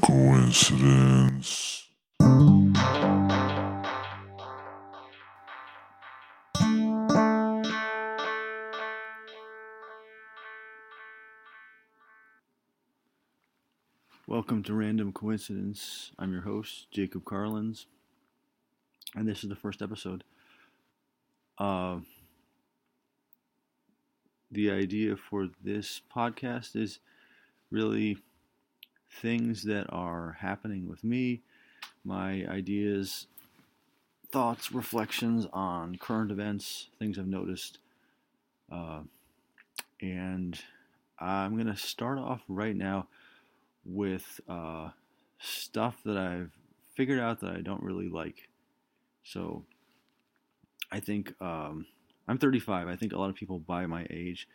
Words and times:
coincidence. 0.00 1.86
Welcome 14.26 14.62
to 14.64 14.74
Random 14.74 15.12
Coincidence. 15.12 16.12
I'm 16.18 16.32
your 16.32 16.42
host, 16.42 16.90
Jacob 16.90 17.24
Carlins, 17.24 17.86
and 19.14 19.26
this 19.26 19.42
is 19.42 19.48
the 19.48 19.56
first 19.56 19.80
episode. 19.80 20.24
Uh, 21.56 22.00
the 24.50 24.70
idea 24.70 25.16
for 25.16 25.48
this 25.62 26.00
podcast 26.14 26.76
is 26.76 27.00
really 27.70 28.18
things 29.10 29.64
that 29.64 29.86
are 29.90 30.36
happening 30.40 30.88
with 30.88 31.02
me, 31.04 31.42
my 32.04 32.46
ideas, 32.46 33.26
thoughts, 34.30 34.72
reflections 34.72 35.46
on 35.52 35.96
current 35.96 36.30
events, 36.30 36.88
things 36.98 37.18
I've 37.18 37.26
noticed. 37.26 37.78
Uh, 38.70 39.00
and 40.00 40.58
I'm 41.18 41.54
going 41.54 41.66
to 41.66 41.76
start 41.76 42.18
off 42.18 42.42
right 42.48 42.76
now 42.76 43.08
with 43.84 44.40
uh, 44.48 44.90
stuff 45.38 46.00
that 46.04 46.16
I've 46.16 46.52
figured 46.94 47.18
out 47.18 47.40
that 47.40 47.56
I 47.56 47.60
don't 47.60 47.82
really 47.82 48.08
like. 48.08 48.48
So 49.24 49.64
I 50.92 51.00
think 51.00 51.34
um, 51.40 51.86
I'm 52.26 52.38
35. 52.38 52.88
I 52.88 52.96
think 52.96 53.12
a 53.12 53.18
lot 53.18 53.30
of 53.30 53.36
people 53.36 53.58
by 53.58 53.86
my 53.86 54.06
age 54.10 54.48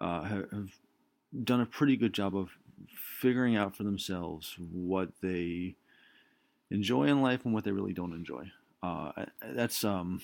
uh, 0.00 0.22
have 0.22 0.70
done 1.44 1.60
a 1.60 1.66
pretty 1.66 1.96
good 1.96 2.12
job 2.12 2.36
of 2.36 2.50
figuring 2.94 3.56
out 3.56 3.76
for 3.76 3.82
themselves 3.82 4.56
what 4.58 5.10
they 5.20 5.76
enjoy 6.70 7.04
in 7.04 7.22
life 7.22 7.44
and 7.44 7.54
what 7.54 7.64
they 7.64 7.72
really 7.72 7.92
don't 7.92 8.12
enjoy. 8.12 8.50
Uh, 8.82 9.12
that's 9.54 9.84
um, 9.84 10.20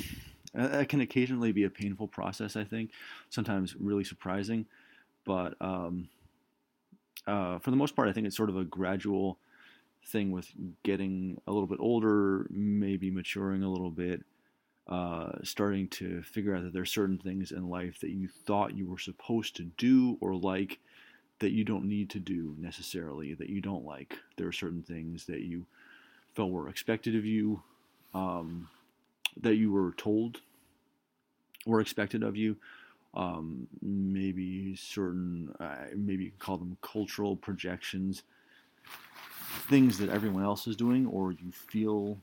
that 0.54 0.88
can 0.88 1.00
occasionally 1.00 1.52
be 1.52 1.64
a 1.64 1.70
painful 1.70 2.08
process. 2.08 2.56
I 2.56 2.64
think 2.64 2.90
sometimes 3.30 3.74
really 3.78 4.04
surprising, 4.04 4.66
but 5.24 5.54
um, 5.60 6.08
uh, 7.26 7.58
for 7.58 7.70
the 7.70 7.76
most 7.76 7.96
part, 7.96 8.08
I 8.08 8.12
think 8.12 8.26
it's 8.26 8.36
sort 8.36 8.50
of 8.50 8.56
a 8.56 8.64
gradual 8.64 9.38
thing 10.06 10.30
with 10.30 10.48
getting 10.84 11.40
a 11.46 11.52
little 11.52 11.66
bit 11.66 11.78
older, 11.80 12.46
maybe 12.50 13.10
maturing 13.10 13.62
a 13.62 13.70
little 13.70 13.90
bit, 13.90 14.22
uh, 14.86 15.32
starting 15.42 15.88
to 15.88 16.22
figure 16.22 16.54
out 16.54 16.62
that 16.62 16.72
there 16.72 16.82
are 16.82 16.86
certain 16.86 17.18
things 17.18 17.50
in 17.50 17.68
life 17.68 17.98
that 18.00 18.10
you 18.10 18.28
thought 18.28 18.76
you 18.76 18.88
were 18.88 18.98
supposed 18.98 19.56
to 19.56 19.64
do 19.76 20.16
or 20.20 20.36
like 20.36 20.78
that 21.38 21.50
you 21.50 21.64
don't 21.64 21.84
need 21.84 22.10
to 22.10 22.18
do 22.18 22.54
necessarily, 22.58 23.34
that 23.34 23.50
you 23.50 23.60
don't 23.60 23.84
like. 23.84 24.18
There 24.36 24.48
are 24.48 24.52
certain 24.52 24.82
things 24.82 25.26
that 25.26 25.40
you 25.40 25.66
felt 26.34 26.50
were 26.50 26.68
expected 26.68 27.14
of 27.14 27.24
you, 27.24 27.62
um, 28.14 28.68
that 29.40 29.56
you 29.56 29.70
were 29.70 29.92
told 29.92 30.40
were 31.66 31.80
expected 31.80 32.22
of 32.22 32.36
you. 32.36 32.56
Um, 33.14 33.66
maybe 33.82 34.76
certain, 34.76 35.54
uh, 35.58 35.86
maybe 35.94 36.24
you 36.24 36.30
can 36.30 36.38
call 36.38 36.58
them 36.58 36.76
cultural 36.82 37.34
projections, 37.34 38.22
things 39.68 39.98
that 39.98 40.10
everyone 40.10 40.44
else 40.44 40.66
is 40.66 40.76
doing, 40.76 41.06
or 41.06 41.32
you 41.32 41.50
feel 41.50 42.18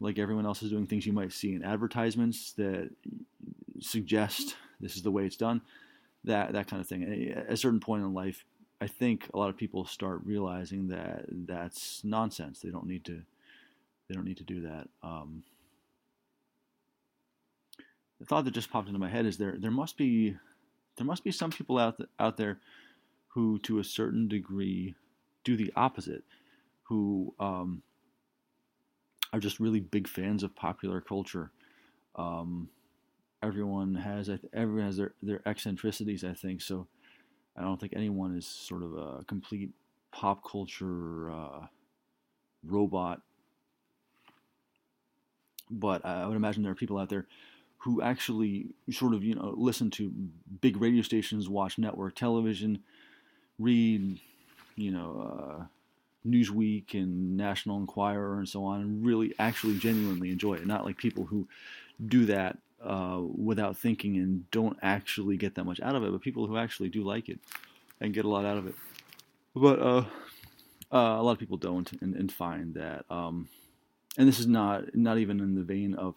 like 0.00 0.18
everyone 0.18 0.46
else 0.46 0.62
is 0.62 0.70
doing 0.70 0.86
things 0.86 1.06
you 1.06 1.12
might 1.12 1.32
see 1.32 1.54
in 1.54 1.64
advertisements 1.64 2.52
that 2.52 2.90
suggest 3.80 4.56
this 4.80 4.96
is 4.96 5.02
the 5.02 5.10
way 5.10 5.24
it's 5.24 5.36
done 5.36 5.60
that 6.28 6.52
that 6.52 6.68
kind 6.68 6.80
of 6.80 6.88
thing. 6.88 7.32
At 7.36 7.52
a 7.52 7.56
certain 7.56 7.80
point 7.80 8.04
in 8.04 8.14
life 8.14 8.44
i 8.80 8.86
think 8.86 9.28
a 9.34 9.38
lot 9.38 9.50
of 9.50 9.56
people 9.56 9.84
start 9.84 10.20
realizing 10.24 10.88
that 10.88 11.24
that's 11.28 12.02
nonsense. 12.04 12.60
They 12.60 12.70
don't 12.70 12.86
need 12.86 13.04
to 13.06 13.22
they 14.08 14.14
don't 14.14 14.24
need 14.24 14.38
to 14.38 14.44
do 14.44 14.62
that. 14.62 14.88
Um, 15.02 15.42
the 18.18 18.24
thought 18.24 18.44
that 18.46 18.54
just 18.54 18.70
popped 18.70 18.88
into 18.88 19.00
my 19.00 19.08
head 19.08 19.26
is 19.26 19.36
there 19.36 19.56
there 19.58 19.70
must 19.70 19.96
be 19.96 20.36
there 20.96 21.06
must 21.06 21.24
be 21.24 21.32
some 21.32 21.50
people 21.50 21.78
out 21.78 21.98
th- 21.98 22.08
out 22.18 22.36
there 22.36 22.58
who 23.28 23.58
to 23.60 23.78
a 23.78 23.84
certain 23.84 24.28
degree 24.28 24.94
do 25.44 25.56
the 25.56 25.72
opposite 25.76 26.24
who 26.84 27.34
um, 27.38 27.82
are 29.32 29.40
just 29.40 29.60
really 29.60 29.80
big 29.80 30.08
fans 30.08 30.42
of 30.42 30.54
popular 30.56 31.00
culture. 31.00 31.50
Um, 32.16 32.70
everyone 33.42 33.94
has 33.94 34.30
everyone 34.52 34.86
has 34.86 34.96
their 34.96 35.12
their 35.22 35.40
eccentricities, 35.46 36.24
I 36.24 36.34
think. 36.34 36.60
So 36.60 36.86
I 37.56 37.62
don't 37.62 37.80
think 37.80 37.92
anyone 37.94 38.36
is 38.36 38.46
sort 38.46 38.82
of 38.82 38.94
a 38.94 39.24
complete 39.24 39.70
pop 40.12 40.48
culture 40.48 41.30
uh, 41.30 41.66
robot. 42.64 43.20
But 45.70 46.04
I 46.04 46.26
would 46.26 46.36
imagine 46.36 46.62
there 46.62 46.72
are 46.72 46.76
people 46.76 46.98
out 46.98 47.10
there 47.10 47.26
who 47.78 48.02
actually 48.02 48.66
sort 48.90 49.14
of 49.14 49.22
you 49.22 49.34
know 49.34 49.54
listen 49.56 49.90
to 49.92 50.12
big 50.60 50.80
radio 50.80 51.02
stations, 51.02 51.48
watch 51.48 51.78
network 51.78 52.14
television, 52.14 52.80
read 53.58 54.20
you 54.76 54.90
know 54.90 55.58
uh, 55.60 55.64
Newsweek 56.26 56.94
and 56.94 57.36
National 57.36 57.78
Enquirer 57.78 58.38
and 58.38 58.48
so 58.48 58.64
on, 58.64 58.80
and 58.80 59.04
really 59.06 59.34
actually 59.38 59.78
genuinely 59.78 60.30
enjoy 60.30 60.54
it. 60.54 60.66
Not 60.66 60.84
like 60.84 60.96
people 60.96 61.24
who 61.24 61.46
do 62.06 62.26
that 62.26 62.58
uh, 62.82 63.20
without 63.20 63.76
thinking 63.76 64.16
and 64.16 64.50
don't 64.50 64.78
actually 64.82 65.36
get 65.36 65.54
that 65.56 65.64
much 65.64 65.80
out 65.80 65.94
of 65.94 66.04
it, 66.04 66.12
but 66.12 66.20
people 66.20 66.46
who 66.46 66.56
actually 66.56 66.88
do 66.88 67.02
like 67.02 67.28
it 67.28 67.38
and 68.00 68.14
get 68.14 68.24
a 68.24 68.28
lot 68.28 68.44
out 68.44 68.58
of 68.58 68.66
it. 68.66 68.74
But 69.54 69.80
uh, 69.80 70.04
uh, 70.92 71.16
a 71.18 71.22
lot 71.22 71.32
of 71.32 71.38
people 71.38 71.56
don't 71.56 71.90
and, 72.00 72.14
and 72.14 72.30
find 72.30 72.74
that, 72.74 73.04
um, 73.10 73.48
and 74.16 74.28
this 74.28 74.38
is 74.38 74.46
not 74.46 74.94
not 74.94 75.18
even 75.18 75.40
in 75.40 75.54
the 75.54 75.62
vein 75.62 75.94
of 75.94 76.14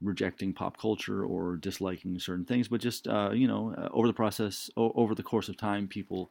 rejecting 0.00 0.52
pop 0.52 0.78
culture 0.78 1.24
or 1.24 1.56
disliking 1.56 2.18
certain 2.20 2.44
things, 2.44 2.68
but 2.68 2.80
just 2.80 3.08
uh, 3.08 3.30
you 3.32 3.48
know, 3.48 3.74
uh, 3.76 3.88
over 3.92 4.06
the 4.06 4.12
process, 4.12 4.70
o- 4.76 4.92
over 4.94 5.14
the 5.14 5.22
course 5.22 5.48
of 5.48 5.56
time, 5.56 5.88
people. 5.88 6.30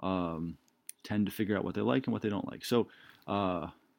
Um, 0.00 0.58
tend 1.04 1.26
to 1.26 1.32
figure 1.32 1.56
out 1.56 1.64
what 1.64 1.74
they 1.74 1.80
like 1.80 2.06
and 2.06 2.12
what 2.12 2.22
they 2.22 2.28
don't 2.28 2.46
like. 2.50 2.64
So, 2.64 2.88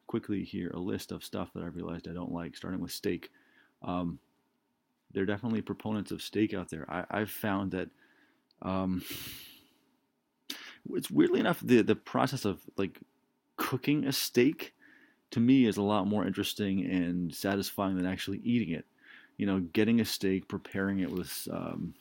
quickly 0.06 0.44
here, 0.44 0.70
a 0.74 0.78
list 0.78 1.12
of 1.12 1.24
stuff 1.24 1.50
that 1.54 1.62
I've 1.62 1.74
realized 1.74 2.08
I 2.08 2.12
don't 2.12 2.32
like, 2.32 2.56
starting 2.56 2.80
with 2.80 2.92
steak. 2.92 3.30
Um, 3.82 4.18
there 5.12 5.22
are 5.22 5.26
definitely 5.26 5.62
proponents 5.62 6.10
of 6.10 6.22
steak 6.22 6.54
out 6.54 6.68
there. 6.70 6.86
I, 6.88 7.20
have 7.20 7.30
found 7.30 7.72
that 7.72 7.88
um, 8.62 9.02
it's 10.90 11.10
weirdly 11.10 11.40
enough 11.40 11.60
the 11.60 11.82
the 11.82 11.96
process 11.96 12.44
of 12.44 12.60
like 12.76 12.98
cooking 13.56 14.06
a 14.06 14.12
steak 14.12 14.74
to 15.30 15.40
me 15.40 15.66
is 15.66 15.76
a 15.76 15.82
lot 15.82 16.06
more 16.06 16.26
interesting 16.26 16.84
and 16.86 17.34
satisfying 17.34 17.96
than 17.96 18.06
actually 18.06 18.38
eating 18.38 18.74
it. 18.74 18.84
You 19.36 19.46
know, 19.46 19.60
getting 19.60 20.00
a 20.00 20.04
steak, 20.04 20.48
preparing 20.48 21.00
it 21.00 21.10
with 21.10 21.48
um, 21.50 21.94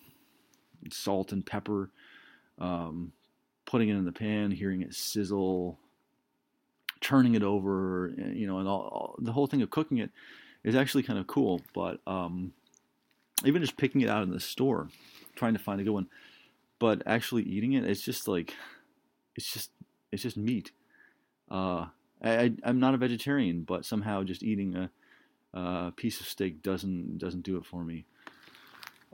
salt 0.92 1.32
and 1.32 1.46
pepper, 1.46 1.90
um, 2.58 3.14
putting 3.66 3.90
it 3.90 3.96
in 3.96 4.06
the 4.06 4.12
pan, 4.12 4.52
hearing 4.52 4.82
it 4.82 4.94
sizzle, 4.94 5.78
turning 7.02 7.36
it 7.36 7.44
over, 7.44 8.12
eh, 8.18 8.32
you 8.34 8.48
know, 8.48 8.60
and 8.60 8.68
all, 8.68 8.82
all, 8.82 9.16
the 9.20 9.32
whole 9.32 9.48
thing 9.48 9.62
of 9.62 9.70
cooking 9.70 10.00
it 10.00 10.12
is 10.64 10.76
actually 10.76 11.04
kind 11.04 11.20
of 11.20 11.28
cool. 11.28 11.62
But 11.74 12.00
um, 12.06 12.52
even 13.46 13.62
just 13.62 13.78
picking 13.78 14.02
it 14.02 14.10
out 14.10 14.24
in 14.24 14.32
the 14.32 14.40
store, 14.40 14.90
trying 15.36 15.54
to 15.54 15.60
find 15.60 15.80
a 15.80 15.84
good 15.84 15.94
one, 15.94 16.08
but 16.80 17.04
actually 17.06 17.44
eating 17.44 17.74
it, 17.74 17.86
it's 17.86 18.02
just 18.02 18.28
like, 18.28 18.54
it's 19.36 19.52
just, 19.52 19.72
it's 20.12 20.24
just 20.24 20.38
meat. 20.38 20.72
Uh, 21.50 21.88
I, 22.24 22.54
am 22.64 22.80
not 22.80 22.94
a 22.94 22.98
vegetarian, 22.98 23.64
but 23.64 23.86
somehow 23.86 24.24
just 24.24 24.44
eating 24.44 24.76
a, 24.76 24.90
a, 25.58 25.92
piece 25.96 26.20
of 26.20 26.28
steak 26.28 26.62
doesn't 26.62 27.18
doesn't 27.18 27.44
do 27.44 27.58
it 27.58 27.66
for 27.66 27.84
me. 27.84 28.06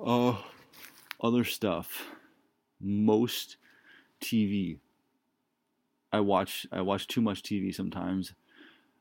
Uh, 0.03 0.35
other 1.21 1.43
stuff. 1.43 2.05
Most 2.81 3.57
TV. 4.21 4.79
I 6.11 6.19
watch 6.19 6.66
I 6.71 6.81
watch 6.81 7.07
too 7.07 7.21
much 7.21 7.43
TV 7.43 7.73
sometimes. 7.73 8.33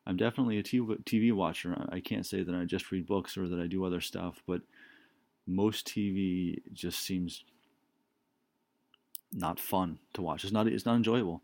I'm 0.07 0.17
definitely 0.19 0.59
a 0.59 0.63
TV 0.63 1.33
watcher. 1.33 1.87
I 1.89 2.01
can't 2.01 2.27
say 2.27 2.43
that 2.43 2.55
I 2.55 2.65
just 2.65 2.93
read 2.93 3.07
books 3.07 3.39
or 3.39 3.49
that 3.49 3.59
I 3.59 3.67
do 3.67 3.85
other 3.85 4.03
stuff, 4.03 4.43
but 4.47 4.61
most 5.47 5.87
TV 5.87 6.61
just 6.73 7.01
seems 7.01 7.45
not 9.33 9.59
fun 9.59 9.99
to 10.15 10.23
watch. 10.23 10.45
It's 10.45 10.53
not 10.53 10.67
it's 10.67 10.87
not 10.87 10.97
enjoyable. 10.97 11.43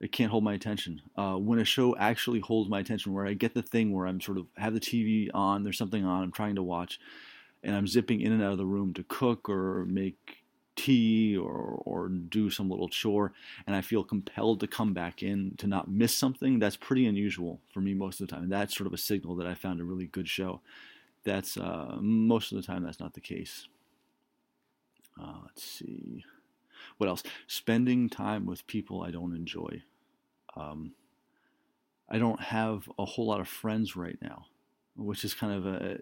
It 0.00 0.10
can't 0.10 0.32
hold 0.32 0.42
my 0.42 0.54
attention. 0.54 1.00
Uh, 1.16 1.34
when 1.34 1.60
a 1.60 1.64
show 1.64 1.96
actually 1.96 2.40
holds 2.40 2.68
my 2.68 2.80
attention, 2.80 3.12
where 3.12 3.26
I 3.26 3.34
get 3.34 3.54
the 3.54 3.62
thing 3.62 3.92
where 3.92 4.06
I'm 4.06 4.20
sort 4.20 4.36
of 4.36 4.46
have 4.56 4.74
the 4.74 4.80
TV 4.80 5.28
on, 5.32 5.62
there's 5.62 5.78
something 5.78 6.04
on, 6.04 6.24
I'm 6.24 6.32
trying 6.32 6.56
to 6.56 6.62
watch, 6.62 6.98
and 7.62 7.76
I'm 7.76 7.86
zipping 7.86 8.20
in 8.20 8.32
and 8.32 8.42
out 8.42 8.50
of 8.50 8.58
the 8.58 8.66
room 8.66 8.94
to 8.94 9.04
cook 9.04 9.48
or 9.48 9.84
make 9.86 10.42
tea 10.74 11.36
or 11.36 11.82
or 11.84 12.08
do 12.08 12.50
some 12.50 12.70
little 12.70 12.88
chore 12.88 13.32
and 13.66 13.76
I 13.76 13.82
feel 13.82 14.02
compelled 14.02 14.60
to 14.60 14.66
come 14.66 14.94
back 14.94 15.22
in 15.22 15.54
to 15.58 15.66
not 15.66 15.90
miss 15.90 16.16
something, 16.16 16.58
that's 16.58 16.76
pretty 16.76 17.06
unusual 17.06 17.60
for 17.72 17.80
me 17.80 17.94
most 17.94 18.20
of 18.20 18.26
the 18.26 18.32
time. 18.34 18.44
And 18.44 18.52
That's 18.52 18.76
sort 18.76 18.86
of 18.86 18.94
a 18.94 18.98
signal 18.98 19.36
that 19.36 19.46
I 19.46 19.54
found 19.54 19.80
a 19.80 19.84
really 19.84 20.06
good 20.06 20.28
show. 20.28 20.60
That's 21.24 21.56
uh, 21.56 21.96
most 22.00 22.52
of 22.52 22.56
the 22.56 22.62
time 22.64 22.84
that's 22.84 23.00
not 23.00 23.14
the 23.14 23.20
case. 23.20 23.68
Uh, 25.20 25.34
let's 25.44 25.62
see. 25.62 26.24
What 26.98 27.08
else? 27.08 27.22
Spending 27.46 28.08
time 28.08 28.46
with 28.46 28.66
people 28.66 29.02
I 29.02 29.10
don't 29.10 29.36
enjoy. 29.36 29.82
um, 30.56 30.92
I 32.08 32.18
don't 32.18 32.40
have 32.40 32.88
a 32.98 33.04
whole 33.04 33.26
lot 33.26 33.40
of 33.40 33.48
friends 33.48 33.96
right 33.96 34.18
now, 34.20 34.46
which 34.96 35.24
is 35.24 35.34
kind 35.34 35.52
of 35.54 35.66
a 35.66 35.98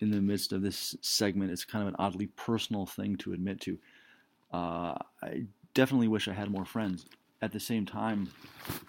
in 0.00 0.10
the 0.10 0.20
midst 0.20 0.52
of 0.52 0.62
this 0.62 0.96
segment. 1.02 1.52
It's 1.52 1.64
kind 1.64 1.82
of 1.82 1.88
an 1.88 1.96
oddly 1.98 2.26
personal 2.28 2.86
thing 2.86 3.16
to 3.18 3.32
admit 3.32 3.60
to. 3.62 3.78
Uh, 4.52 4.94
I 5.22 5.46
definitely 5.74 6.08
wish 6.08 6.26
I 6.26 6.32
had 6.32 6.50
more 6.50 6.64
friends. 6.64 7.06
At 7.40 7.52
the 7.52 7.60
same 7.60 7.86
time, 7.86 8.32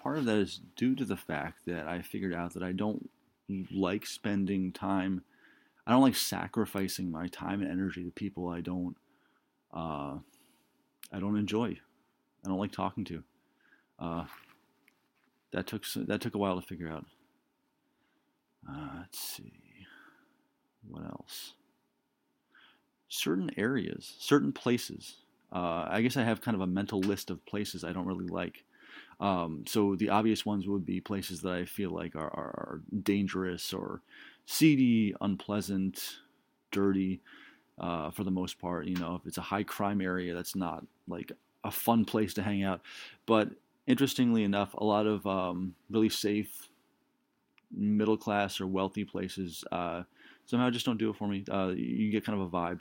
part 0.02 0.18
of 0.18 0.24
that 0.26 0.38
is 0.38 0.60
due 0.76 0.94
to 0.96 1.04
the 1.04 1.16
fact 1.16 1.60
that 1.66 1.86
I 1.86 2.02
figured 2.02 2.34
out 2.34 2.54
that 2.54 2.62
I 2.62 2.72
don't 2.72 3.08
like 3.48 4.06
spending 4.06 4.72
time. 4.72 5.22
I 5.86 5.92
don't 5.92 6.02
like 6.02 6.16
sacrificing 6.16 7.10
my 7.10 7.28
time 7.28 7.60
and 7.60 7.70
energy 7.70 8.04
to 8.04 8.10
people 8.10 8.48
I 8.48 8.60
don't. 8.60 8.96
Uh, 9.72 10.18
I 11.12 11.20
don't 11.20 11.36
enjoy. 11.36 11.78
I 12.44 12.48
don't 12.48 12.58
like 12.58 12.72
talking 12.72 13.04
to. 13.04 13.22
Uh, 13.98 14.24
that 15.52 15.66
took 15.66 15.84
that 15.94 16.20
took 16.20 16.34
a 16.34 16.38
while 16.38 16.60
to 16.60 16.66
figure 16.66 16.88
out. 16.88 17.04
Uh, 18.68 18.98
let's 19.00 19.18
see. 19.18 19.52
What 20.88 21.04
else? 21.04 21.54
Certain 23.08 23.50
areas, 23.56 24.16
certain 24.18 24.52
places. 24.52 25.16
Uh, 25.52 25.86
I 25.88 26.02
guess 26.02 26.16
I 26.16 26.24
have 26.24 26.40
kind 26.40 26.54
of 26.54 26.60
a 26.60 26.66
mental 26.66 27.00
list 27.00 27.30
of 27.30 27.44
places 27.46 27.84
I 27.84 27.92
don't 27.92 28.06
really 28.06 28.26
like. 28.26 28.64
Um, 29.20 29.64
so 29.66 29.94
the 29.96 30.10
obvious 30.10 30.44
ones 30.44 30.66
would 30.66 30.84
be 30.84 31.00
places 31.00 31.40
that 31.42 31.52
I 31.52 31.64
feel 31.64 31.90
like 31.90 32.16
are, 32.16 32.22
are 32.22 32.80
dangerous 33.02 33.72
or 33.72 34.02
seedy, 34.46 35.14
unpleasant, 35.20 36.16
dirty. 36.70 37.20
Uh, 37.76 38.10
for 38.10 38.22
the 38.22 38.30
most 38.30 38.60
part, 38.60 38.86
you 38.86 38.94
know, 38.96 39.16
if 39.16 39.26
it's 39.26 39.38
a 39.38 39.42
high 39.42 39.64
crime 39.64 40.00
area, 40.00 40.32
that's 40.32 40.54
not 40.54 40.86
like 41.08 41.32
a 41.64 41.70
fun 41.70 42.04
place 42.04 42.34
to 42.34 42.42
hang 42.42 42.62
out. 42.62 42.80
But 43.26 43.50
interestingly 43.86 44.44
enough, 44.44 44.74
a 44.74 44.84
lot 44.84 45.06
of 45.06 45.26
um, 45.26 45.74
really 45.90 46.08
safe, 46.08 46.68
middle 47.76 48.16
class 48.16 48.60
or 48.60 48.66
wealthy 48.68 49.04
places 49.04 49.64
uh, 49.72 50.04
somehow 50.46 50.70
just 50.70 50.86
don't 50.86 50.98
do 50.98 51.10
it 51.10 51.16
for 51.16 51.26
me. 51.26 51.44
Uh, 51.50 51.72
you 51.74 52.10
get 52.10 52.24
kind 52.24 52.40
of 52.40 52.46
a 52.46 52.50
vibe. 52.50 52.80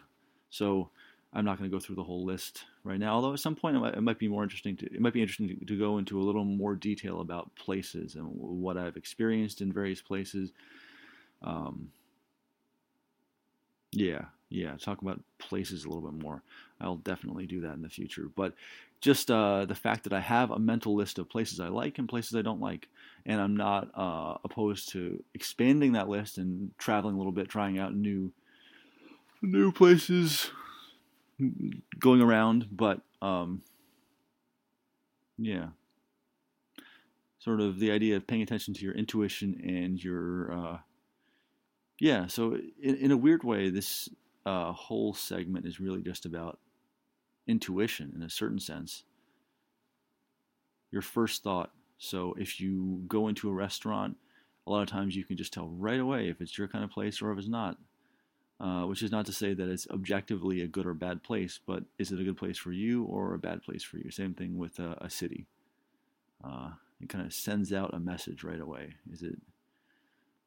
So 0.49 0.89
I'm 1.33 1.45
not 1.45 1.57
going 1.57 1.69
to 1.69 1.75
go 1.75 1.79
through 1.79 1.95
the 1.95 2.03
whole 2.03 2.23
list 2.23 2.65
right 2.83 2.99
now. 2.99 3.15
Although 3.15 3.33
at 3.33 3.39
some 3.39 3.55
point 3.55 3.75
it 3.75 3.79
might, 3.79 3.95
it 3.95 4.01
might 4.01 4.19
be 4.19 4.27
more 4.27 4.43
interesting 4.43 4.75
to 4.77 4.85
it 4.85 5.01
might 5.01 5.13
be 5.13 5.21
interesting 5.21 5.47
to, 5.59 5.65
to, 5.65 5.77
go 5.77 5.97
into 5.97 6.19
a 6.19 6.23
little 6.23 6.43
more 6.43 6.75
detail 6.75 7.21
about 7.21 7.53
places 7.55 8.15
and 8.15 8.27
what 8.27 8.77
I've 8.77 8.97
experienced 8.97 9.61
in 9.61 9.71
various 9.71 10.01
places. 10.01 10.51
Um, 11.41 11.91
yeah, 13.91 14.25
yeah, 14.49 14.75
talk 14.77 15.01
about 15.01 15.21
places 15.39 15.85
a 15.85 15.89
little 15.89 16.09
bit 16.09 16.21
more. 16.21 16.41
I'll 16.81 16.97
definitely 16.97 17.45
do 17.45 17.61
that 17.61 17.73
in 17.73 17.81
the 17.81 17.89
future. 17.89 18.29
But 18.35 18.53
just 19.01 19.29
uh, 19.29 19.65
the 19.65 19.75
fact 19.75 20.03
that 20.05 20.13
I 20.13 20.19
have 20.19 20.51
a 20.51 20.59
mental 20.59 20.95
list 20.95 21.19
of 21.19 21.29
places 21.29 21.59
I 21.59 21.67
like 21.67 21.99
and 21.99 22.07
places 22.07 22.35
I 22.35 22.41
don't 22.41 22.61
like, 22.61 22.87
and 23.25 23.41
I'm 23.41 23.55
not 23.55 23.89
uh, 23.95 24.37
opposed 24.43 24.89
to 24.89 25.23
expanding 25.33 25.93
that 25.93 26.07
list 26.09 26.37
and 26.37 26.71
traveling 26.77 27.15
a 27.15 27.17
little 27.17 27.31
bit, 27.31 27.49
trying 27.49 27.79
out 27.79 27.93
new 27.93 28.31
new 29.41 29.71
places, 29.71 30.51
going 31.99 32.21
around. 32.21 32.67
But 32.71 33.01
um, 33.21 33.61
yeah, 35.37 35.67
sort 37.39 37.59
of 37.59 37.79
the 37.79 37.91
idea 37.91 38.15
of 38.15 38.27
paying 38.27 38.41
attention 38.41 38.73
to 38.73 38.85
your 38.85 38.93
intuition 38.93 39.59
and 39.63 40.01
your 40.03 40.51
uh, 40.51 40.77
yeah. 41.99 42.27
So 42.27 42.55
in, 42.81 42.95
in 42.95 43.11
a 43.11 43.17
weird 43.17 43.43
way, 43.43 43.69
this 43.69 44.09
uh, 44.45 44.71
whole 44.71 45.13
segment 45.13 45.65
is 45.65 45.79
really 45.79 46.01
just 46.01 46.25
about 46.25 46.59
intuition 47.47 48.13
in 48.15 48.23
a 48.23 48.29
certain 48.29 48.59
sense. 48.59 49.03
Your 50.91 51.01
first 51.01 51.43
thought. 51.43 51.71
So 51.97 52.35
if 52.37 52.59
you 52.59 53.03
go 53.07 53.27
into 53.27 53.49
a 53.49 53.53
restaurant, 53.53 54.17
a 54.67 54.71
lot 54.71 54.81
of 54.81 54.89
times 54.89 55.15
you 55.15 55.23
can 55.23 55.37
just 55.37 55.53
tell 55.53 55.67
right 55.69 55.99
away 55.99 56.29
if 56.29 56.41
it's 56.41 56.57
your 56.57 56.67
kind 56.67 56.83
of 56.83 56.91
place 56.91 57.21
or 57.21 57.31
if 57.31 57.39
it's 57.39 57.47
not. 57.47 57.77
Uh, 58.63 58.85
which 58.85 59.03
is 59.03 59.11
not 59.11 59.25
to 59.25 59.33
say 59.33 59.53
that 59.53 59.67
it's 59.67 59.89
objectively 59.89 60.61
a 60.61 60.67
good 60.67 60.85
or 60.85 60.93
bad 60.93 61.21
place, 61.21 61.59
but 61.67 61.83
is 61.99 62.13
it 62.13 62.19
a 62.21 62.23
good 62.23 62.37
place 62.37 62.57
for 62.57 62.71
you 62.71 63.03
or 63.03 63.33
a 63.33 63.37
bad 63.37 63.61
place 63.61 63.83
for 63.83 63.97
you? 63.97 64.09
Same 64.09 64.33
thing 64.33 64.57
with 64.57 64.79
a, 64.79 64.97
a 65.01 65.09
city. 65.09 65.47
Uh, 66.41 66.69
it 67.01 67.09
kind 67.09 67.25
of 67.25 67.33
sends 67.33 67.73
out 67.73 67.93
a 67.93 67.99
message 67.99 68.41
right 68.41 68.61
away. 68.61 68.93
Is 69.11 69.21
it 69.21 69.35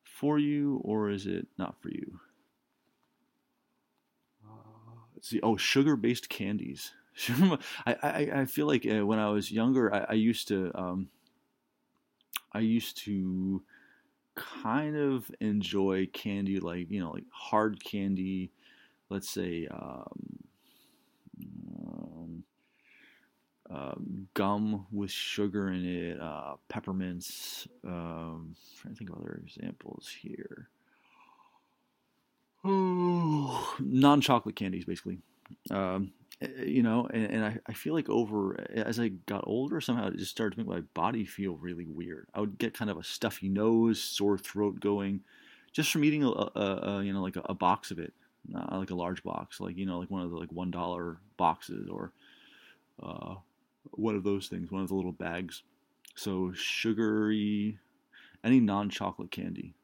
for 0.02 0.38
you 0.38 0.80
or 0.82 1.10
is 1.10 1.26
it 1.26 1.46
not 1.58 1.76
for 1.82 1.90
you? 1.90 2.20
let's 5.14 5.28
see. 5.28 5.40
Oh, 5.42 5.58
sugar-based 5.58 6.30
candies. 6.30 6.92
I, 7.28 7.58
I, 8.02 8.30
I 8.34 8.44
feel 8.46 8.66
like 8.66 8.86
uh, 8.86 9.04
when 9.04 9.18
I 9.18 9.28
was 9.28 9.52
younger, 9.52 9.92
I, 9.94 10.06
I 10.10 10.14
used 10.14 10.48
to 10.48 10.70
um, 10.74 11.08
I 12.52 12.60
used 12.60 12.96
to 13.04 13.62
kind 14.36 14.96
of 14.96 15.30
enjoy 15.40 16.06
candy 16.12 16.60
like 16.60 16.90
you 16.90 17.00
know 17.00 17.10
like 17.10 17.24
hard 17.30 17.82
candy, 17.82 18.52
let's 19.10 19.28
say 19.28 19.66
um, 19.70 20.38
um, 21.82 22.44
uh, 23.70 23.94
gum 24.34 24.86
with 24.92 25.10
sugar 25.10 25.70
in 25.70 25.84
it, 25.84 26.20
uh, 26.20 26.54
peppermints. 26.68 27.66
Um, 27.84 28.54
trying 28.80 28.94
to 28.94 28.98
think 28.98 29.10
of 29.10 29.16
other 29.16 29.40
examples 29.44 30.14
here. 30.20 30.68
non-chocolate 32.64 34.56
candies, 34.56 34.84
basically. 34.84 35.18
Um, 35.70 36.12
you 36.40 36.82
know, 36.82 37.08
and, 37.12 37.24
and 37.26 37.44
I, 37.44 37.58
I, 37.66 37.72
feel 37.72 37.94
like 37.94 38.10
over 38.10 38.58
as 38.70 39.00
I 39.00 39.08
got 39.08 39.44
older, 39.46 39.80
somehow 39.80 40.08
it 40.08 40.16
just 40.16 40.30
started 40.30 40.56
to 40.56 40.58
make 40.60 40.68
my 40.68 40.82
body 40.92 41.24
feel 41.24 41.54
really 41.54 41.86
weird. 41.86 42.28
I 42.34 42.40
would 42.40 42.58
get 42.58 42.76
kind 42.76 42.90
of 42.90 42.98
a 42.98 43.04
stuffy 43.04 43.48
nose, 43.48 44.02
sore 44.02 44.36
throat 44.36 44.78
going, 44.78 45.20
just 45.72 45.90
from 45.90 46.04
eating 46.04 46.24
a, 46.24 46.28
a, 46.28 46.50
a 46.58 47.02
you 47.02 47.12
know 47.12 47.22
like 47.22 47.36
a, 47.36 47.42
a, 47.46 47.54
box 47.54 47.90
of 47.90 47.98
it, 47.98 48.12
like 48.70 48.90
a 48.90 48.94
large 48.94 49.22
box, 49.22 49.60
like 49.60 49.78
you 49.78 49.86
know 49.86 49.98
like 49.98 50.10
one 50.10 50.22
of 50.22 50.30
the 50.30 50.36
like 50.36 50.52
one 50.52 50.70
dollar 50.70 51.18
boxes 51.38 51.88
or 51.88 52.12
uh, 53.02 53.36
one 53.92 54.14
of 54.14 54.24
those 54.24 54.48
things, 54.48 54.70
one 54.70 54.82
of 54.82 54.88
the 54.88 54.94
little 54.94 55.12
bags. 55.12 55.62
So 56.16 56.52
sugary, 56.54 57.78
any 58.44 58.60
non-chocolate 58.60 59.30
candy 59.30 59.74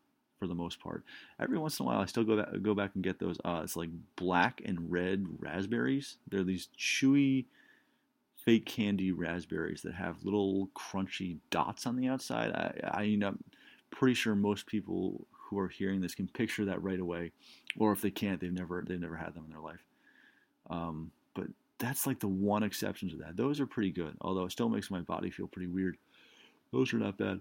for 0.43 0.49
the 0.49 0.55
most 0.56 0.81
part. 0.81 1.05
Every 1.39 1.56
once 1.56 1.79
in 1.79 1.85
a 1.85 1.87
while, 1.87 2.00
I 2.00 2.06
still 2.06 2.25
go 2.25 2.37
back 2.37 2.49
go 2.62 2.75
back 2.75 2.91
and 2.97 3.05
get 3.05 3.21
those. 3.21 3.39
Uh, 3.44 3.61
it's 3.62 3.77
like 3.77 3.91
black 4.17 4.61
and 4.65 4.91
red 4.91 5.25
raspberries. 5.39 6.17
They're 6.29 6.43
these 6.43 6.67
chewy, 6.77 7.44
fake 8.44 8.67
candy 8.67 9.12
raspberries 9.12 9.83
that 9.83 9.94
have 9.94 10.25
little 10.25 10.69
crunchy 10.75 11.37
dots 11.50 11.87
on 11.87 11.95
the 11.95 12.09
outside. 12.09 12.50
I, 12.50 12.73
I 12.83 13.02
I'm 13.25 13.38
pretty 13.90 14.14
sure 14.14 14.35
most 14.35 14.66
people 14.66 15.28
who 15.31 15.61
are 15.61 15.69
hearing 15.69 16.00
this 16.00 16.16
can 16.16 16.26
picture 16.26 16.64
that 16.64 16.83
right 16.83 16.99
away, 16.99 17.31
or 17.78 17.93
if 17.93 18.02
they 18.02 18.11
can't, 18.11 18.40
they've 18.40 18.52
never 18.52 18.83
they've 18.85 18.99
never 18.99 19.16
had 19.16 19.35
them 19.35 19.45
in 19.45 19.52
their 19.52 19.61
life. 19.61 19.85
Um, 20.71 21.12
but 21.35 21.47
that's 21.78 22.05
like 22.05 22.19
the 22.19 22.26
one 22.26 22.64
exception 22.64 23.11
to 23.11 23.16
that. 23.19 23.37
Those 23.37 23.61
are 23.61 23.66
pretty 23.66 23.93
good, 23.93 24.16
although 24.21 24.47
it 24.47 24.50
still 24.50 24.69
makes 24.69 24.90
my 24.90 25.02
body 25.02 25.31
feel 25.31 25.47
pretty 25.47 25.69
weird. 25.69 25.99
Those 26.73 26.93
are 26.93 26.99
not 26.99 27.16
bad. 27.16 27.40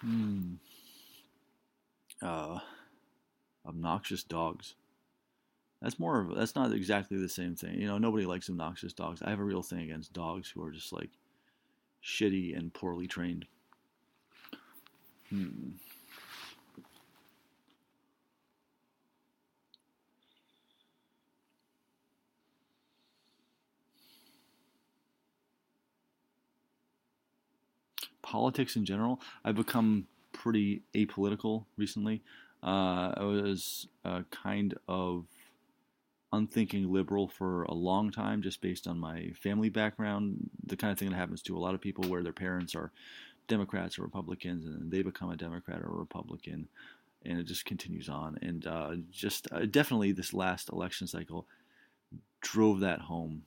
Hmm. 0.00 0.56
Uh, 2.22 2.58
obnoxious 3.66 4.22
dogs. 4.22 4.74
That's 5.82 5.98
more 5.98 6.20
of 6.20 6.34
that's 6.34 6.54
not 6.54 6.72
exactly 6.72 7.18
the 7.18 7.28
same 7.28 7.54
thing. 7.54 7.80
You 7.80 7.86
know, 7.86 7.98
nobody 7.98 8.24
likes 8.24 8.48
obnoxious 8.48 8.92
dogs. 8.92 9.22
I 9.22 9.30
have 9.30 9.40
a 9.40 9.44
real 9.44 9.62
thing 9.62 9.80
against 9.80 10.12
dogs 10.12 10.50
who 10.50 10.62
are 10.62 10.70
just 10.70 10.92
like 10.92 11.10
shitty 12.02 12.56
and 12.56 12.72
poorly 12.72 13.06
trained. 13.06 13.46
Hmm. 15.28 15.72
politics 28.26 28.74
in 28.74 28.84
general, 28.84 29.20
I've 29.44 29.54
become 29.54 30.08
pretty 30.46 30.80
apolitical 30.94 31.64
recently. 31.76 32.22
Uh, 32.62 33.10
I 33.16 33.24
was 33.24 33.88
a 34.04 34.22
kind 34.30 34.78
of 34.86 35.24
unthinking 36.32 36.92
liberal 36.92 37.26
for 37.26 37.64
a 37.64 37.74
long 37.74 38.12
time, 38.12 38.42
just 38.42 38.60
based 38.60 38.86
on 38.86 38.96
my 38.96 39.32
family 39.42 39.70
background. 39.70 40.48
The 40.64 40.76
kind 40.76 40.92
of 40.92 41.00
thing 41.00 41.10
that 41.10 41.16
happens 41.16 41.42
to 41.42 41.56
a 41.56 41.58
lot 41.58 41.74
of 41.74 41.80
people 41.80 42.08
where 42.08 42.22
their 42.22 42.32
parents 42.32 42.76
are 42.76 42.92
Democrats 43.48 43.98
or 43.98 44.02
Republicans, 44.02 44.64
and 44.64 44.88
they 44.88 45.02
become 45.02 45.30
a 45.30 45.36
Democrat 45.36 45.82
or 45.82 45.88
a 45.88 45.98
Republican, 45.98 46.68
and 47.24 47.40
it 47.40 47.46
just 47.48 47.64
continues 47.64 48.08
on. 48.08 48.38
And 48.40 48.68
uh, 48.68 48.92
just 49.10 49.48
uh, 49.50 49.66
definitely 49.68 50.12
this 50.12 50.32
last 50.32 50.68
election 50.68 51.08
cycle 51.08 51.48
drove 52.40 52.78
that 52.80 53.00
home 53.00 53.42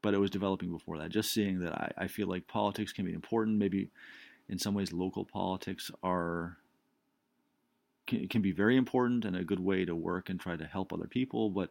but 0.00 0.14
it 0.14 0.18
was 0.18 0.30
developing 0.30 0.70
before 0.70 0.96
that. 0.96 1.10
Just 1.10 1.32
seeing 1.32 1.58
that 1.58 1.72
I, 1.72 2.04
I 2.04 2.06
feel 2.06 2.28
like 2.28 2.46
politics 2.46 2.92
can 2.92 3.04
be 3.04 3.12
important, 3.12 3.58
maybe 3.58 3.90
in 4.48 4.58
some 4.58 4.74
ways 4.74 4.92
local 4.92 5.24
politics 5.24 5.90
are 6.02 6.58
can, 8.06 8.26
can 8.28 8.42
be 8.42 8.52
very 8.52 8.76
important 8.76 9.24
and 9.24 9.36
a 9.36 9.44
good 9.44 9.60
way 9.60 9.84
to 9.84 9.94
work 9.94 10.30
and 10.30 10.40
try 10.40 10.56
to 10.56 10.64
help 10.64 10.92
other 10.92 11.06
people 11.06 11.50
but 11.50 11.70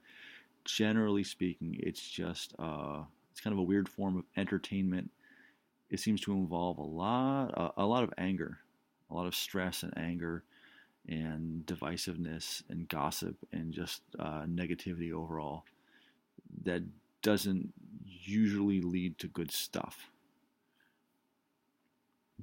generally 0.66 1.24
speaking 1.24 1.76
it's 1.80 2.08
just 2.08 2.54
uh, 2.60 3.02
it's 3.32 3.42
kind 3.42 3.54
of 3.54 3.60
a 3.60 3.64
weird 3.64 3.88
form 3.88 4.18
of 4.18 4.24
entertainment 4.36 5.10
it 5.90 6.00
seems 6.00 6.22
to 6.22 6.34
involve 6.34 6.78
a 6.78 6.84
lot, 6.84 7.48
a, 7.56 7.84
a 7.84 7.86
lot 7.86 8.04
of 8.04 8.14
anger, 8.18 8.60
a 9.10 9.14
lot 9.14 9.28
of 9.28 9.36
stress 9.36 9.84
and 9.84 9.98
anger, 9.98 10.44
and 11.08 11.66
divisiveness 11.66 12.64
and 12.70 12.90
gossip 12.90 13.36
and 13.54 13.74
just 13.74 14.02
uh, 14.20 14.44
negativity 14.44 15.14
overall. 15.14 15.64
That 16.64 16.84
doesn't 17.22 17.74
usually 18.04 18.82
lead 18.82 19.18
to 19.20 19.28
good 19.28 19.52
stuff. 19.52 20.12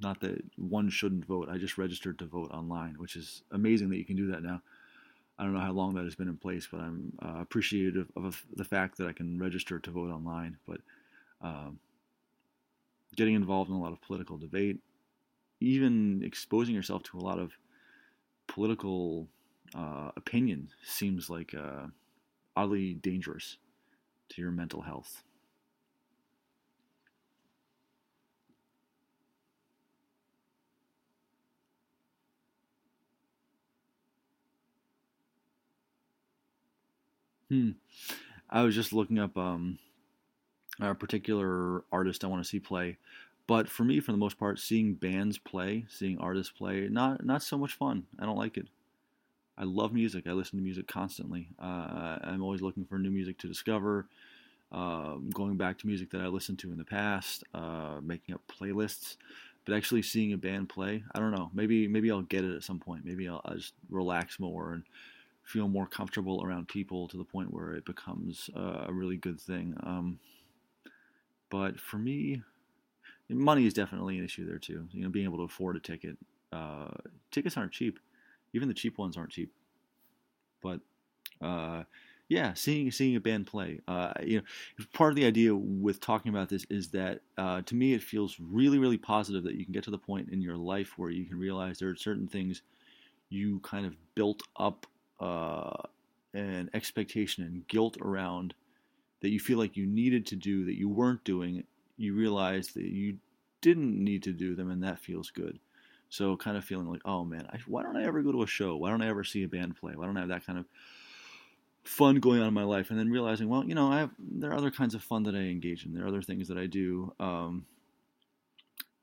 Not 0.01 0.19
that 0.21 0.43
one 0.57 0.89
shouldn't 0.89 1.25
vote. 1.25 1.47
I 1.49 1.57
just 1.57 1.77
registered 1.77 2.19
to 2.19 2.25
vote 2.25 2.51
online, 2.51 2.95
which 2.97 3.15
is 3.15 3.43
amazing 3.51 3.89
that 3.89 3.97
you 3.97 4.05
can 4.05 4.17
do 4.17 4.27
that 4.31 4.43
now. 4.43 4.61
I 5.37 5.43
don't 5.43 5.53
know 5.53 5.59
how 5.59 5.71
long 5.71 5.95
that 5.95 6.03
has 6.03 6.15
been 6.15 6.27
in 6.27 6.37
place, 6.37 6.67
but 6.69 6.81
I'm 6.81 7.13
uh, 7.21 7.41
appreciative 7.41 8.09
of 8.15 8.43
the 8.55 8.63
fact 8.63 8.97
that 8.97 9.07
I 9.07 9.13
can 9.13 9.37
register 9.39 9.79
to 9.79 9.91
vote 9.91 10.11
online. 10.11 10.57
But 10.67 10.81
um, 11.41 11.79
getting 13.15 13.35
involved 13.35 13.69
in 13.69 13.75
a 13.75 13.81
lot 13.81 13.91
of 13.91 14.01
political 14.01 14.37
debate, 14.37 14.79
even 15.59 16.21
exposing 16.23 16.75
yourself 16.75 17.03
to 17.03 17.17
a 17.17 17.21
lot 17.21 17.39
of 17.39 17.51
political 18.47 19.27
uh, 19.73 20.11
opinion, 20.15 20.69
seems 20.85 21.29
like 21.29 21.53
uh, 21.53 21.87
oddly 22.55 22.93
dangerous 22.93 23.57
to 24.29 24.41
your 24.41 24.51
mental 24.51 24.81
health. 24.81 25.23
Hmm. 37.55 37.71
I 38.49 38.63
was 38.63 38.75
just 38.75 38.91
looking 38.91 39.17
up 39.17 39.37
um, 39.37 39.79
a 40.81 40.93
particular 40.93 41.85
artist 41.89 42.25
I 42.25 42.27
want 42.27 42.43
to 42.43 42.49
see 42.49 42.59
play, 42.59 42.97
but 43.47 43.69
for 43.69 43.85
me, 43.85 44.01
for 44.01 44.11
the 44.11 44.17
most 44.17 44.37
part, 44.37 44.59
seeing 44.59 44.93
bands 44.93 45.37
play, 45.37 45.85
seeing 45.89 46.17
artists 46.19 46.51
play, 46.51 46.89
not 46.89 47.25
not 47.25 47.41
so 47.41 47.57
much 47.57 47.73
fun. 47.73 48.07
I 48.19 48.25
don't 48.25 48.37
like 48.37 48.57
it. 48.57 48.67
I 49.57 49.63
love 49.63 49.93
music. 49.93 50.27
I 50.27 50.33
listen 50.33 50.59
to 50.59 50.63
music 50.63 50.85
constantly. 50.85 51.47
Uh, 51.57 52.17
I'm 52.23 52.43
always 52.43 52.61
looking 52.61 52.83
for 52.83 52.99
new 52.99 53.09
music 53.09 53.37
to 53.39 53.47
discover. 53.47 54.07
Uh, 54.69 55.15
going 55.33 55.55
back 55.55 55.77
to 55.77 55.87
music 55.87 56.11
that 56.11 56.19
I 56.19 56.27
listened 56.27 56.59
to 56.59 56.71
in 56.73 56.77
the 56.77 56.83
past, 56.83 57.45
uh, 57.53 58.01
making 58.03 58.35
up 58.35 58.41
playlists. 58.47 59.15
But 59.63 59.75
actually 59.75 60.01
seeing 60.01 60.33
a 60.33 60.37
band 60.37 60.67
play, 60.67 61.03
I 61.13 61.19
don't 61.19 61.31
know. 61.31 61.49
Maybe 61.53 61.87
maybe 61.87 62.11
I'll 62.11 62.21
get 62.21 62.43
it 62.43 62.53
at 62.53 62.63
some 62.63 62.79
point. 62.79 63.05
Maybe 63.05 63.29
I'll, 63.29 63.41
I'll 63.45 63.55
just 63.55 63.73
relax 63.89 64.41
more 64.41 64.73
and 64.73 64.83
feel 65.45 65.67
more 65.67 65.85
comfortable 65.85 66.43
around 66.43 66.67
people 66.67 67.07
to 67.07 67.17
the 67.17 67.23
point 67.23 67.53
where 67.53 67.73
it 67.75 67.85
becomes 67.85 68.49
uh, 68.55 68.85
a 68.87 68.93
really 68.93 69.15
good 69.15 69.39
thing. 69.39 69.75
Um, 69.83 70.19
but 71.49 71.79
for 71.79 71.97
me, 71.97 72.41
money 73.29 73.65
is 73.65 73.73
definitely 73.73 74.17
an 74.17 74.25
issue 74.25 74.45
there 74.45 74.57
too. 74.57 74.87
You 74.91 75.03
know, 75.03 75.09
being 75.09 75.25
able 75.25 75.37
to 75.37 75.43
afford 75.43 75.75
a 75.75 75.79
ticket. 75.79 76.17
Uh, 76.51 76.89
tickets 77.31 77.57
aren't 77.57 77.71
cheap. 77.71 77.99
Even 78.53 78.67
the 78.67 78.73
cheap 78.73 78.97
ones 78.97 79.17
aren't 79.17 79.31
cheap. 79.31 79.53
But 80.61 80.79
uh, 81.41 81.83
yeah, 82.27 82.53
seeing 82.55 82.91
seeing 82.91 83.15
a 83.15 83.19
band 83.19 83.45
play. 83.45 83.81
Uh, 83.87 84.13
you 84.23 84.37
know, 84.37 84.85
part 84.93 85.11
of 85.11 85.15
the 85.15 85.25
idea 85.25 85.55
with 85.55 85.99
talking 85.99 86.29
about 86.29 86.49
this 86.49 86.65
is 86.71 86.89
that 86.89 87.21
uh, 87.37 87.61
to 87.63 87.75
me 87.75 87.93
it 87.93 88.01
feels 88.01 88.37
really 88.39 88.79
really 88.79 88.97
positive 88.97 89.43
that 89.43 89.55
you 89.55 89.63
can 89.63 89.73
get 89.73 89.83
to 89.83 89.91
the 89.91 89.97
point 89.97 90.29
in 90.29 90.41
your 90.41 90.57
life 90.57 90.97
where 90.97 91.11
you 91.11 91.25
can 91.25 91.37
realize 91.37 91.77
there 91.77 91.89
are 91.89 91.95
certain 91.95 92.27
things 92.27 92.63
you 93.29 93.59
kind 93.59 93.85
of 93.85 93.95
built 94.15 94.41
up 94.57 94.87
uh, 95.19 95.71
an 96.33 96.69
expectation 96.73 97.43
and 97.43 97.67
guilt 97.67 97.97
around 98.01 98.53
that 99.21 99.29
you 99.29 99.39
feel 99.39 99.57
like 99.57 99.77
you 99.77 99.85
needed 99.85 100.25
to 100.27 100.35
do 100.35 100.65
that 100.65 100.77
you 100.77 100.89
weren't 100.89 101.23
doing, 101.23 101.63
you 101.97 102.13
realize 102.13 102.67
that 102.69 102.83
you 102.83 103.17
didn't 103.61 104.03
need 104.03 104.23
to 104.23 104.33
do 104.33 104.55
them, 104.55 104.69
and 104.69 104.83
that 104.83 104.99
feels 104.99 105.31
good. 105.31 105.59
So, 106.09 106.37
kind 106.37 106.55
of 106.55 106.63
feeling 106.63 106.87
like, 106.87 107.01
oh 107.05 107.25
man, 107.25 107.47
I, 107.51 107.57
why 107.65 107.83
don't 107.83 107.97
I 107.97 108.05
ever 108.05 108.21
go 108.21 108.31
to 108.31 108.43
a 108.43 108.47
show? 108.47 108.75
Why 108.75 108.89
don't 108.89 109.01
I 109.01 109.09
ever 109.09 109.23
see 109.23 109.43
a 109.43 109.47
band 109.47 109.75
play? 109.77 109.93
Why 109.95 110.05
don't 110.05 110.17
I 110.17 110.21
have 110.21 110.29
that 110.29 110.45
kind 110.45 110.59
of 110.59 110.65
fun 111.83 112.19
going 112.19 112.41
on 112.41 112.47
in 112.47 112.53
my 112.53 112.63
life? 112.63 112.91
And 112.91 112.99
then 112.99 113.09
realizing, 113.09 113.49
well, 113.49 113.65
you 113.65 113.73
know, 113.73 113.91
I 113.91 113.99
have 113.99 114.11
there 114.19 114.51
are 114.51 114.57
other 114.57 114.71
kinds 114.71 114.93
of 114.93 115.03
fun 115.03 115.23
that 115.23 115.35
I 115.35 115.39
engage 115.39 115.85
in. 115.85 115.93
There 115.93 116.05
are 116.05 116.09
other 116.09 116.21
things 116.21 116.47
that 116.49 116.57
I 116.57 116.67
do. 116.67 117.13
Um, 117.19 117.65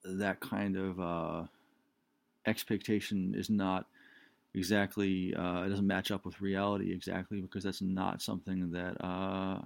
that 0.04 0.40
kind 0.40 0.76
of 0.76 1.00
uh, 1.00 1.42
expectation 2.46 3.34
is 3.36 3.50
not 3.50 3.86
exactly 4.54 5.34
uh, 5.34 5.62
it 5.62 5.68
doesn't 5.70 5.86
match 5.86 6.10
up 6.10 6.24
with 6.24 6.40
reality 6.40 6.92
exactly 6.92 7.40
because 7.40 7.64
that's 7.64 7.82
not 7.82 8.20
something 8.22 8.70
that 8.72 9.02
uh, 9.04 9.60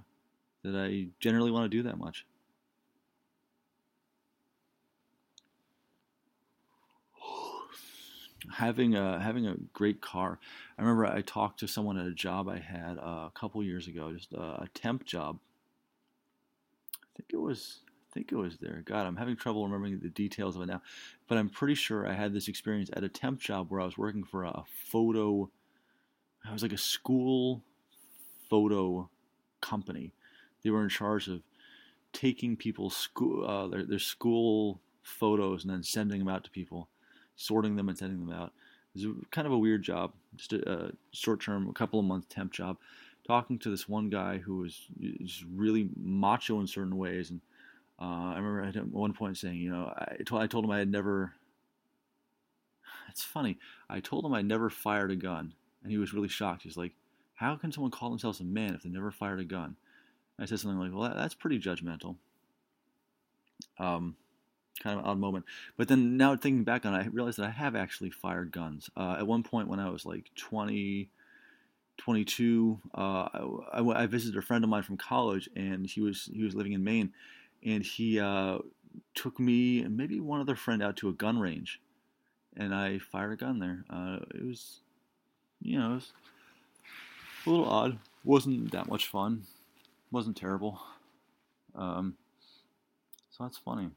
that 0.63 0.75
I 0.75 1.07
generally 1.19 1.51
want 1.51 1.69
to 1.69 1.77
do 1.77 1.83
that 1.83 1.97
much. 1.97 2.25
having 8.53 8.95
a 8.95 9.19
having 9.19 9.47
a 9.47 9.55
great 9.73 10.01
car. 10.01 10.39
I 10.77 10.81
remember 10.81 11.05
I 11.05 11.21
talked 11.21 11.59
to 11.61 11.67
someone 11.67 11.97
at 11.97 12.07
a 12.07 12.13
job 12.13 12.47
I 12.47 12.59
had 12.59 12.97
uh, 12.97 13.27
a 13.27 13.31
couple 13.33 13.63
years 13.63 13.87
ago, 13.87 14.13
just 14.13 14.33
a, 14.33 14.63
a 14.63 14.69
temp 14.73 15.05
job. 15.05 15.39
I 16.95 17.07
think 17.15 17.29
it 17.33 17.37
was 17.37 17.79
think 18.17 18.31
it 18.31 18.35
was 18.35 18.57
there. 18.57 18.81
God, 18.83 19.05
I'm 19.05 19.15
having 19.15 19.35
trouble 19.35 19.63
remembering 19.63 19.99
the 19.99 20.09
details 20.09 20.55
of 20.55 20.63
it 20.63 20.65
now, 20.65 20.81
but 21.27 21.37
I'm 21.37 21.49
pretty 21.49 21.75
sure 21.75 22.07
I 22.07 22.13
had 22.13 22.33
this 22.33 22.47
experience 22.47 22.89
at 22.93 23.03
a 23.03 23.09
temp 23.09 23.39
job 23.39 23.69
where 23.69 23.79
I 23.79 23.85
was 23.85 23.97
working 23.97 24.23
for 24.23 24.43
a 24.43 24.63
photo. 24.67 25.51
I 26.43 26.51
was 26.51 26.63
like 26.63 26.73
a 26.73 26.79
school 26.79 27.61
photo 28.49 29.07
company. 29.61 30.13
They 30.63 30.71
were 30.71 30.81
in 30.81 30.89
charge 30.89 31.27
of 31.27 31.43
taking 32.11 32.55
people's 32.55 32.95
school 32.95 33.47
uh, 33.47 33.67
their, 33.67 33.85
their 33.85 33.99
school 33.99 34.81
photos 35.03 35.63
and 35.63 35.71
then 35.71 35.83
sending 35.83 36.17
them 36.17 36.27
out 36.27 36.43
to 36.45 36.49
people, 36.49 36.89
sorting 37.35 37.75
them 37.75 37.87
and 37.87 37.97
sending 37.97 38.25
them 38.25 38.35
out. 38.35 38.51
It 38.95 39.05
was 39.05 39.15
kind 39.29 39.45
of 39.45 39.53
a 39.53 39.59
weird 39.59 39.83
job, 39.83 40.13
just 40.35 40.53
a, 40.53 40.87
a 40.87 40.91
short 41.11 41.39
term, 41.39 41.69
a 41.69 41.73
couple 41.73 41.99
of 41.99 42.05
months 42.07 42.25
temp 42.31 42.51
job. 42.51 42.77
Talking 43.27 43.59
to 43.59 43.69
this 43.69 43.87
one 43.87 44.09
guy 44.09 44.39
who 44.39 44.57
was 44.57 44.87
just 45.21 45.43
really 45.53 45.89
macho 45.95 46.59
in 46.61 46.65
certain 46.65 46.97
ways 46.97 47.29
and 47.29 47.41
uh, 47.99 48.33
I 48.33 48.35
remember 48.35 48.63
at 48.63 48.87
one 48.87 49.13
point 49.13 49.37
saying, 49.37 49.57
you 49.57 49.71
know, 49.71 49.91
I 49.97 50.23
told, 50.23 50.41
I 50.41 50.47
told 50.47 50.65
him 50.65 50.71
I 50.71 50.79
had 50.79 50.91
never. 50.91 51.33
It's 53.09 53.23
funny. 53.23 53.57
I 53.89 53.99
told 53.99 54.25
him 54.25 54.33
I 54.33 54.41
never 54.41 54.69
fired 54.69 55.11
a 55.11 55.15
gun, 55.15 55.53
and 55.81 55.91
he 55.91 55.97
was 55.97 56.13
really 56.13 56.27
shocked. 56.27 56.63
He's 56.63 56.77
like, 56.77 56.93
"How 57.35 57.55
can 57.55 57.71
someone 57.71 57.91
call 57.91 58.09
themselves 58.09 58.39
a 58.39 58.43
man 58.43 58.75
if 58.75 58.83
they 58.83 58.89
never 58.89 59.11
fired 59.11 59.39
a 59.39 59.45
gun?" 59.45 59.75
And 60.37 60.43
I 60.43 60.45
said 60.45 60.59
something 60.59 60.79
like, 60.79 60.91
"Well, 60.93 61.09
that, 61.09 61.15
that's 61.15 61.33
pretty 61.33 61.59
judgmental." 61.59 62.17
Um, 63.79 64.15
kind 64.81 64.99
of 64.99 65.05
an 65.05 65.09
odd 65.09 65.19
moment. 65.19 65.45
But 65.75 65.87
then 65.87 66.17
now 66.17 66.35
thinking 66.35 66.63
back 66.63 66.85
on 66.85 66.93
it, 66.93 67.03
I 67.03 67.07
realized 67.07 67.39
that 67.39 67.47
I 67.47 67.51
have 67.51 67.75
actually 67.75 68.11
fired 68.11 68.51
guns. 68.51 68.89
Uh, 68.95 69.15
at 69.19 69.27
one 69.27 69.43
point 69.43 69.67
when 69.67 69.79
I 69.79 69.89
was 69.89 70.05
like 70.05 70.29
20, 70.35 71.09
22, 71.97 72.79
uh, 72.95 72.99
I, 73.01 73.47
I, 73.73 74.03
I, 74.03 74.05
visited 74.05 74.37
a 74.37 74.41
friend 74.41 74.63
of 74.63 74.69
mine 74.69 74.83
from 74.83 74.97
college, 74.97 75.49
and 75.55 75.85
he 75.87 76.01
was 76.01 76.29
he 76.31 76.43
was 76.43 76.55
living 76.55 76.73
in 76.73 76.83
Maine, 76.83 77.13
and 77.65 77.83
he 77.83 78.19
uh, 78.19 78.59
took 79.15 79.39
me 79.39 79.81
and 79.81 79.97
maybe 79.97 80.19
one 80.19 80.41
other 80.41 80.55
friend 80.55 80.81
out 80.81 80.97
to 80.97 81.09
a 81.09 81.13
gun 81.13 81.39
range, 81.39 81.81
and 82.55 82.73
I 82.73 82.99
fired 82.99 83.33
a 83.33 83.35
gun 83.35 83.59
there. 83.59 83.85
Uh, 83.89 84.19
it 84.33 84.45
was, 84.45 84.79
you 85.61 85.79
know, 85.79 85.91
it 85.91 85.95
was 85.95 86.11
a 87.45 87.49
little 87.49 87.69
odd. 87.69 87.99
wasn't 88.23 88.71
that 88.71 88.87
much 88.87 89.07
fun. 89.07 89.43
wasn't 90.11 90.37
terrible. 90.37 90.81
Um, 91.75 92.15
so 93.29 93.43
that's 93.43 93.57
funny. 93.57 93.89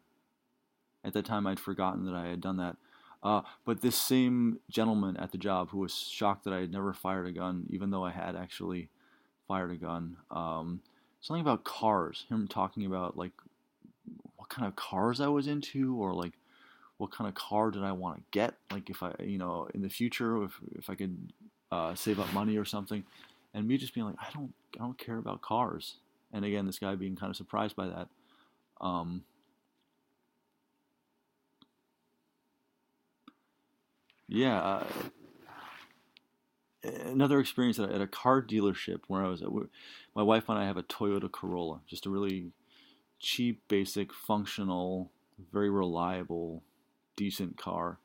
At 1.02 1.14
that 1.14 1.24
time, 1.24 1.46
I'd 1.46 1.60
forgotten 1.60 2.04
that 2.04 2.14
I 2.14 2.26
had 2.28 2.40
done 2.40 2.58
that. 2.58 2.76
Uh, 3.22 3.42
but 3.64 3.80
this 3.80 3.96
same 3.96 4.60
gentleman 4.70 5.16
at 5.16 5.32
the 5.32 5.38
job 5.38 5.70
who 5.70 5.78
was 5.78 5.94
shocked 5.94 6.44
that 6.44 6.54
I 6.54 6.60
had 6.60 6.72
never 6.72 6.92
fired 6.92 7.26
a 7.26 7.32
gun, 7.32 7.66
even 7.70 7.90
though 7.90 8.04
I 8.04 8.12
had 8.12 8.34
actually 8.34 8.88
fired 9.46 9.70
a 9.70 9.76
gun, 9.76 10.16
um, 10.30 10.80
something 11.20 11.42
about 11.42 11.64
cars. 11.64 12.24
Him 12.28 12.48
talking 12.48 12.86
about 12.86 13.16
like 13.16 13.32
kind 14.50 14.66
of 14.68 14.76
cars 14.76 15.20
I 15.20 15.28
was 15.28 15.46
into 15.46 15.96
or 15.96 16.12
like 16.12 16.34
what 16.98 17.10
kind 17.10 17.26
of 17.28 17.34
car 17.34 17.70
did 17.70 17.82
I 17.82 17.92
want 17.92 18.18
to 18.18 18.22
get? 18.30 18.54
Like 18.70 18.90
if 18.90 19.02
I 19.02 19.14
you 19.20 19.38
know 19.38 19.68
in 19.72 19.80
the 19.80 19.88
future 19.88 20.44
if 20.44 20.52
if 20.76 20.90
I 20.90 20.94
could 20.94 21.32
uh, 21.72 21.94
save 21.94 22.20
up 22.20 22.32
money 22.34 22.58
or 22.58 22.64
something. 22.64 23.04
And 23.54 23.66
me 23.66 23.78
just 23.78 23.94
being 23.94 24.06
like 24.06 24.16
I 24.20 24.28
don't 24.34 24.52
I 24.78 24.82
don't 24.82 24.98
care 24.98 25.16
about 25.16 25.40
cars. 25.40 25.96
And 26.32 26.44
again 26.44 26.66
this 26.66 26.78
guy 26.78 26.94
being 26.94 27.16
kind 27.16 27.30
of 27.30 27.36
surprised 27.36 27.74
by 27.74 27.86
that. 27.86 28.08
Um, 28.80 29.24
yeah 34.28 34.60
uh, 34.60 34.86
another 36.82 37.40
experience 37.40 37.78
at 37.78 37.90
a, 37.90 37.94
at 37.94 38.00
a 38.00 38.06
car 38.06 38.40
dealership 38.40 39.00
where 39.06 39.24
I 39.24 39.28
was 39.28 39.42
at, 39.42 39.48
my 40.14 40.22
wife 40.22 40.48
and 40.48 40.58
I 40.58 40.64
have 40.64 40.76
a 40.76 40.82
Toyota 40.82 41.30
Corolla 41.30 41.80
just 41.86 42.06
a 42.06 42.10
really 42.10 42.52
cheap, 43.20 43.62
basic, 43.68 44.12
functional, 44.12 45.10
very 45.52 45.70
reliable, 45.70 46.62
decent 47.16 47.56
car. 47.56 47.98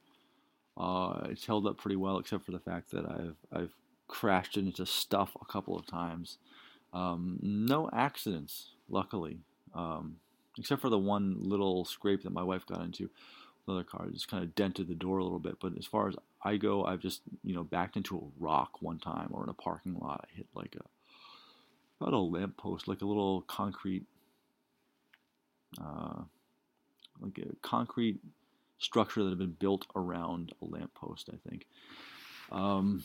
Uh, 0.77 1.27
it's 1.29 1.45
held 1.45 1.65
up 1.65 1.77
pretty 1.77 1.95
well, 1.95 2.19
except 2.19 2.45
for 2.45 2.51
the 2.51 2.60
fact 2.60 2.91
that 2.91 3.05
I've 3.05 3.38
I've 3.51 3.74
crashed 4.07 4.57
into 4.57 4.86
stuff 4.86 5.36
a 5.41 5.45
couple 5.45 5.77
of 5.77 5.88
times. 5.88 6.38
Um, 6.93 7.39
no 7.41 7.89
accidents, 7.91 8.72
luckily. 8.89 9.39
Um, 9.74 10.17
except 10.57 10.81
for 10.81 10.89
the 10.89 10.98
one 10.98 11.38
little 11.39 11.86
scrape 11.86 12.24
that 12.24 12.31
my 12.31 12.43
wife 12.43 12.65
got 12.65 12.81
into 12.81 13.10
another 13.67 13.84
car, 13.84 14.07
just 14.12 14.29
kind 14.29 14.43
of 14.43 14.55
dented 14.55 14.88
the 14.88 14.95
door 14.95 15.17
a 15.17 15.24
little 15.24 15.39
bit. 15.39 15.57
But 15.60 15.77
as 15.77 15.86
far 15.86 16.07
as 16.07 16.15
I 16.43 16.57
go, 16.57 16.84
I've 16.84 17.00
just 17.00 17.22
you 17.43 17.55
know 17.55 17.63
backed 17.63 17.98
into 17.98 18.17
a 18.17 18.43
rock 18.43 18.81
one 18.81 19.00
time, 19.00 19.29
or 19.31 19.43
in 19.43 19.50
a 19.50 19.53
parking 19.53 19.95
lot, 19.95 20.25
I 20.29 20.38
hit 20.38 20.48
like 20.53 20.75
a 20.75 20.86
about 22.01 22.13
a 22.13 22.19
lamppost, 22.19 22.88
like 22.88 23.01
a 23.01 23.05
little 23.05 23.41
concrete, 23.43 24.05
uh, 25.84 26.22
like 27.22 27.38
a 27.39 27.55
concrete 27.62 28.20
structure 28.79 29.24
that 29.24 29.29
had 29.29 29.38
been 29.38 29.55
built 29.58 29.86
around 29.96 30.53
a 30.62 30.65
lamppost, 30.65 31.29
I 31.34 31.50
think. 31.50 31.65
Um, 32.51 33.03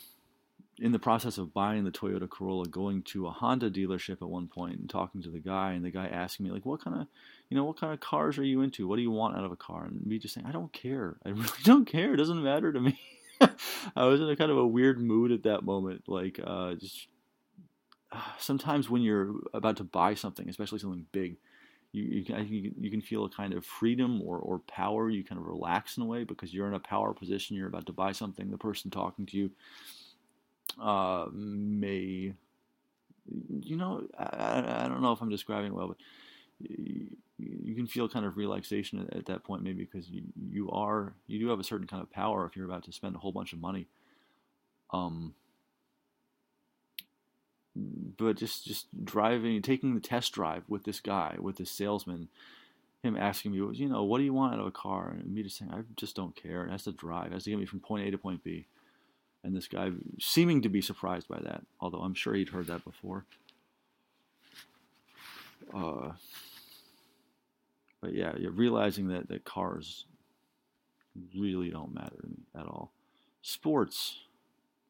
in 0.79 0.91
the 0.91 0.99
process 0.99 1.37
of 1.37 1.53
buying 1.53 1.83
the 1.83 1.91
Toyota 1.91 2.27
Corolla, 2.29 2.65
going 2.65 3.03
to 3.03 3.27
a 3.27 3.31
Honda 3.31 3.69
dealership 3.69 4.21
at 4.21 4.29
one 4.29 4.47
point 4.47 4.79
and 4.79 4.89
talking 4.89 5.21
to 5.21 5.29
the 5.29 5.39
guy, 5.39 5.73
and 5.73 5.85
the 5.85 5.91
guy 5.91 6.07
asking 6.07 6.45
me 6.45 6.51
like, 6.51 6.65
"What 6.65 6.83
kind 6.83 7.01
of, 7.01 7.07
you 7.49 7.57
know, 7.57 7.65
what 7.65 7.79
kind 7.79 7.93
of 7.93 7.99
cars 7.99 8.37
are 8.37 8.43
you 8.43 8.61
into? 8.61 8.87
What 8.87 8.95
do 8.95 9.01
you 9.01 9.11
want 9.11 9.37
out 9.37 9.43
of 9.43 9.51
a 9.51 9.57
car?" 9.57 9.85
And 9.85 10.03
me 10.05 10.17
just 10.17 10.33
saying, 10.33 10.47
"I 10.47 10.51
don't 10.51 10.73
care. 10.73 11.17
I 11.25 11.29
really 11.29 11.49
don't 11.63 11.85
care. 11.85 12.13
It 12.13 12.17
doesn't 12.17 12.43
matter 12.43 12.73
to 12.73 12.79
me." 12.79 12.99
I 13.95 14.05
was 14.05 14.21
in 14.21 14.29
a 14.29 14.35
kind 14.35 14.51
of 14.51 14.57
a 14.57 14.67
weird 14.67 14.99
mood 14.99 15.31
at 15.31 15.43
that 15.43 15.63
moment, 15.63 16.03
like 16.07 16.39
uh, 16.43 16.75
just 16.75 17.07
sometimes 18.39 18.89
when 18.89 19.01
you're 19.01 19.35
about 19.53 19.77
to 19.77 19.83
buy 19.83 20.15
something, 20.15 20.49
especially 20.49 20.79
something 20.79 21.05
big, 21.11 21.37
you 21.91 22.03
you 22.03 22.23
can, 22.23 22.73
you 22.79 22.89
can 22.89 23.01
feel 23.01 23.25
a 23.25 23.29
kind 23.29 23.53
of 23.53 23.65
freedom 23.65 24.21
or, 24.21 24.37
or 24.37 24.59
power. 24.59 25.09
You 25.09 25.23
kind 25.23 25.39
of 25.39 25.47
relax 25.47 25.97
in 25.97 26.03
a 26.03 26.05
way 26.05 26.23
because 26.23 26.53
you're 26.53 26.67
in 26.67 26.73
a 26.73 26.79
power 26.79 27.13
position. 27.13 27.55
You're 27.55 27.67
about 27.67 27.85
to 27.87 27.93
buy 27.93 28.11
something. 28.11 28.49
The 28.49 28.57
person 28.57 28.91
talking 28.91 29.25
to 29.27 29.37
you 29.37 29.51
uh, 30.81 31.27
may, 31.33 32.33
you 33.59 33.75
know, 33.77 34.07
I, 34.17 34.83
I 34.85 34.87
don't 34.87 35.01
know 35.01 35.11
if 35.11 35.21
I'm 35.21 35.29
describing 35.29 35.73
well, 35.73 35.89
but 35.89 35.97
you, 36.59 37.07
you 37.37 37.75
can 37.75 37.87
feel 37.87 38.07
kind 38.07 38.25
of 38.25 38.37
relaxation 38.37 38.99
at, 38.99 39.17
at 39.17 39.25
that 39.25 39.43
point, 39.43 39.63
maybe 39.63 39.83
because 39.83 40.09
you, 40.09 40.23
you 40.49 40.69
are 40.71 41.13
you 41.27 41.39
do 41.39 41.49
have 41.49 41.59
a 41.59 41.63
certain 41.63 41.87
kind 41.87 42.01
of 42.01 42.11
power 42.11 42.45
if 42.45 42.55
you're 42.55 42.65
about 42.65 42.83
to 42.85 42.91
spend 42.91 43.15
a 43.15 43.19
whole 43.19 43.31
bunch 43.31 43.53
of 43.53 43.59
money. 43.59 43.87
Um, 44.91 45.33
but 47.75 48.37
just 48.37 48.65
just 48.65 48.87
driving, 49.05 49.61
taking 49.61 49.95
the 49.95 50.01
test 50.01 50.33
drive 50.33 50.63
with 50.67 50.83
this 50.83 50.99
guy, 50.99 51.35
with 51.39 51.57
this 51.57 51.71
salesman, 51.71 52.27
him 53.03 53.17
asking 53.17 53.51
me, 53.51 53.57
you 53.73 53.89
know, 53.89 54.03
what 54.03 54.17
do 54.19 54.23
you 54.23 54.33
want 54.33 54.53
out 54.53 54.59
of 54.59 54.67
a 54.67 54.71
car, 54.71 55.15
and 55.17 55.33
me 55.33 55.43
just 55.43 55.57
saying, 55.57 55.71
I 55.71 55.81
just 55.95 56.15
don't 56.15 56.35
care. 56.35 56.65
It 56.65 56.71
has 56.71 56.83
to 56.83 56.91
drive, 56.91 57.27
it 57.27 57.33
has 57.33 57.45
to 57.45 57.49
get 57.49 57.59
me 57.59 57.65
from 57.65 57.79
point 57.79 58.07
A 58.07 58.11
to 58.11 58.17
point 58.17 58.43
B, 58.43 58.67
and 59.43 59.55
this 59.55 59.67
guy 59.67 59.91
seeming 60.19 60.61
to 60.61 60.69
be 60.69 60.81
surprised 60.81 61.27
by 61.27 61.39
that, 61.39 61.63
although 61.79 62.01
I'm 62.01 62.13
sure 62.13 62.33
he'd 62.33 62.49
heard 62.49 62.67
that 62.67 62.83
before. 62.83 63.25
Uh, 65.73 66.11
but 68.01 68.13
yeah, 68.13 68.33
you're 68.37 68.51
realizing 68.51 69.07
that 69.09 69.29
that 69.29 69.45
cars 69.45 70.05
really 71.37 71.69
don't 71.69 71.93
matter 71.93 72.15
to 72.21 72.27
me 72.27 72.43
at 72.55 72.65
all. 72.65 72.91
Sports, 73.41 74.19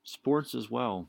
sports 0.03 0.55
as 0.55 0.69
well. 0.69 1.07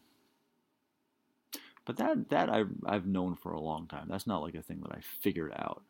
But 1.84 1.96
that 1.96 2.30
that 2.30 2.48
I've 2.48 2.70
I've 2.86 3.06
known 3.06 3.36
for 3.36 3.52
a 3.52 3.60
long 3.60 3.86
time. 3.86 4.06
That's 4.08 4.26
not 4.26 4.42
like 4.42 4.54
a 4.54 4.62
thing 4.62 4.80
that 4.82 4.92
I 4.92 5.00
figured 5.00 5.52
out. 5.56 5.82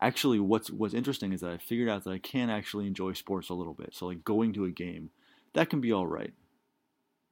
Actually, 0.00 0.40
what's 0.40 0.70
what's 0.70 0.94
interesting 0.94 1.32
is 1.32 1.40
that 1.40 1.50
I 1.50 1.58
figured 1.58 1.88
out 1.88 2.04
that 2.04 2.12
I 2.12 2.18
can 2.18 2.50
actually 2.50 2.86
enjoy 2.86 3.12
sports 3.12 3.48
a 3.48 3.54
little 3.54 3.74
bit. 3.74 3.94
So 3.94 4.06
like 4.06 4.24
going 4.24 4.52
to 4.54 4.64
a 4.64 4.70
game, 4.70 5.10
that 5.54 5.70
can 5.70 5.80
be 5.80 5.92
all 5.92 6.06
right. 6.06 6.32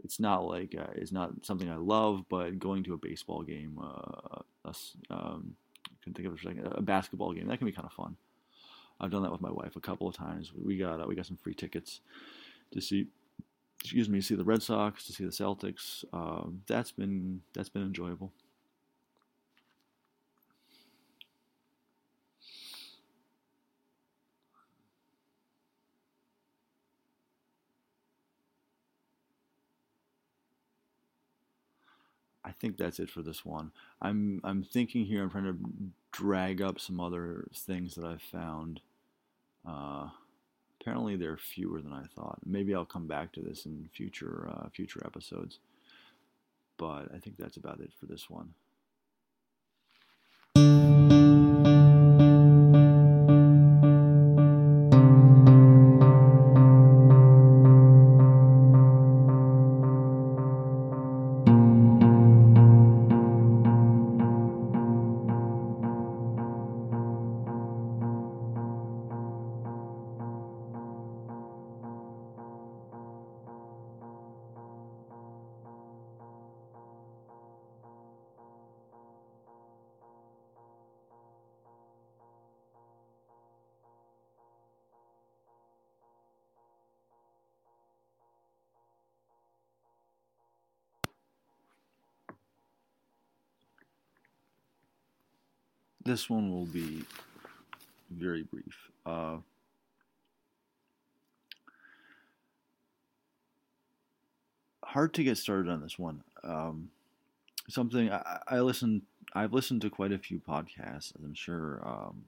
It's 0.05 0.21
not 0.21 0.45
like 0.45 0.75
uh, 0.79 0.93
it's 0.95 1.13
not 1.13 1.45
something 1.45 1.71
I 1.71 1.77
love, 1.77 2.25
but 2.29 2.59
going 2.59 2.85
to 2.85 2.95
a 2.95 2.99
baseball 2.99 3.43
game, 3.43 3.79
uh, 3.83 4.41
a, 4.65 4.75
um, 5.11 5.57
I 5.87 6.05
can 6.05 6.15
think 6.15 6.27
of 6.29 6.35
it 6.35 6.41
for 6.41 6.49
a 6.49 6.55
second, 6.55 6.73
a 6.73 6.83
basketball 6.83 7.33
game, 7.33 7.49
that 7.49 7.59
can 7.59 7.67
be 7.67 7.73
kind 7.73 7.87
of 7.87 7.93
fun. 7.93 8.17
I've 9.01 9.11
done 9.11 9.23
that 9.23 9.33
with 9.33 9.41
my 9.41 9.51
wife 9.51 9.77
a 9.77 9.81
couple 9.81 10.09
of 10.09 10.17
times. 10.17 10.52
We 10.55 10.79
got 10.79 11.00
uh, 11.00 11.07
we 11.07 11.15
got 11.15 11.26
some 11.26 11.37
free 11.37 11.55
tickets 11.55 12.00
to 12.73 12.81
see 12.81 13.07
excuse 13.87 14.09
me, 14.09 14.19
to 14.19 14.25
see 14.25 14.35
the 14.35 14.43
Red 14.43 14.65
Sox, 14.65 15.07
to 15.07 15.13
see 15.13 15.25
the 15.25 15.31
Celtics. 15.31 16.05
Uh, 16.13 16.51
that's 16.67 16.91
been 16.91 17.43
that's 17.55 17.69
been 17.69 17.83
enjoyable. 17.83 18.33
I 32.45 32.51
think 32.51 32.77
that's 32.77 32.99
it 32.99 33.09
for 33.09 33.23
this 33.23 33.45
one. 33.45 33.71
I'm 34.03 34.41
I'm 34.43 34.65
thinking 34.65 35.05
here. 35.05 35.23
I'm 35.23 35.31
trying 35.31 35.45
to 35.45 35.59
drag 36.11 36.61
up 36.61 36.81
some 36.81 36.99
other 36.99 37.47
things 37.55 37.95
that 37.95 38.05
I've 38.05 38.23
found. 38.23 38.81
Uh, 39.65 40.09
apparently 40.87 41.17
there 41.17 41.33
are 41.33 41.37
fewer 41.37 41.81
than 41.81 41.93
I 41.93 42.05
thought. 42.15 42.39
Maybe 42.47 42.73
I'll 42.73 42.85
come 42.85 43.09
back 43.09 43.33
to 43.33 43.41
this 43.41 43.67
in 43.67 43.89
future 43.93 44.49
uh, 44.49 44.69
future 44.69 45.03
episodes. 45.05 45.59
But 46.77 47.13
I 47.13 47.19
think 47.19 47.37
that's 47.39 47.57
about 47.57 47.81
it 47.81 47.91
for 47.99 48.07
this 48.07 48.31
one. 48.31 48.55
This 96.06 96.30
one 96.30 96.52
will 96.52 96.66
be 96.66 97.04
very 98.10 98.45
brief. 98.45 98.90
Uh, 99.04 99.38
hard 104.84 105.12
to 105.14 105.25
get 105.25 105.36
started 105.36 105.71
on 105.71 105.82
this 105.82 105.99
one. 105.99 106.23
Um, 106.45 106.90
something 107.69 108.10
I, 108.10 108.38
I 108.47 108.60
listen. 108.60 109.02
I've 109.34 109.52
listened 109.52 109.82
to 109.82 109.90
quite 109.90 110.12
a 110.12 110.19
few 110.19 110.38
podcasts. 110.38 111.12
I'm 111.23 111.34
sure. 111.34 111.82
Um, 111.84 112.25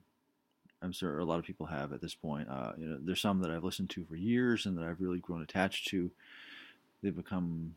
I'm 0.81 0.91
sure 0.93 1.19
a 1.19 1.25
lot 1.25 1.39
of 1.39 1.45
people 1.45 1.65
have 1.65 1.91
at 1.91 2.01
this 2.01 2.15
point. 2.15 2.47
Uh, 2.49 2.71
you 2.77 2.87
know, 2.87 2.97
there's 3.01 3.19
some 3.19 3.41
that 3.41 3.51
I've 3.51 3.65
listened 3.65 3.89
to 3.91 4.05
for 4.05 4.15
years 4.15 4.65
and 4.65 4.77
that 4.77 4.85
I've 4.85 5.01
really 5.01 5.19
grown 5.19 5.41
attached 5.41 5.87
to. 5.89 6.09
They've 7.01 7.15
become 7.15 7.75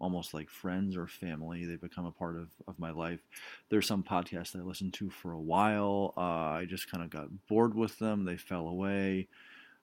almost 0.00 0.34
like 0.34 0.50
friends 0.50 0.96
or 0.96 1.06
family. 1.06 1.64
They 1.64 1.76
become 1.76 2.06
a 2.06 2.10
part 2.10 2.36
of, 2.36 2.48
of 2.66 2.78
my 2.78 2.90
life. 2.90 3.20
There's 3.68 3.86
some 3.86 4.02
podcasts 4.02 4.56
I 4.56 4.62
listened 4.62 4.94
to 4.94 5.10
for 5.10 5.32
a 5.32 5.40
while. 5.40 6.14
Uh, 6.16 6.20
I 6.60 6.66
just 6.68 6.90
kind 6.90 7.02
of 7.02 7.10
got 7.10 7.28
bored 7.48 7.74
with 7.74 7.98
them. 7.98 8.24
They 8.24 8.36
fell 8.36 8.68
away. 8.68 9.28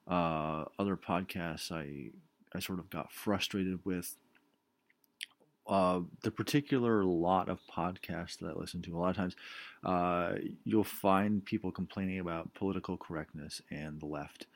Uh, 0.07 0.65
other 0.79 0.97
podcasts 0.97 1.71
I 1.71 2.11
I 2.53 2.59
sort 2.59 2.79
of 2.79 2.89
got 2.89 3.11
frustrated 3.11 3.79
with. 3.85 4.15
Uh, 5.67 6.01
the 6.23 6.31
particular 6.31 7.05
lot 7.05 7.47
of 7.47 7.59
podcasts 7.71 8.39
that 8.39 8.47
I 8.47 8.59
listen 8.59 8.81
to, 8.81 8.97
a 8.97 8.99
lot 8.99 9.11
of 9.11 9.15
times, 9.15 9.35
uh, 9.85 10.33
you'll 10.65 10.83
find 10.83 11.45
people 11.45 11.71
complaining 11.71 12.19
about 12.19 12.53
political 12.55 12.97
correctness 12.97 13.61
and 13.69 13.99
the 14.01 14.07
left. 14.07 14.47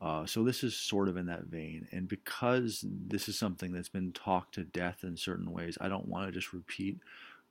Uh, 0.00 0.24
so 0.24 0.44
this 0.44 0.62
is 0.62 0.76
sort 0.76 1.08
of 1.08 1.16
in 1.16 1.26
that 1.26 1.46
vein. 1.46 1.88
And 1.90 2.08
because 2.08 2.84
this 2.86 3.28
is 3.28 3.36
something 3.36 3.72
that's 3.72 3.88
been 3.88 4.12
talked 4.12 4.54
to 4.54 4.64
death 4.64 4.98
in 5.02 5.16
certain 5.16 5.50
ways, 5.50 5.76
I 5.80 5.88
don't 5.88 6.06
want 6.06 6.26
to 6.26 6.32
just 6.32 6.52
repeat 6.52 6.98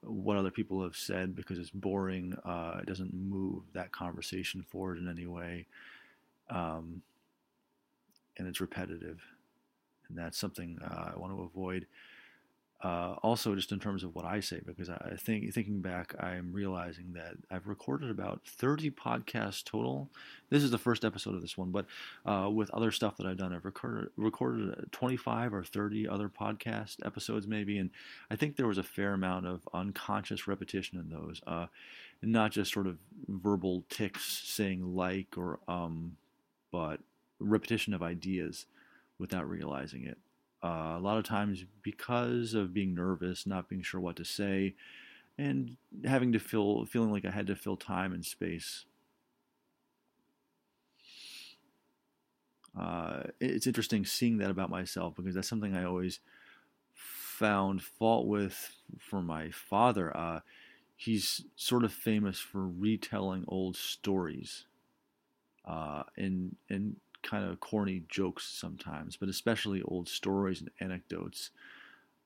what 0.01 0.37
other 0.37 0.51
people 0.51 0.81
have 0.83 0.95
said 0.95 1.35
because 1.35 1.59
it's 1.59 1.71
boring. 1.71 2.35
Uh, 2.45 2.79
it 2.81 2.85
doesn't 2.85 3.13
move 3.13 3.63
that 3.73 3.91
conversation 3.91 4.61
forward 4.61 4.97
in 4.97 5.09
any 5.09 5.25
way. 5.25 5.65
Um, 6.49 7.01
and 8.37 8.47
it's 8.47 8.61
repetitive. 8.61 9.21
And 10.07 10.17
that's 10.17 10.37
something 10.37 10.79
uh, 10.83 11.11
I 11.13 11.19
want 11.19 11.33
to 11.33 11.41
avoid. 11.43 11.85
Uh, 12.83 13.15
also, 13.23 13.55
just 13.55 13.71
in 13.71 13.79
terms 13.79 14.03
of 14.03 14.13
what 14.13 14.23
I 14.23 14.39
say, 14.39 14.61
because 14.63 14.87
I 14.87 15.15
think 15.17 15.51
thinking 15.51 15.81
back, 15.81 16.13
I'm 16.19 16.53
realizing 16.53 17.13
that 17.13 17.33
I've 17.49 17.67
recorded 17.67 18.11
about 18.11 18.41
30 18.45 18.91
podcasts 18.91 19.63
total. 19.63 20.11
This 20.51 20.61
is 20.61 20.69
the 20.69 20.77
first 20.77 21.03
episode 21.03 21.33
of 21.33 21.41
this 21.41 21.57
one, 21.57 21.71
but 21.71 21.87
uh, 22.23 22.49
with 22.51 22.69
other 22.71 22.91
stuff 22.91 23.17
that 23.17 23.25
I've 23.25 23.37
done, 23.37 23.51
I've 23.51 23.65
recorded 23.65 24.09
recorded 24.15 24.91
25 24.91 25.55
or 25.55 25.63
30 25.63 26.07
other 26.07 26.29
podcast 26.29 27.03
episodes, 27.03 27.47
maybe, 27.47 27.79
and 27.79 27.89
I 28.29 28.35
think 28.35 28.55
there 28.55 28.67
was 28.67 28.77
a 28.77 28.83
fair 28.83 29.13
amount 29.13 29.47
of 29.47 29.67
unconscious 29.73 30.47
repetition 30.47 30.99
in 30.99 31.09
those. 31.09 31.41
Uh, 31.47 31.65
not 32.21 32.51
just 32.51 32.73
sort 32.73 32.87
of 32.87 32.97
verbal 33.27 33.83
tics 33.89 34.23
saying 34.23 34.95
like 34.95 35.37
or 35.37 35.59
um, 35.67 36.17
but 36.71 36.99
repetition 37.39 37.93
of 37.93 38.03
ideas 38.03 38.65
without 39.19 39.49
realizing 39.49 40.03
it. 40.05 40.17
Uh, 40.63 40.95
a 40.97 40.99
lot 40.99 41.17
of 41.17 41.23
times, 41.23 41.65
because 41.83 42.53
of 42.53 42.73
being 42.73 42.95
nervous, 42.95 43.45
not 43.45 43.69
being 43.69 43.81
sure 43.81 44.01
what 44.01 44.15
to 44.15 44.25
say, 44.25 44.75
and 45.37 45.77
having 46.05 46.31
to 46.33 46.39
feel 46.39 46.85
feeling 46.85 47.11
like 47.11 47.25
I 47.25 47.31
had 47.31 47.47
to 47.47 47.55
fill 47.55 47.77
time 47.77 48.13
and 48.13 48.25
space. 48.25 48.85
Uh, 52.79 53.23
it's 53.39 53.67
interesting 53.67 54.05
seeing 54.05 54.37
that 54.37 54.51
about 54.51 54.69
myself 54.69 55.15
because 55.15 55.33
that's 55.35 55.47
something 55.47 55.75
I 55.75 55.83
always 55.83 56.19
found 56.93 57.83
fault 57.83 58.27
with 58.27 58.75
for 58.99 59.21
my 59.21 59.51
father. 59.51 60.15
Uh, 60.15 60.41
he's 60.95 61.45
sort 61.55 61.83
of 61.83 61.93
famous 61.93 62.39
for 62.39 62.67
retelling 62.67 63.45
old 63.47 63.75
stories 63.75 64.65
uh, 65.65 66.03
and 66.15 66.55
and 66.69 66.95
kind 67.27 67.45
of 67.45 67.59
corny 67.59 68.03
jokes 68.09 68.45
sometimes, 68.45 69.17
but 69.17 69.29
especially 69.29 69.81
old 69.83 70.07
stories 70.07 70.61
and 70.61 70.71
anecdotes. 70.79 71.51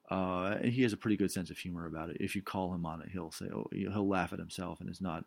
Uh, 0.09 0.57
and 0.61 0.71
he 0.71 0.83
has 0.83 0.93
a 0.93 0.97
pretty 0.97 1.17
good 1.17 1.31
sense 1.31 1.49
of 1.49 1.57
humor 1.57 1.85
about 1.85 2.09
it. 2.09 2.17
If 2.19 2.35
you 2.35 2.41
call 2.41 2.73
him 2.73 2.85
on 2.85 3.01
it, 3.01 3.09
he'll 3.11 3.31
say, 3.31 3.45
"Oh, 3.53 3.67
he'll 3.71 4.07
laugh 4.07 4.33
at 4.33 4.39
himself," 4.39 4.79
and 4.79 4.89
it's 4.89 5.01
not 5.01 5.25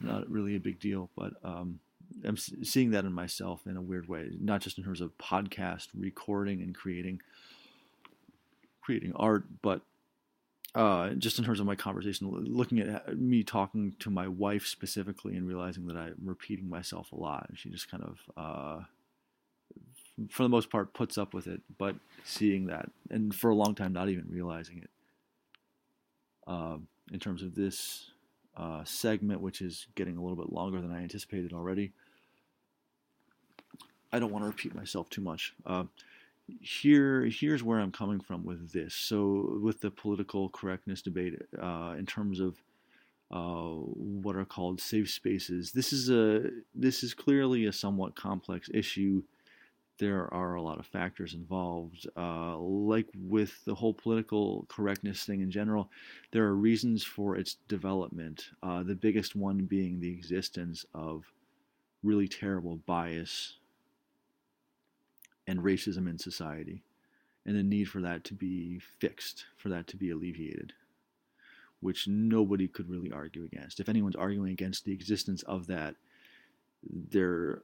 not 0.00 0.30
really 0.30 0.56
a 0.56 0.60
big 0.60 0.78
deal. 0.78 1.10
But 1.16 1.34
um, 1.42 1.80
I'm 2.22 2.36
seeing 2.36 2.90
that 2.90 3.04
in 3.04 3.12
myself 3.12 3.66
in 3.66 3.76
a 3.76 3.82
weird 3.82 4.08
way, 4.08 4.30
not 4.40 4.60
just 4.60 4.78
in 4.78 4.84
terms 4.84 5.00
of 5.00 5.16
podcast 5.18 5.88
recording 5.94 6.62
and 6.62 6.74
creating 6.74 7.20
creating 8.80 9.14
art, 9.16 9.44
but 9.62 9.80
uh, 10.74 11.10
just 11.10 11.38
in 11.38 11.44
terms 11.44 11.60
of 11.60 11.66
my 11.66 11.76
conversation, 11.76 12.28
looking 12.28 12.80
at 12.80 13.16
me 13.16 13.44
talking 13.44 13.94
to 14.00 14.10
my 14.10 14.26
wife 14.26 14.66
specifically 14.66 15.36
and 15.36 15.46
realizing 15.46 15.86
that 15.86 15.96
I'm 15.96 16.16
repeating 16.24 16.68
myself 16.68 17.12
a 17.12 17.16
lot. 17.16 17.48
She 17.54 17.70
just 17.70 17.90
kind 17.90 18.02
of, 18.02 18.18
uh, 18.36 18.84
for 20.30 20.42
the 20.42 20.48
most 20.48 20.70
part, 20.70 20.92
puts 20.92 21.16
up 21.16 21.32
with 21.32 21.46
it, 21.46 21.60
but 21.78 21.94
seeing 22.24 22.66
that, 22.66 22.90
and 23.08 23.32
for 23.34 23.50
a 23.50 23.54
long 23.54 23.74
time, 23.74 23.92
not 23.92 24.08
even 24.08 24.26
realizing 24.28 24.78
it. 24.78 24.90
Uh, 26.46 26.78
in 27.12 27.20
terms 27.20 27.42
of 27.42 27.54
this 27.54 28.10
uh, 28.56 28.82
segment, 28.84 29.40
which 29.40 29.60
is 29.60 29.86
getting 29.94 30.16
a 30.16 30.22
little 30.22 30.36
bit 30.36 30.52
longer 30.52 30.80
than 30.80 30.92
I 30.92 31.02
anticipated 31.02 31.52
already, 31.52 31.92
I 34.12 34.18
don't 34.18 34.32
want 34.32 34.42
to 34.44 34.48
repeat 34.48 34.74
myself 34.74 35.08
too 35.08 35.20
much. 35.20 35.54
Here 36.46 37.24
here's 37.24 37.62
where 37.62 37.80
I'm 37.80 37.92
coming 37.92 38.20
from 38.20 38.44
with 38.44 38.72
this. 38.72 38.94
So 38.94 39.58
with 39.62 39.80
the 39.80 39.90
political 39.90 40.50
correctness 40.50 41.02
debate, 41.02 41.40
uh, 41.60 41.94
in 41.98 42.06
terms 42.06 42.40
of 42.40 42.56
uh, 43.30 43.74
what 43.74 44.36
are 44.36 44.44
called 44.44 44.80
safe 44.80 45.10
spaces, 45.10 45.72
this 45.72 45.92
is 45.92 46.10
a 46.10 46.50
this 46.74 47.02
is 47.02 47.14
clearly 47.14 47.66
a 47.66 47.72
somewhat 47.72 48.14
complex 48.14 48.68
issue. 48.74 49.22
There 49.98 50.32
are 50.34 50.54
a 50.54 50.62
lot 50.62 50.80
of 50.80 50.86
factors 50.86 51.34
involved. 51.34 52.06
Uh, 52.16 52.58
like 52.58 53.06
with 53.16 53.64
the 53.64 53.74
whole 53.74 53.94
political 53.94 54.66
correctness 54.68 55.24
thing 55.24 55.40
in 55.40 55.50
general, 55.50 55.88
there 56.32 56.44
are 56.44 56.56
reasons 56.56 57.04
for 57.04 57.36
its 57.36 57.56
development. 57.68 58.50
Uh, 58.62 58.82
the 58.82 58.96
biggest 58.96 59.36
one 59.36 59.64
being 59.64 60.00
the 60.00 60.12
existence 60.12 60.84
of 60.94 61.24
really 62.02 62.28
terrible 62.28 62.76
bias 62.86 63.54
and 65.46 65.60
racism 65.60 66.08
in 66.08 66.18
society, 66.18 66.82
and 67.46 67.56
the 67.56 67.62
need 67.62 67.84
for 67.84 68.00
that 68.00 68.24
to 68.24 68.34
be 68.34 68.78
fixed, 68.78 69.44
for 69.56 69.68
that 69.68 69.86
to 69.88 69.96
be 69.96 70.10
alleviated, 70.10 70.72
which 71.80 72.08
nobody 72.08 72.66
could 72.66 72.88
really 72.88 73.12
argue 73.12 73.44
against. 73.44 73.80
If 73.80 73.88
anyone's 73.88 74.16
arguing 74.16 74.52
against 74.52 74.84
the 74.84 74.92
existence 74.92 75.42
of 75.42 75.66
that, 75.66 75.96
they're 76.82 77.62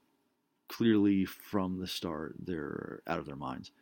clearly 0.69 1.25
from 1.25 1.81
the 1.81 1.87
start 1.87 2.37
they're 2.38 3.01
out 3.07 3.19
of 3.19 3.27
their 3.27 3.37
minds. 3.37 3.73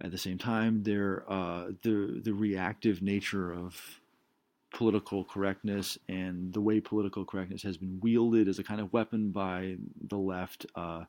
At 0.00 0.10
the 0.10 0.18
same 0.18 0.38
time, 0.38 0.82
they're 0.82 1.24
uh, 1.30 1.68
the 1.82 2.20
the 2.22 2.32
reactive 2.32 3.02
nature 3.02 3.52
of 3.52 4.00
political 4.72 5.24
correctness 5.24 5.98
and 6.08 6.52
the 6.52 6.60
way 6.60 6.80
political 6.80 7.24
correctness 7.24 7.62
has 7.62 7.76
been 7.76 8.00
wielded 8.00 8.48
as 8.48 8.58
a 8.58 8.64
kind 8.64 8.80
of 8.80 8.92
weapon 8.92 9.30
by 9.30 9.76
the 10.08 10.16
left 10.16 10.66
uh, 10.74 11.04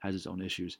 has 0.00 0.14
its 0.14 0.26
own 0.26 0.42
issues. 0.42 0.78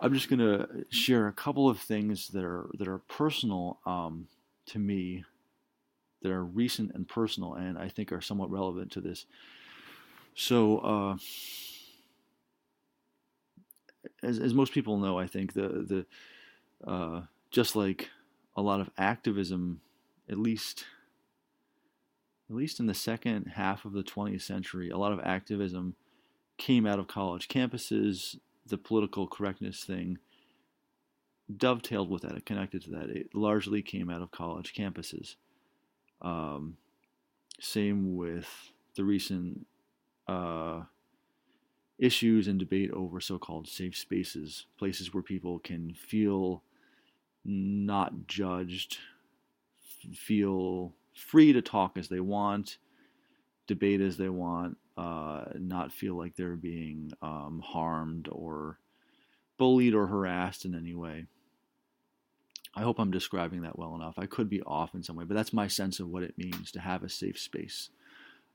I'm 0.00 0.12
just 0.12 0.28
going 0.28 0.40
to 0.40 0.84
share 0.90 1.28
a 1.28 1.32
couple 1.32 1.68
of 1.68 1.78
things 1.78 2.28
that 2.28 2.44
are 2.44 2.68
that 2.78 2.88
are 2.88 2.98
personal 2.98 3.78
um, 3.86 4.26
to 4.66 4.80
me, 4.80 5.24
that 6.22 6.32
are 6.32 6.44
recent 6.44 6.92
and 6.94 7.06
personal, 7.06 7.54
and 7.54 7.78
I 7.78 7.88
think 7.88 8.10
are 8.10 8.20
somewhat 8.20 8.50
relevant 8.50 8.90
to 8.92 9.00
this. 9.00 9.26
So, 10.34 10.78
uh, 10.78 11.16
as 14.24 14.40
as 14.40 14.54
most 14.54 14.72
people 14.72 14.98
know, 14.98 15.18
I 15.18 15.28
think 15.28 15.52
the 15.52 15.68
the 16.84 16.90
uh, 16.90 17.22
just 17.52 17.76
like 17.76 18.10
a 18.56 18.62
lot 18.62 18.80
of 18.80 18.90
activism, 18.98 19.80
at 20.28 20.38
least 20.38 20.84
at 22.50 22.56
least 22.56 22.80
in 22.80 22.86
the 22.86 22.94
second 22.94 23.52
half 23.54 23.84
of 23.84 23.92
the 23.92 24.02
20th 24.02 24.42
century, 24.42 24.90
a 24.90 24.98
lot 24.98 25.12
of 25.12 25.20
activism 25.20 25.94
came 26.58 26.86
out 26.86 26.98
of 26.98 27.08
college 27.08 27.48
campuses 27.48 28.36
the 28.66 28.78
political 28.78 29.26
correctness 29.26 29.84
thing 29.84 30.18
dovetailed 31.56 32.08
with 32.08 32.22
that, 32.22 32.36
it 32.36 32.46
connected 32.46 32.82
to 32.82 32.90
that. 32.90 33.10
It 33.10 33.34
largely 33.34 33.82
came 33.82 34.10
out 34.10 34.22
of 34.22 34.30
college 34.30 34.74
campuses. 34.74 35.36
Um, 36.20 36.76
same 37.60 38.16
with 38.16 38.48
the 38.94 39.04
recent 39.04 39.66
uh, 40.28 40.82
issues 41.98 42.48
and 42.48 42.58
debate 42.58 42.90
over 42.92 43.20
so 43.20 43.38
called 43.38 43.68
safe 43.68 43.96
spaces, 43.96 44.66
places 44.78 45.12
where 45.12 45.22
people 45.22 45.58
can 45.58 45.94
feel 45.94 46.62
not 47.44 48.26
judged, 48.26 48.98
feel 50.14 50.92
free 51.14 51.52
to 51.52 51.62
talk 51.62 51.96
as 51.96 52.08
they 52.08 52.20
want, 52.20 52.78
debate 53.66 54.00
as 54.00 54.16
they 54.16 54.28
want, 54.28 54.76
uh, 54.96 55.44
not 55.54 55.92
feel 55.92 56.16
like 56.16 56.36
they're 56.36 56.56
being 56.56 57.12
um, 57.22 57.62
harmed 57.64 58.28
or 58.30 58.78
bullied 59.58 59.94
or 59.94 60.06
harassed 60.06 60.64
in 60.64 60.74
any 60.74 60.94
way. 60.94 61.26
I 62.74 62.82
hope 62.82 62.98
I'm 62.98 63.10
describing 63.10 63.62
that 63.62 63.78
well 63.78 63.94
enough. 63.94 64.14
I 64.18 64.26
could 64.26 64.48
be 64.48 64.62
off 64.62 64.94
in 64.94 65.02
some 65.02 65.16
way, 65.16 65.24
but 65.24 65.34
that's 65.34 65.52
my 65.52 65.68
sense 65.68 66.00
of 66.00 66.08
what 66.08 66.22
it 66.22 66.38
means 66.38 66.72
to 66.72 66.80
have 66.80 67.02
a 67.02 67.08
safe 67.08 67.38
space. 67.38 67.90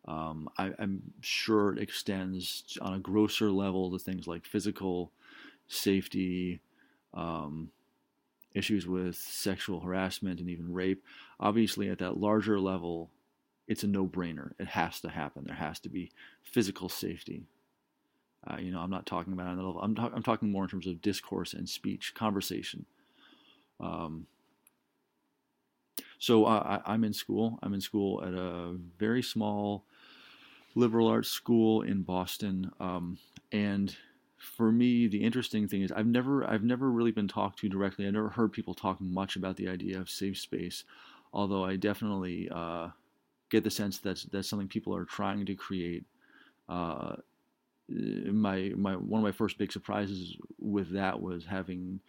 Um, 0.08 0.50
I, 0.58 0.71
am 0.80 1.02
sure 1.21 1.71
it 1.71 1.80
extends 1.80 2.78
on 2.82 2.93
a 2.93 3.00
grosser 3.00 3.52
level 3.52 3.91
to 3.91 4.00
things 4.00 4.26
like 4.26 4.45
physical 4.45 5.12
safety, 5.67 6.62
um, 7.13 7.71
issues 8.54 8.88
with 8.88 9.17
sexual 9.17 9.82
harassment, 9.82 10.39
and 10.39 10.50
even 10.50 10.73
rape. 10.73 11.04
Obviously, 11.39 11.89
at 11.89 12.00
that 12.00 12.17
larger 12.17 12.60
level, 12.60 13.12
it's 13.67 13.84
a 13.84 13.88
no-brainer. 13.88 14.51
It 14.60 14.67
has 14.67 15.01
to 15.01 15.10
happen. 15.10 15.43
There 15.45 15.56
has 15.56 15.80
to 15.82 15.89
be 15.89 16.12
physical 16.41 16.89
safety. 16.89 17.43
Uh, 18.45 18.58
you 18.60 18.71
know, 18.71 18.80
I'm 18.80 18.89
not 18.89 19.06
talking 19.06 19.34
about 19.34 19.47
on 19.47 19.58
that 19.58 19.63
level. 19.63 19.82
I'm, 19.82 19.97
I'm 20.15 20.23
talking 20.23 20.51
more 20.51 20.63
in 20.63 20.69
terms 20.69 20.88
of 20.88 21.01
discourse 21.01 21.53
and 21.53 21.67
speech, 21.67 22.13
conversation. 22.15 22.86
Um, 23.80 24.27
so 26.19 26.45
uh, 26.45 26.80
I, 26.86 26.93
I'm 26.93 27.03
in 27.03 27.13
school. 27.13 27.60
I'm 27.62 27.73
in 27.73 27.82
school 27.82 28.23
at 28.23 28.34
a 28.34 28.75
very 28.97 29.21
small 29.21 29.84
liberal 30.75 31.08
arts 31.08 31.30
school 31.30 31.82
in 31.82 32.03
Boston, 32.03 32.71
um, 32.80 33.17
and 33.51 33.95
for 34.38 34.71
me, 34.71 35.08
the 35.08 35.23
interesting 35.23 35.67
thing 35.67 35.82
is 35.82 35.91
I've 35.91 36.08
never 36.08 36.47
I've 36.47 36.63
never 36.63 36.89
really 36.89 37.12
been 37.12 37.27
talked 37.27 37.60
to 37.60 37.69
directly. 37.69 38.08
I 38.08 38.12
never 38.12 38.30
heard 38.30 38.53
people 38.53 38.73
talking 38.73 39.12
much 39.12 39.36
about 39.36 39.58
the 39.58 39.67
idea 39.67 39.99
of 39.99 40.10
safe 40.10 40.38
space, 40.38 40.84
although 41.34 41.65
I 41.65 41.75
definitely 41.75 42.49
uh, 42.49 42.89
get 43.49 43.63
the 43.63 43.71
sense 43.71 43.99
that 43.99 44.23
that's 44.31 44.49
something 44.49 44.67
people 44.67 44.95
are 44.95 45.05
trying 45.05 45.45
to 45.45 45.55
create. 45.55 46.05
Uh, 46.67 47.15
my 47.89 48.73
my 48.75 48.95
one 48.95 49.19
of 49.19 49.23
my 49.23 49.31
first 49.31 49.57
big 49.57 49.71
surprises 49.71 50.36
with 50.60 50.91
that 50.91 51.21
was 51.21 51.45
having 51.45 51.99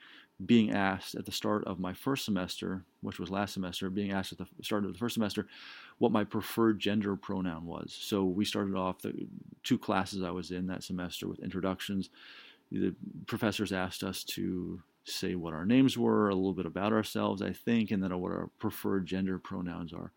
being 0.46 0.72
asked 0.72 1.14
at 1.16 1.24
the 1.24 1.32
start 1.32 1.64
of 1.64 1.80
my 1.80 1.92
first 1.92 2.24
semester, 2.24 2.84
which 3.00 3.18
was 3.18 3.30
last 3.30 3.54
semester, 3.54 3.90
being 3.90 4.12
asked 4.12 4.32
at 4.32 4.38
the 4.38 4.46
start 4.62 4.84
of 4.84 4.92
the 4.92 4.98
first 4.98 5.14
semester 5.14 5.46
what 5.98 6.12
my 6.12 6.22
preferred 6.22 6.78
gender 6.78 7.16
pronoun 7.16 7.66
was. 7.66 7.96
So 8.00 8.24
we 8.24 8.44
started 8.44 8.76
off 8.76 9.02
the 9.02 9.26
two 9.64 9.78
classes 9.78 10.22
I 10.22 10.30
was 10.30 10.52
in 10.52 10.68
that 10.68 10.84
semester 10.84 11.26
with 11.26 11.40
introductions. 11.40 12.10
The 12.70 12.94
professors 13.26 13.72
asked 13.72 14.04
us 14.04 14.22
to 14.24 14.80
say 15.04 15.34
what 15.34 15.54
our 15.54 15.64
names 15.64 15.98
were, 15.98 16.28
a 16.28 16.34
little 16.34 16.52
bit 16.52 16.66
about 16.66 16.92
ourselves, 16.92 17.42
I 17.42 17.52
think, 17.52 17.90
and 17.90 18.02
then 18.02 18.16
what 18.20 18.30
our 18.30 18.50
preferred 18.58 19.06
gender 19.06 19.38
pronouns 19.38 19.92
are. 19.92 20.12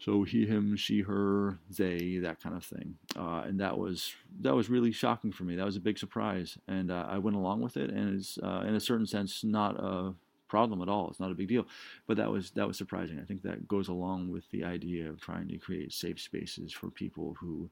So 0.00 0.22
he, 0.22 0.46
him, 0.46 0.76
she, 0.76 1.00
her, 1.00 1.58
they, 1.76 2.18
that 2.18 2.40
kind 2.40 2.56
of 2.56 2.64
thing, 2.64 2.94
uh, 3.16 3.42
and 3.46 3.58
that 3.58 3.76
was 3.76 4.14
that 4.40 4.54
was 4.54 4.70
really 4.70 4.92
shocking 4.92 5.32
for 5.32 5.42
me. 5.42 5.56
That 5.56 5.66
was 5.66 5.76
a 5.76 5.80
big 5.80 5.98
surprise, 5.98 6.56
and 6.68 6.92
uh, 6.92 7.06
I 7.08 7.18
went 7.18 7.36
along 7.36 7.62
with 7.62 7.76
it, 7.76 7.90
and 7.90 8.16
it's 8.16 8.38
uh, 8.38 8.64
in 8.66 8.76
a 8.76 8.80
certain 8.80 9.06
sense 9.06 9.42
not 9.42 9.74
a 9.76 10.14
problem 10.48 10.82
at 10.82 10.88
all. 10.88 11.08
It's 11.08 11.20
not 11.20 11.30
a 11.30 11.34
big 11.34 11.48
deal. 11.48 11.66
But 12.06 12.16
that 12.16 12.30
was 12.30 12.50
that 12.52 12.66
was 12.66 12.76
surprising. 12.76 13.20
I 13.20 13.24
think 13.24 13.42
that 13.42 13.68
goes 13.68 13.88
along 13.88 14.30
with 14.30 14.50
the 14.50 14.64
idea 14.64 15.08
of 15.08 15.20
trying 15.20 15.48
to 15.48 15.58
create 15.58 15.92
safe 15.92 16.20
spaces 16.20 16.72
for 16.72 16.90
people 16.90 17.36
who 17.38 17.70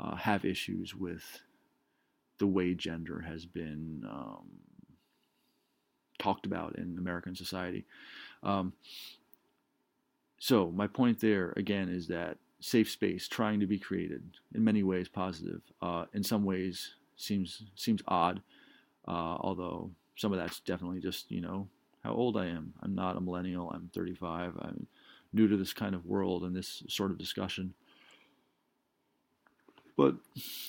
uh, 0.00 0.16
have 0.16 0.44
issues 0.44 0.94
with 0.94 1.42
the 2.38 2.46
way 2.46 2.74
gender 2.74 3.20
has 3.20 3.46
been 3.46 4.04
um, 4.10 4.44
talked 6.18 6.46
about 6.46 6.76
in 6.76 6.96
American 6.98 7.36
society. 7.36 7.84
Um, 8.42 8.72
so 10.44 10.70
my 10.70 10.86
point 10.86 11.20
there 11.20 11.54
again 11.56 11.88
is 11.88 12.06
that 12.08 12.36
safe 12.60 12.90
space 12.90 13.28
trying 13.28 13.60
to 13.60 13.66
be 13.66 13.78
created 13.78 14.22
in 14.54 14.62
many 14.62 14.82
ways 14.82 15.08
positive, 15.08 15.62
uh, 15.80 16.04
in 16.12 16.22
some 16.22 16.44
ways 16.44 16.96
seems 17.16 17.62
seems 17.76 18.02
odd, 18.08 18.42
uh, 19.08 19.38
although 19.40 19.90
some 20.16 20.34
of 20.34 20.38
that's 20.38 20.60
definitely 20.60 21.00
just 21.00 21.30
you 21.30 21.40
know 21.40 21.66
how 22.02 22.12
old 22.12 22.36
I 22.36 22.44
am. 22.48 22.74
I'm 22.82 22.94
not 22.94 23.16
a 23.16 23.22
millennial. 23.22 23.70
I'm 23.70 23.88
35. 23.94 24.52
I'm 24.60 24.86
new 25.32 25.48
to 25.48 25.56
this 25.56 25.72
kind 25.72 25.94
of 25.94 26.04
world 26.04 26.44
and 26.44 26.54
this 26.54 26.82
sort 26.90 27.10
of 27.10 27.16
discussion. 27.16 27.72
But 29.96 30.16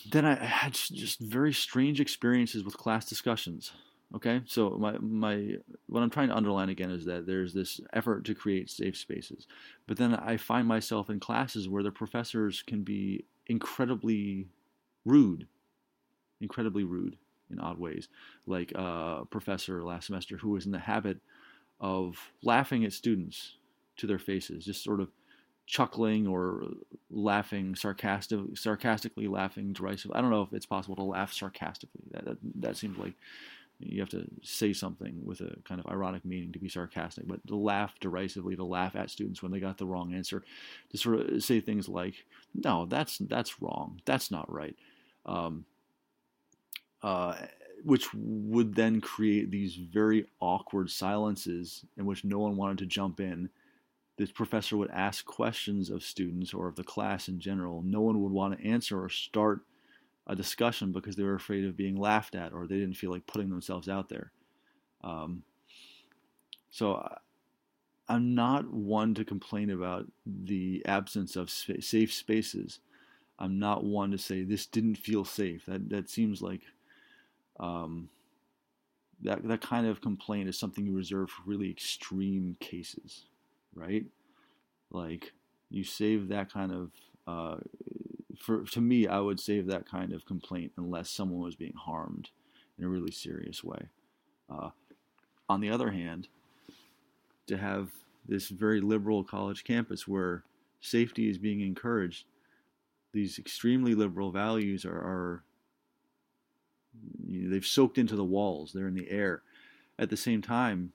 then 0.10 0.24
I 0.24 0.36
had 0.36 0.72
just 0.72 1.20
very 1.20 1.52
strange 1.52 2.00
experiences 2.00 2.64
with 2.64 2.78
class 2.78 3.04
discussions. 3.04 3.74
Okay, 4.14 4.42
so 4.46 4.70
my 4.80 4.98
my 5.00 5.58
what 5.88 6.02
I'm 6.02 6.10
trying 6.10 6.30
to 6.30 6.36
underline 6.36 6.70
again 6.70 6.92
is 6.92 7.06
that 7.06 7.26
there's 7.26 7.54
this 7.54 7.82
effort 7.92 8.24
to 8.26 8.36
create 8.36 8.70
safe 8.70 8.96
spaces, 8.98 9.48
but 9.88 9.98
then 9.98 10.14
I 10.16 10.38
find 10.38 10.68
myself 10.68 11.10
in 11.10 11.20
classes 11.20 11.68
where 11.68 11.84
the 11.84 11.92
professors 11.92 12.62
can 12.62 12.84
be 12.84 13.26
incredibly 13.48 14.48
rude, 15.06 15.48
incredibly 16.42 16.84
rude 16.84 17.18
in 17.50 17.60
odd 17.60 17.80
ways, 17.80 18.08
like 18.46 18.72
a 18.76 19.24
professor 19.30 19.84
last 19.84 20.08
semester 20.08 20.38
who 20.38 20.50
was 20.50 20.66
in 20.66 20.72
the 20.72 20.80
habit 20.80 21.20
of 21.80 22.32
laughing 22.44 22.86
at 22.86 22.94
students 22.94 23.58
to 23.98 24.08
their 24.08 24.20
faces, 24.20 24.66
just 24.66 24.84
sort 24.84 25.02
of 25.02 25.10
chuckling 25.68 26.28
or 26.28 26.64
laughing 27.10 27.76
sarcastic, 27.76 28.40
sarcastically 28.56 29.28
laughing 29.28 29.74
derisively. 29.74 30.16
I 30.16 30.22
don't 30.22 30.32
know 30.32 30.44
if 30.44 30.54
it's 30.54 30.66
possible 30.66 30.96
to 30.98 31.04
laugh 31.04 31.34
sarcastically. 31.34 32.04
That, 32.12 32.26
that, 32.26 32.38
that 32.56 32.78
seems 32.78 32.98
like 32.98 33.14
you 33.80 34.00
have 34.00 34.10
to 34.10 34.26
say 34.42 34.74
something 34.74 35.22
with 35.26 35.42
a 35.42 35.56
kind 35.66 35.80
of 35.80 35.88
ironic 35.88 36.24
meaning 36.26 36.52
to 36.54 36.60
be 36.60 36.70
sarcastic, 36.70 37.28
but 37.28 37.46
to 37.48 37.56
laugh 37.56 37.94
derisively, 38.00 38.56
to 38.56 38.64
laugh 38.64 38.96
at 38.96 39.10
students 39.10 39.44
when 39.44 39.52
they 39.52 39.60
got 39.60 39.78
the 39.78 39.86
wrong 39.86 40.14
answer, 40.14 40.44
to 40.90 40.98
sort 40.98 41.20
of 41.20 41.44
say 41.44 41.60
things 41.60 41.90
like, 41.90 42.26
"No, 42.54 42.86
that's 42.86 43.18
that's 43.18 43.62
wrong. 43.62 44.02
That's 44.06 44.32
not 44.32 44.52
right," 44.52 44.76
um, 45.26 45.66
uh, 47.02 47.36
which 47.84 48.08
would 48.14 48.76
then 48.76 49.02
create 49.02 49.52
these 49.52 49.76
very 49.76 50.26
awkward 50.40 50.90
silences 50.90 51.86
in 51.98 52.06
which 52.06 52.24
no 52.24 52.40
one 52.40 52.56
wanted 52.56 52.78
to 52.80 52.86
jump 52.86 53.20
in. 53.20 53.50
This 54.18 54.32
professor 54.32 54.78
would 54.78 54.92
ask 54.92 55.26
questions 55.26 55.90
of 55.90 56.02
students 56.02 56.54
or 56.54 56.68
of 56.68 56.78
the 56.78 56.84
class 56.84 57.28
in 57.28 57.40
general. 57.40 57.84
No 57.84 58.00
one 58.00 58.22
would 58.24 58.32
want 58.32 58.58
to 58.58 58.66
answer 58.66 59.04
or 59.04 59.10
start 59.10 59.62
a 60.28 60.36
discussion 60.36 60.92
because 60.92 61.16
they 61.16 61.24
were 61.24 61.36
afraid 61.36 61.66
of 61.66 61.78
being 61.78 61.96
laughed 61.96 62.36
at 62.36 62.54
or 62.54 62.68
they 62.68 62.76
didn't 62.76 62.98
feel 62.98 63.12
like 63.12 63.28
putting 63.28 63.50
themselves 63.50 63.88
out 63.88 64.10
there. 64.10 64.32
Um, 65.04 65.44
so 66.72 67.08
I'm 68.08 68.36
not 68.36 68.72
one 68.72 69.14
to 69.16 69.26
complain 69.26 69.70
about 69.70 70.06
the 70.26 70.84
absence 70.86 71.36
of 71.36 71.50
safe 71.50 72.14
spaces. 72.14 72.80
I'm 73.40 73.60
not 73.60 73.84
one 73.84 74.12
to 74.12 74.18
say 74.18 74.44
this 74.44 74.66
didn't 74.66 74.96
feel 74.96 75.26
safe. 75.26 75.66
That 75.68 75.90
that 75.90 76.10
seems 76.10 76.42
like 76.42 76.62
um, 77.60 78.10
that 79.22 79.48
that 79.48 79.62
kind 79.62 79.88
of 79.88 80.02
complaint 80.02 80.50
is 80.50 80.58
something 80.58 80.86
you 80.86 80.96
reserve 80.96 81.30
for 81.30 81.44
really 81.46 81.70
extreme 81.70 82.56
cases, 82.60 83.26
right? 83.74 84.06
Like 84.92 85.34
you 85.70 85.84
save 85.84 86.30
that 86.30 86.52
kind 86.52 86.72
of 86.72 86.92
uh, 87.28 87.58
for 88.38 88.64
to 88.64 88.82
me, 88.82 89.08
I 89.08 89.20
would 89.20 89.40
save 89.40 89.68
that 89.68 89.90
kind 89.90 90.14
of 90.14 90.26
complaint 90.26 90.72
unless 90.78 91.10
someone 91.10 91.42
was 91.42 91.56
being 91.56 91.74
harmed 91.74 92.30
in 92.78 92.86
a 92.86 92.90
really 92.90 93.12
serious 93.12 93.64
way. 93.64 93.90
Uh, 94.50 94.70
on 95.50 95.62
the 95.62 95.70
other 95.70 95.92
hand, 95.92 96.28
to 97.48 97.58
have 97.58 97.90
this 98.28 98.50
very 98.50 98.82
liberal 98.82 99.24
college 99.24 99.64
campus 99.64 100.08
where 100.08 100.44
safety 100.82 101.30
is 101.30 101.38
being 101.38 101.62
encouraged, 101.62 102.26
these 103.14 103.40
extremely 103.40 103.96
liberal 103.96 104.32
values 104.32 104.86
are, 104.86 104.98
are 104.98 105.44
you 107.28 107.44
know, 107.44 107.50
they've 107.50 107.66
soaked 107.66 107.98
into 107.98 108.16
the 108.16 108.24
walls. 108.24 108.72
They're 108.74 108.88
in 108.88 108.96
the 108.96 109.10
air. 109.10 109.44
At 109.98 110.10
the 110.10 110.18
same 110.18 110.42
time, 110.42 110.92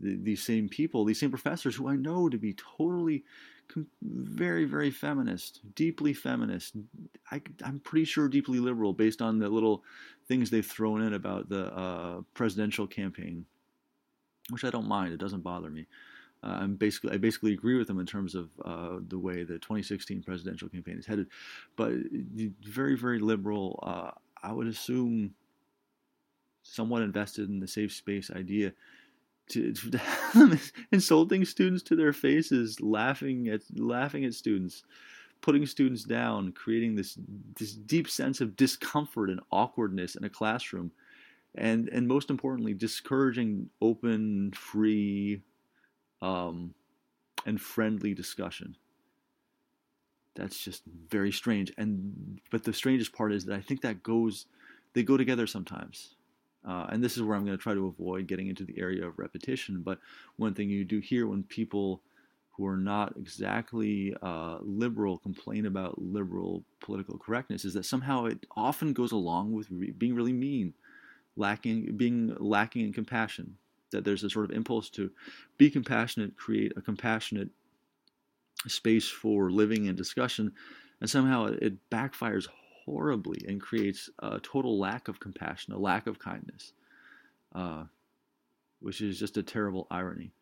the, 0.00 0.16
these 0.16 0.42
same 0.42 0.68
people, 0.68 1.04
these 1.04 1.20
same 1.20 1.30
professors 1.30 1.76
who 1.76 1.88
I 1.88 1.96
know 1.96 2.28
to 2.28 2.38
be 2.38 2.54
totally 2.76 3.24
very, 4.02 4.64
very 4.64 4.90
feminist, 4.90 5.60
deeply 5.74 6.12
feminist. 6.12 6.74
I, 7.30 7.42
am 7.64 7.80
pretty 7.80 8.04
sure 8.04 8.28
deeply 8.28 8.58
liberal 8.58 8.92
based 8.92 9.22
on 9.22 9.38
the 9.38 9.48
little 9.48 9.84
things 10.26 10.50
they've 10.50 10.66
thrown 10.66 11.02
in 11.02 11.14
about 11.14 11.48
the 11.48 11.74
uh, 11.74 12.20
presidential 12.34 12.86
campaign, 12.86 13.44
which 14.50 14.64
I 14.64 14.70
don't 14.70 14.88
mind. 14.88 15.12
It 15.12 15.20
doesn't 15.20 15.42
bother 15.42 15.70
me. 15.70 15.86
Uh, 16.42 16.58
I'm 16.60 16.74
basically 16.74 17.12
I 17.12 17.18
basically 17.18 17.52
agree 17.52 17.76
with 17.76 17.86
them 17.86 18.00
in 18.00 18.06
terms 18.06 18.34
of 18.34 18.50
uh, 18.64 18.98
the 19.08 19.18
way 19.18 19.44
the 19.44 19.54
2016 19.54 20.22
presidential 20.22 20.68
campaign 20.68 20.98
is 20.98 21.06
headed, 21.06 21.28
but 21.76 21.92
very, 22.64 22.96
very 22.96 23.20
liberal. 23.20 23.78
Uh, 23.82 24.10
I 24.42 24.52
would 24.52 24.66
assume 24.66 25.34
somewhat 26.64 27.02
invested 27.02 27.48
in 27.48 27.60
the 27.60 27.68
safe 27.68 27.92
space 27.92 28.30
idea 28.30 28.72
to, 29.50 29.72
to 29.72 30.00
insulting 30.92 31.44
students 31.44 31.82
to 31.84 31.96
their 31.96 32.12
faces, 32.12 32.80
laughing 32.80 33.48
at 33.48 33.62
laughing 33.74 34.24
at 34.24 34.34
students, 34.34 34.84
putting 35.40 35.66
students 35.66 36.04
down, 36.04 36.52
creating 36.52 36.94
this 36.94 37.18
this 37.58 37.72
deep 37.72 38.08
sense 38.08 38.40
of 38.40 38.56
discomfort 38.56 39.30
and 39.30 39.40
awkwardness 39.50 40.14
in 40.14 40.24
a 40.24 40.30
classroom, 40.30 40.90
and 41.54 41.88
and 41.88 42.06
most 42.06 42.30
importantly, 42.30 42.74
discouraging 42.74 43.68
open, 43.80 44.52
free, 44.52 45.42
um, 46.22 46.74
and 47.46 47.60
friendly 47.60 48.14
discussion. 48.14 48.76
That's 50.34 50.58
just 50.58 50.82
very 50.86 51.32
strange. 51.32 51.72
And 51.76 52.40
but 52.50 52.64
the 52.64 52.72
strangest 52.72 53.12
part 53.12 53.32
is 53.32 53.44
that 53.46 53.56
I 53.56 53.60
think 53.60 53.82
that 53.82 54.02
goes 54.02 54.46
they 54.94 55.02
go 55.02 55.16
together 55.16 55.46
sometimes. 55.46 56.14
Uh, 56.66 56.86
and 56.90 57.02
this 57.02 57.16
is 57.16 57.22
where 57.22 57.36
I'm 57.36 57.44
going 57.44 57.56
to 57.56 57.62
try 57.62 57.74
to 57.74 57.86
avoid 57.86 58.26
getting 58.26 58.48
into 58.48 58.64
the 58.64 58.78
area 58.78 59.06
of 59.06 59.18
repetition. 59.18 59.82
But 59.82 59.98
one 60.36 60.54
thing 60.54 60.70
you 60.70 60.84
do 60.84 61.00
hear 61.00 61.26
when 61.26 61.42
people 61.42 62.02
who 62.52 62.66
are 62.66 62.76
not 62.76 63.16
exactly 63.16 64.14
uh, 64.22 64.58
liberal 64.60 65.18
complain 65.18 65.66
about 65.66 66.00
liberal 66.00 66.62
political 66.80 67.18
correctness 67.18 67.64
is 67.64 67.74
that 67.74 67.84
somehow 67.84 68.26
it 68.26 68.46
often 68.56 68.92
goes 68.92 69.12
along 69.12 69.52
with 69.52 69.70
re- 69.70 69.90
being 69.90 70.14
really 70.14 70.32
mean, 70.32 70.74
lacking 71.36 71.96
being 71.96 72.36
lacking 72.38 72.84
in 72.84 72.92
compassion. 72.92 73.56
That 73.90 74.04
there's 74.04 74.24
a 74.24 74.30
sort 74.30 74.46
of 74.46 74.56
impulse 74.56 74.88
to 74.90 75.10
be 75.58 75.70
compassionate, 75.70 76.36
create 76.36 76.72
a 76.76 76.80
compassionate 76.80 77.50
space 78.66 79.08
for 79.08 79.50
living 79.50 79.88
and 79.88 79.96
discussion, 79.96 80.52
and 81.00 81.10
somehow 81.10 81.46
it, 81.46 81.62
it 81.62 81.90
backfires 81.90 82.46
horribly 82.84 83.44
and 83.46 83.60
creates 83.60 84.10
a 84.20 84.40
total 84.40 84.78
lack 84.78 85.08
of 85.08 85.20
compassion, 85.20 85.72
a 85.72 85.78
lack 85.78 86.06
of 86.06 86.18
kindness, 86.18 86.72
uh, 87.54 87.84
which 88.80 89.00
is 89.00 89.18
just 89.18 89.36
a 89.36 89.42
terrible 89.42 89.86
irony. 89.90 90.32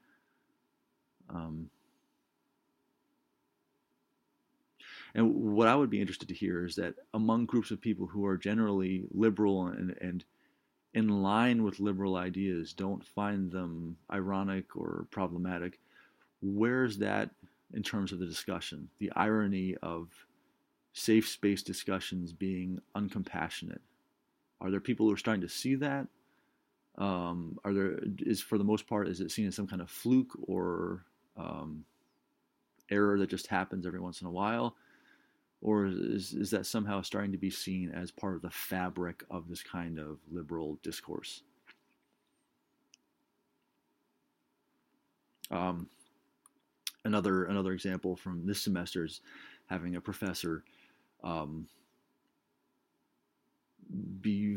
Um, 1.29 1.71
and 5.15 5.35
what 5.35 5.69
I 5.69 5.75
would 5.75 5.91
be 5.91 6.01
interested 6.01 6.29
to 6.29 6.35
hear 6.35 6.65
is 6.65 6.77
that 6.77 6.95
among 7.15 7.47
groups 7.47 7.71
of 7.71 7.81
people 7.81 8.07
who 8.07 8.27
are 8.27 8.37
generally 8.37 9.05
liberal 9.13 9.67
and, 9.69 9.97
and 10.01 10.25
in 10.95 11.09
line 11.23 11.63
with 11.63 11.81
liberal 11.81 12.17
ideas, 12.17 12.73
don't 12.73 13.05
find 13.05 13.51
them 13.51 13.97
ironic 14.13 14.77
or 14.77 15.07
problematic, 15.11 15.79
where's 16.43 16.99
that 16.99 17.31
in 17.75 17.83
terms 17.83 18.13
of 18.13 18.19
the 18.19 18.27
discussion? 18.27 18.89
The 18.99 19.13
irony 19.15 19.77
of 19.83 20.09
safe 20.93 21.29
space 21.29 21.63
discussions 21.63 22.33
being 22.33 22.81
uncompassionate? 22.97 23.81
Are 24.61 24.71
there 24.71 24.81
people 24.81 25.07
who 25.07 25.13
are 25.13 25.19
starting 25.19 25.43
to 25.43 25.49
see 25.49 25.75
that? 25.77 26.07
Um, 26.99 27.59
are 27.65 27.73
there 27.73 27.99
is 28.19 28.41
for 28.43 28.59
the 28.59 28.65
most 28.65 28.87
part 28.87 29.09
is 29.09 29.21
it 29.21 29.31
seen 29.31 29.47
as 29.47 29.55
some 29.55 29.67
kind 29.67 29.81
of 29.81 29.91
fluke 29.91 30.37
or 30.43 31.07
um, 31.37 31.85
error 32.91 33.19
that 33.19 33.31
just 33.31 33.47
happens 33.47 33.87
every 33.87 34.01
once 34.01 34.21
in 34.21 34.27
a 34.27 34.31
while, 34.31 34.77
or 35.63 35.87
is 35.87 36.35
is 36.35 36.51
that 36.51 36.67
somehow 36.67 37.01
starting 37.01 37.33
to 37.33 37.39
be 37.39 37.51
seen 37.51 37.91
as 37.91 38.11
part 38.11 38.35
of 38.35 38.43
the 38.43 38.51
fabric 38.51 39.25
of 39.31 39.49
this 39.49 39.63
kind 39.63 39.99
of 39.99 40.19
liberal 40.31 40.79
discourse? 40.83 41.43
Um, 45.51 45.89
another 47.05 47.45
another 47.45 47.73
example 47.73 48.17
from 48.17 48.47
this 48.47 48.61
semester 48.61 49.05
is 49.05 49.21
having 49.67 49.97
a 49.97 50.01
professor 50.01 50.65
um, 51.23 51.67
be 54.21 54.57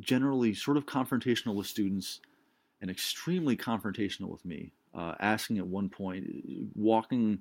generally 0.00 0.54
sort 0.54 0.76
of 0.76 0.86
confrontational 0.86 1.54
with 1.54 1.66
students 1.66 2.20
and 2.80 2.90
extremely 2.90 3.56
confrontational 3.56 4.30
with 4.30 4.44
me, 4.44 4.72
uh, 4.94 5.14
asking 5.20 5.58
at 5.58 5.66
one 5.66 5.88
point, 5.88 6.26
walking 6.74 7.38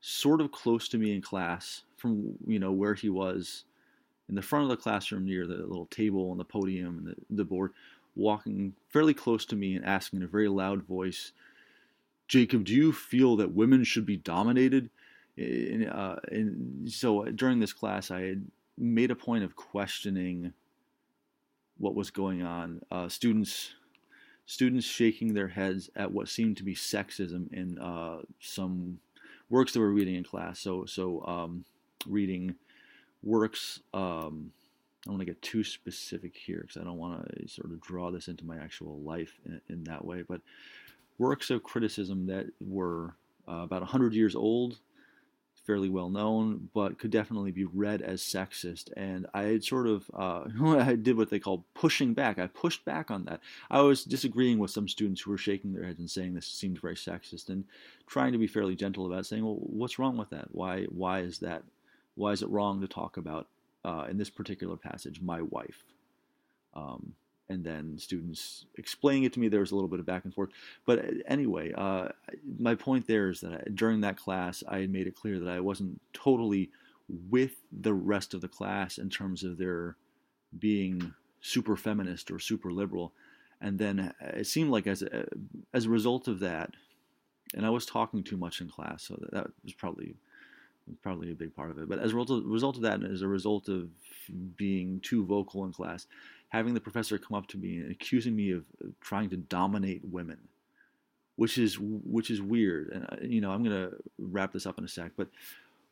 sort 0.00 0.40
of 0.40 0.52
close 0.52 0.88
to 0.88 0.98
me 0.98 1.14
in 1.14 1.20
class 1.20 1.82
from 1.96 2.34
you 2.46 2.58
know 2.58 2.70
where 2.70 2.94
he 2.94 3.08
was 3.08 3.64
in 4.28 4.34
the 4.34 4.42
front 4.42 4.64
of 4.64 4.68
the 4.68 4.76
classroom 4.76 5.24
near 5.24 5.46
the 5.46 5.56
little 5.56 5.86
table 5.86 6.30
and 6.30 6.38
the 6.38 6.44
podium 6.44 6.98
and 6.98 7.06
the, 7.08 7.14
the 7.30 7.44
board, 7.44 7.72
walking 8.14 8.74
fairly 8.90 9.14
close 9.14 9.44
to 9.46 9.56
me 9.56 9.74
and 9.76 9.84
asking 9.84 10.18
in 10.20 10.24
a 10.24 10.28
very 10.28 10.48
loud 10.48 10.82
voice, 10.82 11.32
Jacob, 12.26 12.64
do 12.64 12.74
you 12.74 12.92
feel 12.92 13.36
that 13.36 13.54
women 13.54 13.84
should 13.84 14.04
be 14.04 14.16
dominated? 14.16 14.90
And, 15.38 15.88
uh, 15.88 16.16
so 16.90 17.24
during 17.26 17.60
this 17.60 17.72
class, 17.72 18.10
I 18.10 18.22
had 18.22 18.46
made 18.76 19.10
a 19.10 19.16
point 19.16 19.44
of 19.44 19.56
questioning 19.56 20.52
what 21.78 21.94
was 21.94 22.10
going 22.10 22.42
on. 22.42 22.82
Uh, 22.90 23.08
students 23.08 23.74
students 24.46 24.86
shaking 24.86 25.34
their 25.34 25.48
heads 25.48 25.90
at 25.94 26.10
what 26.10 26.26
seemed 26.26 26.56
to 26.56 26.64
be 26.64 26.74
sexism 26.74 27.52
in 27.52 27.78
uh, 27.78 28.16
some 28.40 28.98
works 29.50 29.72
that 29.72 29.80
we're 29.80 29.90
reading 29.90 30.14
in 30.14 30.24
class. 30.24 30.58
So 30.58 30.84
so 30.86 31.24
um, 31.26 31.64
reading 32.06 32.54
works. 33.22 33.80
Um, 33.94 34.52
I 35.04 35.10
don't 35.10 35.14
want 35.14 35.20
to 35.20 35.32
get 35.32 35.42
too 35.42 35.62
specific 35.62 36.36
here 36.36 36.62
because 36.62 36.76
I 36.76 36.84
don't 36.84 36.98
want 36.98 37.28
to 37.28 37.48
sort 37.48 37.70
of 37.70 37.80
draw 37.80 38.10
this 38.10 38.28
into 38.28 38.44
my 38.44 38.56
actual 38.56 38.98
life 39.00 39.38
in, 39.46 39.60
in 39.68 39.84
that 39.84 40.04
way. 40.04 40.22
But 40.22 40.40
works 41.18 41.50
of 41.50 41.62
criticism 41.62 42.26
that 42.26 42.46
were 42.60 43.14
uh, 43.48 43.62
about 43.62 43.80
100 43.80 44.14
years 44.14 44.34
old, 44.34 44.78
fairly 45.68 45.90
well 45.90 46.08
known, 46.08 46.70
but 46.72 46.98
could 46.98 47.10
definitely 47.10 47.50
be 47.50 47.66
read 47.66 48.00
as 48.00 48.22
sexist. 48.22 48.90
And 48.96 49.26
I 49.34 49.42
had 49.42 49.62
sort 49.62 49.86
of, 49.86 50.10
uh, 50.18 50.44
I 50.64 50.94
did 50.94 51.18
what 51.18 51.28
they 51.28 51.38
call 51.38 51.66
pushing 51.74 52.14
back. 52.14 52.38
I 52.38 52.46
pushed 52.46 52.86
back 52.86 53.10
on 53.10 53.26
that. 53.26 53.40
I 53.70 53.82
was 53.82 54.02
disagreeing 54.02 54.58
with 54.58 54.70
some 54.70 54.88
students 54.88 55.20
who 55.20 55.30
were 55.30 55.36
shaking 55.36 55.74
their 55.74 55.84
heads 55.84 55.98
and 55.98 56.10
saying 56.10 56.32
this 56.32 56.46
seemed 56.46 56.80
very 56.80 56.94
sexist, 56.94 57.50
and 57.50 57.64
trying 58.06 58.32
to 58.32 58.38
be 58.38 58.46
fairly 58.46 58.76
gentle 58.76 59.04
about 59.04 59.20
it, 59.20 59.26
saying, 59.26 59.44
"Well, 59.44 59.58
what's 59.60 59.98
wrong 59.98 60.16
with 60.16 60.30
that? 60.30 60.48
Why, 60.52 60.84
why 60.84 61.20
is 61.20 61.40
that? 61.40 61.64
Why 62.14 62.32
is 62.32 62.42
it 62.42 62.48
wrong 62.48 62.80
to 62.80 62.88
talk 62.88 63.18
about 63.18 63.46
uh, 63.84 64.06
in 64.08 64.16
this 64.16 64.30
particular 64.30 64.76
passage 64.76 65.20
my 65.20 65.42
wife?" 65.42 65.84
Um, 66.72 67.12
and 67.48 67.64
then 67.64 67.98
students 67.98 68.66
explaining 68.76 69.24
it 69.24 69.32
to 69.32 69.40
me. 69.40 69.48
There 69.48 69.60
was 69.60 69.70
a 69.70 69.74
little 69.74 69.88
bit 69.88 70.00
of 70.00 70.06
back 70.06 70.24
and 70.24 70.34
forth. 70.34 70.50
But 70.84 71.04
anyway, 71.26 71.72
uh, 71.72 72.08
my 72.58 72.74
point 72.74 73.06
there 73.06 73.30
is 73.30 73.40
that 73.40 73.52
I, 73.52 73.62
during 73.74 74.02
that 74.02 74.18
class, 74.18 74.62
I 74.68 74.80
had 74.80 74.90
made 74.90 75.06
it 75.06 75.16
clear 75.16 75.38
that 75.38 75.48
I 75.48 75.60
wasn't 75.60 76.00
totally 76.12 76.70
with 77.30 77.56
the 77.72 77.94
rest 77.94 78.34
of 78.34 78.40
the 78.40 78.48
class 78.48 78.98
in 78.98 79.08
terms 79.08 79.42
of 79.44 79.56
their 79.56 79.96
being 80.58 81.14
super 81.40 81.76
feminist 81.76 82.30
or 82.30 82.38
super 82.38 82.70
liberal. 82.70 83.12
And 83.60 83.78
then 83.78 84.12
it 84.20 84.46
seemed 84.46 84.70
like 84.70 84.86
as 84.86 85.02
a, 85.02 85.26
as 85.72 85.86
a 85.86 85.90
result 85.90 86.28
of 86.28 86.40
that, 86.40 86.70
and 87.54 87.64
I 87.64 87.70
was 87.70 87.86
talking 87.86 88.22
too 88.22 88.36
much 88.36 88.60
in 88.60 88.68
class, 88.68 89.04
so 89.04 89.16
that, 89.20 89.30
that 89.32 89.46
was 89.64 89.72
probably 89.72 90.16
probably 91.02 91.30
a 91.30 91.34
big 91.34 91.54
part 91.54 91.70
of 91.70 91.78
it. 91.78 91.88
But 91.88 91.98
as 91.98 92.12
a 92.12 92.16
result 92.16 92.30
of, 92.30 92.46
result 92.46 92.76
of 92.76 92.82
that, 92.82 93.00
and 93.00 93.12
as 93.12 93.22
a 93.22 93.28
result 93.28 93.68
of 93.68 93.88
being 94.56 95.00
too 95.00 95.24
vocal 95.24 95.64
in 95.64 95.72
class, 95.72 96.06
having 96.48 96.74
the 96.74 96.80
professor 96.80 97.18
come 97.18 97.36
up 97.36 97.46
to 97.48 97.58
me 97.58 97.78
and 97.78 97.90
accusing 97.90 98.34
me 98.34 98.52
of 98.52 98.64
trying 99.00 99.30
to 99.30 99.36
dominate 99.36 100.02
women, 100.04 100.38
which 101.36 101.58
is 101.58 101.78
which 101.78 102.30
is 102.30 102.40
weird. 102.40 102.90
And 102.92 103.04
uh, 103.04 103.16
you 103.22 103.40
know, 103.40 103.50
I'm 103.50 103.62
gonna 103.62 103.90
wrap 104.18 104.52
this 104.52 104.66
up 104.66 104.78
in 104.78 104.84
a 104.84 104.88
sec, 104.88 105.12
but 105.16 105.28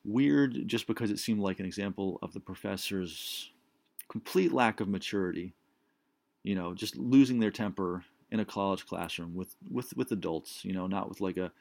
weird 0.04 0.66
just 0.68 0.86
because 0.86 1.10
it 1.10 1.18
seemed 1.18 1.40
like 1.40 1.58
an 1.60 1.66
example 1.66 2.18
of 2.22 2.32
the 2.32 2.40
professor's 2.40 3.50
complete 4.08 4.52
lack 4.52 4.80
of 4.80 4.88
maturity. 4.88 5.54
You 6.42 6.54
know, 6.54 6.74
just 6.74 6.96
losing 6.96 7.40
their 7.40 7.50
temper 7.50 8.04
in 8.30 8.40
a 8.40 8.44
college 8.44 8.86
classroom 8.86 9.34
with 9.34 9.54
with 9.70 9.96
with 9.96 10.10
adults. 10.12 10.64
You 10.64 10.72
know, 10.72 10.86
not 10.86 11.08
with 11.08 11.20
like 11.20 11.36
a 11.36 11.52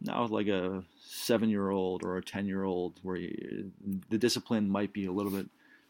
not 0.00 0.22
with 0.22 0.30
like 0.30 0.48
a 0.48 0.82
seven 1.04 1.50
year 1.50 1.70
old 1.70 2.04
or 2.04 2.16
a 2.16 2.22
ten 2.22 2.46
year 2.46 2.64
old 2.64 3.00
where 3.02 3.16
you, 3.16 3.70
the 4.08 4.18
discipline 4.18 4.70
might 4.70 4.92
be 4.92 5.06
a 5.06 5.12
little 5.12 5.32
bit 5.32 5.48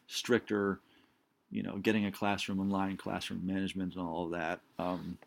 stricter 0.09 0.81
you 1.51 1.63
know, 1.63 1.77
getting 1.79 2.07
a 2.07 2.13
classroom 2.13 2.61
online, 2.61 2.97
classroom 2.97 3.47
management, 3.47 3.95
and 3.95 4.05
all 4.05 4.27
of 4.27 4.33
that. 4.33 4.61
Um, 4.79 5.19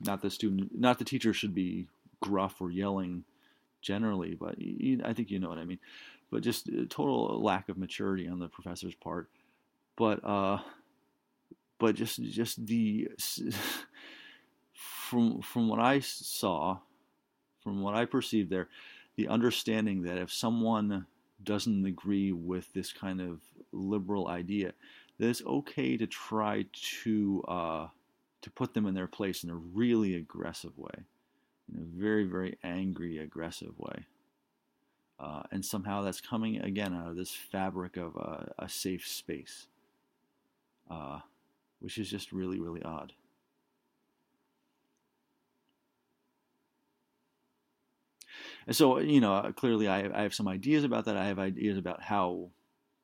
not 0.00 0.22
the 0.22 0.30
student, 0.30 0.78
not 0.78 0.98
the 0.98 1.04
teacher 1.04 1.32
should 1.32 1.54
be 1.54 1.86
gruff 2.20 2.60
or 2.60 2.70
yelling 2.70 3.24
generally, 3.82 4.34
but 4.34 4.56
I 5.04 5.12
think 5.12 5.30
you 5.30 5.38
know 5.38 5.48
what 5.48 5.58
I 5.58 5.64
mean. 5.64 5.78
But 6.30 6.42
just 6.42 6.68
total 6.88 7.42
lack 7.42 7.68
of 7.68 7.76
maturity 7.76 8.28
on 8.28 8.38
the 8.38 8.48
professor's 8.48 8.94
part. 8.94 9.28
But 9.96 10.24
uh, 10.24 10.58
but 11.78 11.96
just 11.96 12.22
just 12.22 12.66
the 12.66 13.08
from 15.10 15.42
from 15.42 15.68
what 15.68 15.80
I 15.80 16.00
saw, 16.00 16.78
from 17.62 17.82
what 17.82 17.94
I 17.94 18.04
perceived 18.04 18.50
there, 18.50 18.68
the 19.16 19.28
understanding 19.28 20.02
that 20.02 20.18
if 20.18 20.32
someone 20.32 21.06
doesn't 21.42 21.86
agree 21.86 22.32
with 22.32 22.72
this 22.72 22.92
kind 22.92 23.20
of 23.20 23.40
liberal 23.72 24.28
idea, 24.28 24.72
that 25.20 25.28
it's 25.28 25.44
okay 25.44 25.98
to 25.98 26.06
try 26.06 26.64
to 26.72 27.44
uh, 27.46 27.88
to 28.40 28.50
put 28.50 28.72
them 28.72 28.86
in 28.86 28.94
their 28.94 29.06
place 29.06 29.44
in 29.44 29.50
a 29.50 29.54
really 29.54 30.14
aggressive 30.14 30.76
way, 30.78 31.04
in 31.72 31.78
a 31.78 31.84
very 31.84 32.24
very 32.24 32.56
angry 32.64 33.18
aggressive 33.18 33.78
way, 33.78 34.06
uh, 35.20 35.42
and 35.52 35.62
somehow 35.62 36.00
that's 36.00 36.22
coming 36.22 36.58
again 36.62 36.94
out 36.94 37.10
of 37.10 37.16
this 37.16 37.34
fabric 37.34 37.98
of 37.98 38.16
a, 38.16 38.50
a 38.60 38.68
safe 38.68 39.06
space, 39.06 39.66
uh, 40.90 41.20
which 41.80 41.98
is 41.98 42.10
just 42.10 42.32
really 42.32 42.58
really 42.58 42.82
odd. 42.82 43.12
And 48.66 48.74
so, 48.74 48.98
you 49.00 49.20
know, 49.20 49.52
clearly 49.54 49.86
I, 49.86 50.18
I 50.18 50.22
have 50.22 50.34
some 50.34 50.48
ideas 50.48 50.84
about 50.84 51.04
that. 51.06 51.16
I 51.16 51.26
have 51.26 51.38
ideas 51.38 51.76
about 51.76 52.02
how 52.02 52.50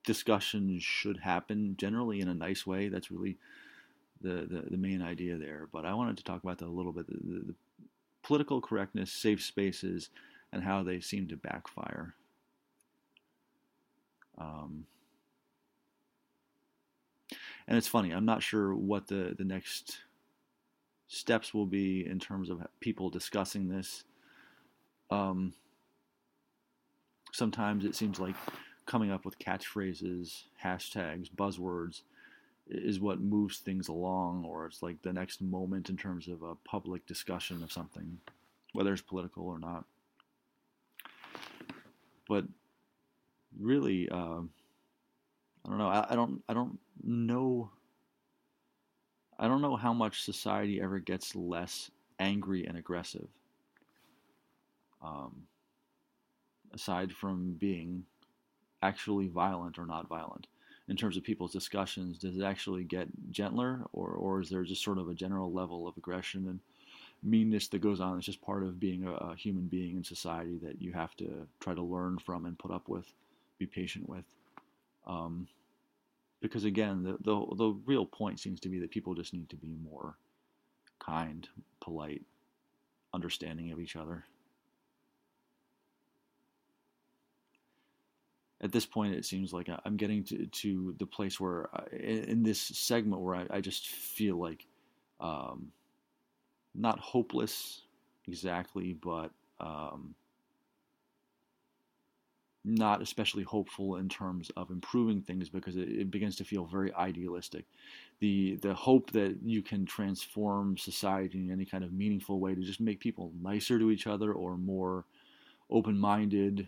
discussions 0.06 0.82
should 0.82 1.18
happen 1.18 1.76
generally 1.76 2.20
in 2.20 2.28
a 2.28 2.34
nice 2.34 2.66
way. 2.66 2.88
That's 2.88 3.10
really 3.10 3.36
the, 4.22 4.46
the, 4.48 4.64
the 4.70 4.76
main 4.78 5.02
idea 5.02 5.36
there. 5.36 5.68
But 5.70 5.84
I 5.84 5.92
wanted 5.92 6.16
to 6.16 6.24
talk 6.24 6.42
about 6.42 6.58
that 6.58 6.68
a 6.68 6.70
little 6.70 6.92
bit 6.92 7.06
the, 7.06 7.18
the, 7.18 7.38
the 7.48 7.54
political 8.22 8.62
correctness, 8.62 9.12
safe 9.12 9.42
spaces, 9.42 10.08
and 10.52 10.62
how 10.62 10.82
they 10.82 11.00
seem 11.00 11.28
to 11.28 11.36
backfire. 11.36 12.14
Um, 14.38 14.86
and 17.68 17.76
it's 17.76 17.88
funny, 17.88 18.12
I'm 18.12 18.24
not 18.24 18.42
sure 18.42 18.74
what 18.74 19.08
the, 19.08 19.34
the 19.36 19.44
next 19.44 19.98
steps 21.08 21.52
will 21.52 21.66
be 21.66 22.06
in 22.06 22.18
terms 22.18 22.48
of 22.48 22.64
people 22.80 23.10
discussing 23.10 23.68
this. 23.68 24.04
Um, 25.10 25.52
sometimes 27.32 27.84
it 27.84 27.94
seems 27.94 28.18
like 28.18 28.36
coming 28.86 29.10
up 29.10 29.24
with 29.24 29.38
catchphrases, 29.38 30.44
hashtags, 30.62 31.30
buzzwords 31.30 32.02
is 32.68 32.98
what 32.98 33.20
moves 33.20 33.58
things 33.58 33.88
along, 33.88 34.44
or 34.44 34.66
it's 34.66 34.82
like 34.82 35.00
the 35.02 35.12
next 35.12 35.40
moment 35.40 35.90
in 35.90 35.96
terms 35.96 36.28
of 36.28 36.42
a 36.42 36.54
public 36.64 37.06
discussion 37.06 37.62
of 37.62 37.70
something, 37.70 38.18
whether 38.72 38.92
it's 38.92 39.02
political 39.02 39.46
or 39.46 39.58
not. 39.58 39.84
But 42.28 42.44
really, 43.60 44.08
uh, 44.08 44.40
I 45.64 45.68
don't 45.68 45.78
know. 45.78 45.88
I, 45.88 46.06
I 46.10 46.14
don't. 46.16 46.42
I 46.48 46.54
don't 46.54 46.78
know. 47.04 47.70
I 49.38 49.46
don't 49.46 49.62
know 49.62 49.76
how 49.76 49.92
much 49.92 50.22
society 50.22 50.80
ever 50.80 50.98
gets 50.98 51.36
less 51.36 51.90
angry 52.18 52.66
and 52.66 52.76
aggressive. 52.76 53.28
Um, 55.02 55.46
aside 56.72 57.12
from 57.12 57.52
being 57.52 58.04
actually 58.82 59.28
violent 59.28 59.78
or 59.78 59.86
not 59.86 60.08
violent 60.08 60.46
in 60.88 60.96
terms 60.96 61.16
of 61.16 61.24
people's 61.24 61.52
discussions? 61.52 62.18
Does 62.18 62.36
it 62.36 62.44
actually 62.44 62.84
get 62.84 63.08
gentler 63.30 63.82
or, 63.92 64.08
or 64.08 64.40
is 64.40 64.48
there 64.48 64.64
just 64.64 64.84
sort 64.84 64.98
of 64.98 65.08
a 65.08 65.14
general 65.14 65.52
level 65.52 65.86
of 65.86 65.96
aggression 65.96 66.46
and 66.48 66.60
meanness 67.22 67.68
that 67.68 67.80
goes 67.80 68.00
on? 68.00 68.16
It's 68.16 68.26
just 68.26 68.42
part 68.42 68.62
of 68.62 68.80
being 68.80 69.04
a, 69.04 69.12
a 69.12 69.36
human 69.36 69.66
being 69.66 69.96
in 69.96 70.04
society 70.04 70.58
that 70.62 70.80
you 70.80 70.92
have 70.92 71.16
to 71.16 71.46
try 71.60 71.74
to 71.74 71.82
learn 71.82 72.18
from 72.18 72.46
and 72.46 72.58
put 72.58 72.70
up 72.70 72.88
with 72.88 73.06
be 73.58 73.66
patient 73.66 74.08
with. 74.08 74.24
Um, 75.06 75.48
because 76.40 76.64
again 76.64 77.02
the, 77.02 77.16
the, 77.20 77.54
the 77.56 77.76
real 77.86 78.04
point 78.04 78.40
seems 78.40 78.60
to 78.60 78.68
be 78.68 78.78
that 78.80 78.90
people 78.90 79.14
just 79.14 79.32
need 79.32 79.48
to 79.48 79.56
be 79.56 79.76
more 79.90 80.16
kind 80.98 81.48
polite 81.80 82.22
understanding 83.14 83.72
of 83.72 83.80
each 83.80 83.96
other 83.96 84.24
at 88.62 88.72
this 88.72 88.86
point, 88.86 89.14
it 89.14 89.24
seems 89.24 89.52
like 89.52 89.68
I'm 89.84 89.96
getting 89.96 90.24
to, 90.24 90.46
to 90.46 90.94
the 90.98 91.06
place 91.06 91.38
where, 91.38 91.68
I, 91.74 91.96
in 91.96 92.42
this 92.42 92.60
segment, 92.60 93.20
where 93.20 93.34
I, 93.34 93.46
I 93.50 93.60
just 93.60 93.88
feel 93.88 94.36
like 94.36 94.66
um, 95.20 95.72
not 96.74 96.98
hopeless 96.98 97.82
exactly, 98.26 98.94
but 98.94 99.30
um, 99.60 100.14
not 102.64 103.00
especially 103.00 103.44
hopeful 103.44 103.96
in 103.96 104.08
terms 104.08 104.50
of 104.56 104.70
improving 104.70 105.22
things 105.22 105.48
because 105.48 105.76
it, 105.76 105.88
it, 105.88 106.10
begins 106.10 106.34
to 106.36 106.44
feel 106.44 106.64
very 106.64 106.92
idealistic. 106.94 107.64
The 108.20 108.56
the 108.56 108.74
hope 108.74 109.12
that 109.12 109.36
you 109.42 109.62
can 109.62 109.86
transform 109.86 110.76
society 110.76 111.38
in 111.38 111.52
any 111.52 111.64
kind 111.64 111.84
of 111.84 111.92
meaningful 111.92 112.40
way 112.40 112.54
to 112.54 112.60
just 112.62 112.80
make 112.80 113.00
people 113.00 113.32
nicer 113.40 113.78
to 113.78 113.90
each 113.90 114.06
other 114.06 114.32
or 114.32 114.56
more 114.56 115.04
open 115.70 115.98
minded, 115.98 116.66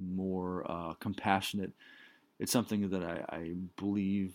more 0.00 0.70
uh, 0.70 0.94
compassionate. 0.94 1.72
It's 2.38 2.52
something 2.52 2.88
that 2.90 3.02
I, 3.02 3.24
I 3.28 3.54
believe 3.76 4.34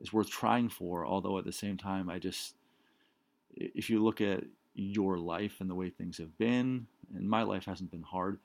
is 0.00 0.12
worth 0.12 0.30
trying 0.30 0.68
for. 0.68 1.04
Although 1.04 1.38
at 1.38 1.44
the 1.44 1.52
same 1.52 1.76
time, 1.76 2.08
I 2.08 2.18
just 2.18 2.54
if 3.56 3.90
you 3.90 4.02
look 4.02 4.20
at 4.20 4.44
your 4.74 5.18
life 5.18 5.60
and 5.60 5.68
the 5.68 5.74
way 5.74 5.90
things 5.90 6.18
have 6.18 6.38
been, 6.38 6.86
and 7.14 7.28
my 7.28 7.42
life 7.42 7.64
hasn't 7.64 7.90
been 7.90 8.02
hard 8.02 8.38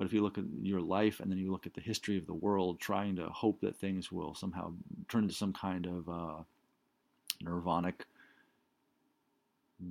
but 0.00 0.06
if 0.06 0.14
you 0.14 0.22
look 0.22 0.38
at 0.38 0.44
your 0.62 0.80
life 0.80 1.20
and 1.20 1.30
then 1.30 1.36
you 1.36 1.52
look 1.52 1.66
at 1.66 1.74
the 1.74 1.80
history 1.82 2.16
of 2.16 2.26
the 2.26 2.32
world, 2.32 2.80
trying 2.80 3.16
to 3.16 3.28
hope 3.28 3.60
that 3.60 3.76
things 3.76 4.10
will 4.10 4.34
somehow 4.34 4.72
turn 5.10 5.24
into 5.24 5.34
some 5.34 5.52
kind 5.52 5.84
of 5.84 6.08
uh, 6.08 6.42
nirvanic, 7.42 8.06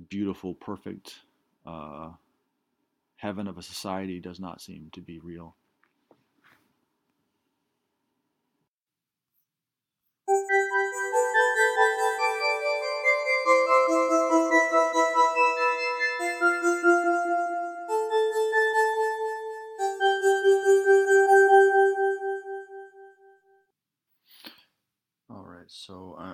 beautiful, 0.08 0.54
perfect 0.54 1.20
uh, 1.64 2.08
heaven 3.14 3.46
of 3.46 3.56
a 3.56 3.62
society 3.62 4.18
does 4.18 4.40
not 4.40 4.60
seem 4.60 4.90
to 4.94 5.00
be 5.00 5.20
real. 5.20 5.54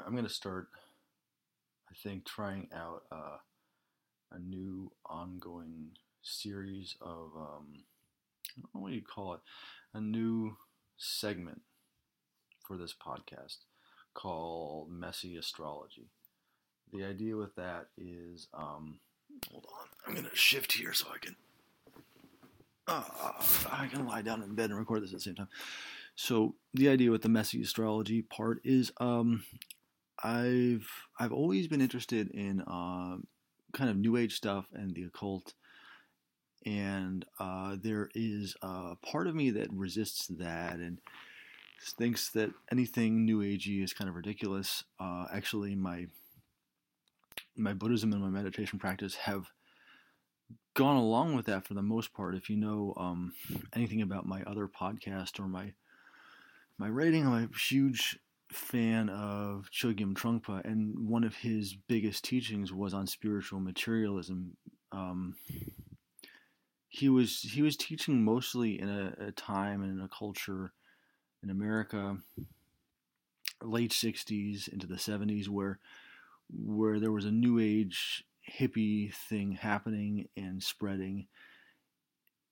I'm 0.06 0.12
going 0.12 0.24
to 0.24 0.32
start, 0.32 0.68
I 1.90 1.94
think, 2.00 2.24
trying 2.24 2.68
out 2.72 3.02
uh, 3.10 3.38
a 4.30 4.38
new 4.38 4.92
ongoing 5.04 5.88
series 6.22 6.96
of, 7.00 7.32
um, 7.36 7.66
I 8.56 8.60
don't 8.60 8.74
know 8.74 8.80
what 8.82 8.92
you 8.92 9.02
call 9.02 9.34
it, 9.34 9.40
a 9.92 10.00
new 10.00 10.56
segment 10.96 11.62
for 12.64 12.76
this 12.76 12.94
podcast 12.94 13.56
called 14.14 14.92
Messy 14.92 15.36
Astrology. 15.36 16.06
The 16.92 17.02
idea 17.02 17.36
with 17.36 17.56
that 17.56 17.86
is, 17.98 18.46
um, 18.54 19.00
hold 19.50 19.66
on, 19.66 19.88
I'm 20.06 20.14
going 20.14 20.30
to 20.30 20.36
shift 20.36 20.74
here 20.74 20.92
so 20.92 21.08
I 21.12 21.18
can. 21.18 21.34
Uh, 22.86 23.02
I 23.72 23.88
can 23.88 24.06
lie 24.06 24.22
down 24.22 24.44
in 24.44 24.54
bed 24.54 24.70
and 24.70 24.78
record 24.78 25.02
this 25.02 25.10
at 25.10 25.16
the 25.16 25.20
same 25.20 25.34
time. 25.34 25.48
So 26.14 26.54
the 26.72 26.88
idea 26.88 27.10
with 27.10 27.22
the 27.22 27.28
messy 27.28 27.60
astrology 27.60 28.22
part 28.22 28.60
is 28.62 28.92
um, 28.98 29.42
I've 30.22 30.88
I've 31.18 31.32
always 31.32 31.68
been 31.68 31.80
interested 31.80 32.30
in 32.30 32.60
uh, 32.62 33.16
kind 33.72 33.90
of 33.90 33.96
new 33.96 34.16
age 34.16 34.34
stuff 34.34 34.66
and 34.72 34.94
the 34.94 35.04
occult, 35.04 35.54
and 36.64 37.24
uh, 37.38 37.76
there 37.80 38.08
is 38.14 38.56
a 38.62 38.96
part 38.96 39.26
of 39.26 39.34
me 39.34 39.50
that 39.50 39.72
resists 39.72 40.26
that 40.28 40.76
and 40.76 40.98
thinks 41.98 42.30
that 42.30 42.50
anything 42.72 43.24
new 43.24 43.40
agey 43.40 43.82
is 43.82 43.92
kind 43.92 44.08
of 44.08 44.16
ridiculous. 44.16 44.84
Uh, 44.98 45.26
actually, 45.32 45.74
my 45.74 46.06
my 47.56 47.74
Buddhism 47.74 48.12
and 48.12 48.22
my 48.22 48.30
meditation 48.30 48.78
practice 48.78 49.14
have 49.14 49.50
gone 50.74 50.96
along 50.96 51.34
with 51.34 51.46
that 51.46 51.66
for 51.66 51.74
the 51.74 51.82
most 51.82 52.14
part. 52.14 52.34
If 52.34 52.48
you 52.48 52.56
know 52.56 52.94
um, 52.96 53.32
anything 53.74 54.02
about 54.02 54.26
my 54.26 54.42
other 54.44 54.68
podcast 54.68 55.38
or 55.38 55.48
my 55.48 55.72
my 56.78 56.88
writing. 56.88 57.26
I'm 57.26 57.50
a 57.54 57.58
huge 57.58 58.18
fan 58.56 59.08
of 59.10 59.68
Chogyam 59.70 60.14
Trungpa, 60.14 60.64
and 60.64 61.08
one 61.08 61.24
of 61.24 61.36
his 61.36 61.74
biggest 61.74 62.24
teachings 62.24 62.72
was 62.72 62.94
on 62.94 63.06
spiritual 63.06 63.60
materialism. 63.60 64.56
Um, 64.92 65.36
he 66.88 67.08
was 67.08 67.40
he 67.42 67.62
was 67.62 67.76
teaching 67.76 68.24
mostly 68.24 68.80
in 68.80 68.88
a, 68.88 69.26
a 69.26 69.32
time 69.32 69.82
and 69.82 69.98
in 69.98 70.04
a 70.04 70.08
culture 70.08 70.72
in 71.42 71.50
America, 71.50 72.16
late 73.62 73.92
'60s 73.92 74.68
into 74.68 74.86
the 74.86 74.96
'70s, 74.96 75.48
where 75.48 75.78
where 76.50 76.98
there 76.98 77.12
was 77.12 77.26
a 77.26 77.30
new 77.30 77.58
age 77.58 78.24
hippie 78.58 79.12
thing 79.12 79.52
happening 79.52 80.28
and 80.36 80.62
spreading 80.62 81.26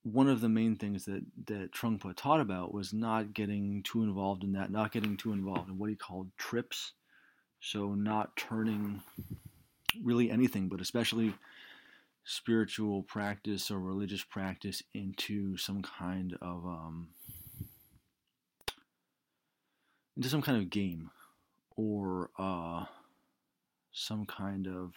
one 0.04 0.28
of 0.28 0.42
the 0.42 0.48
main 0.48 0.76
things 0.76 1.06
that 1.06 1.22
that 1.46 1.72
Trungpa 1.72 2.14
taught 2.14 2.40
about 2.40 2.72
was 2.72 2.92
not 2.92 3.32
getting 3.34 3.82
too 3.82 4.02
involved 4.02 4.44
in 4.44 4.52
that, 4.52 4.70
not 4.70 4.92
getting 4.92 5.16
too 5.16 5.32
involved 5.32 5.68
in 5.68 5.78
what 5.78 5.90
he 5.90 5.96
called 5.96 6.30
trips. 6.36 6.92
So 7.60 7.94
not 7.94 8.36
turning 8.36 9.02
really 10.02 10.30
anything, 10.30 10.68
but 10.68 10.82
especially 10.82 11.32
spiritual 12.24 13.02
practice 13.02 13.70
or 13.70 13.78
religious 13.80 14.22
practice 14.22 14.82
into 14.92 15.56
some 15.56 15.82
kind 15.82 16.36
of 16.42 16.66
um, 16.66 17.08
into 20.16 20.28
some 20.28 20.42
kind 20.42 20.58
of 20.58 20.68
game 20.68 21.10
or 21.76 22.30
uh, 22.38 22.84
some 23.92 24.26
kind 24.26 24.66
of 24.66 24.92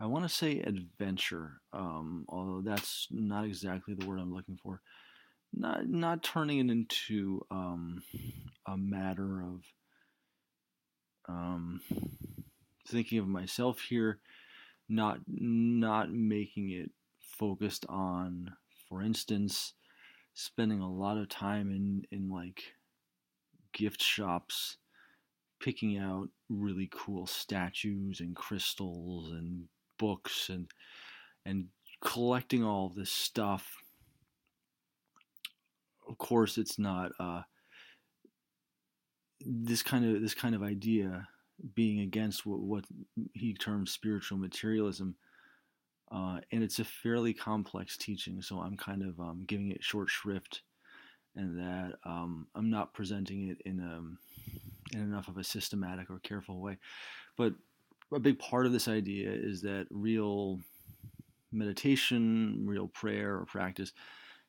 I 0.00 0.06
want 0.06 0.26
to 0.26 0.34
say 0.34 0.60
adventure, 0.60 1.60
um, 1.74 2.24
although 2.26 2.62
that's 2.62 3.06
not 3.10 3.44
exactly 3.44 3.92
the 3.92 4.06
word 4.06 4.18
I'm 4.18 4.34
looking 4.34 4.58
for. 4.62 4.80
Not 5.52 5.86
not 5.88 6.22
turning 6.22 6.58
it 6.58 6.72
into 6.72 7.44
um, 7.50 8.02
a 8.66 8.78
matter 8.78 9.42
of 9.42 9.62
um, 11.28 11.80
thinking 12.88 13.18
of 13.18 13.28
myself 13.28 13.80
here, 13.80 14.20
not 14.88 15.18
not 15.28 16.10
making 16.10 16.70
it 16.70 16.90
focused 17.20 17.84
on, 17.88 18.52
for 18.88 19.02
instance, 19.02 19.74
spending 20.32 20.80
a 20.80 20.90
lot 20.90 21.18
of 21.18 21.28
time 21.28 21.70
in 21.70 22.06
in 22.10 22.30
like 22.30 22.62
gift 23.74 24.02
shops 24.02 24.78
picking 25.60 25.98
out 25.98 26.28
really 26.48 26.88
cool 26.90 27.26
statues 27.26 28.20
and 28.20 28.34
crystals 28.34 29.30
and 29.32 29.68
books 30.00 30.48
and 30.48 30.66
and 31.44 31.66
collecting 32.02 32.64
all 32.64 32.88
this 32.88 33.12
stuff. 33.12 33.76
Of 36.08 36.18
course, 36.18 36.58
it's 36.58 36.78
not 36.78 37.12
uh, 37.20 37.42
this 39.40 39.82
kind 39.82 40.04
of 40.04 40.22
this 40.22 40.34
kind 40.34 40.54
of 40.54 40.62
idea 40.62 41.28
being 41.74 42.00
against 42.00 42.46
what, 42.46 42.60
what 42.60 42.84
he 43.34 43.54
terms 43.54 43.92
spiritual 43.92 44.38
materialism. 44.38 45.14
Uh, 46.10 46.40
and 46.50 46.64
it's 46.64 46.80
a 46.80 46.84
fairly 46.84 47.32
complex 47.32 47.96
teaching, 47.96 48.42
so 48.42 48.58
I'm 48.58 48.76
kind 48.76 49.02
of 49.02 49.20
um, 49.20 49.44
giving 49.46 49.70
it 49.70 49.84
short 49.84 50.10
shrift, 50.10 50.62
and 51.36 51.56
that 51.60 51.92
um, 52.04 52.48
I'm 52.56 52.68
not 52.68 52.94
presenting 52.94 53.48
it 53.48 53.58
in 53.64 53.78
a 53.78 53.98
um, 53.98 54.18
in 54.92 55.00
enough 55.00 55.28
of 55.28 55.36
a 55.36 55.44
systematic 55.44 56.10
or 56.10 56.18
careful 56.18 56.60
way. 56.60 56.78
But 57.36 57.52
a 58.12 58.20
big 58.20 58.38
part 58.38 58.66
of 58.66 58.72
this 58.72 58.88
idea 58.88 59.30
is 59.30 59.62
that 59.62 59.86
real 59.90 60.60
meditation, 61.52 62.64
real 62.66 62.88
prayer 62.88 63.36
or 63.36 63.44
practice 63.46 63.92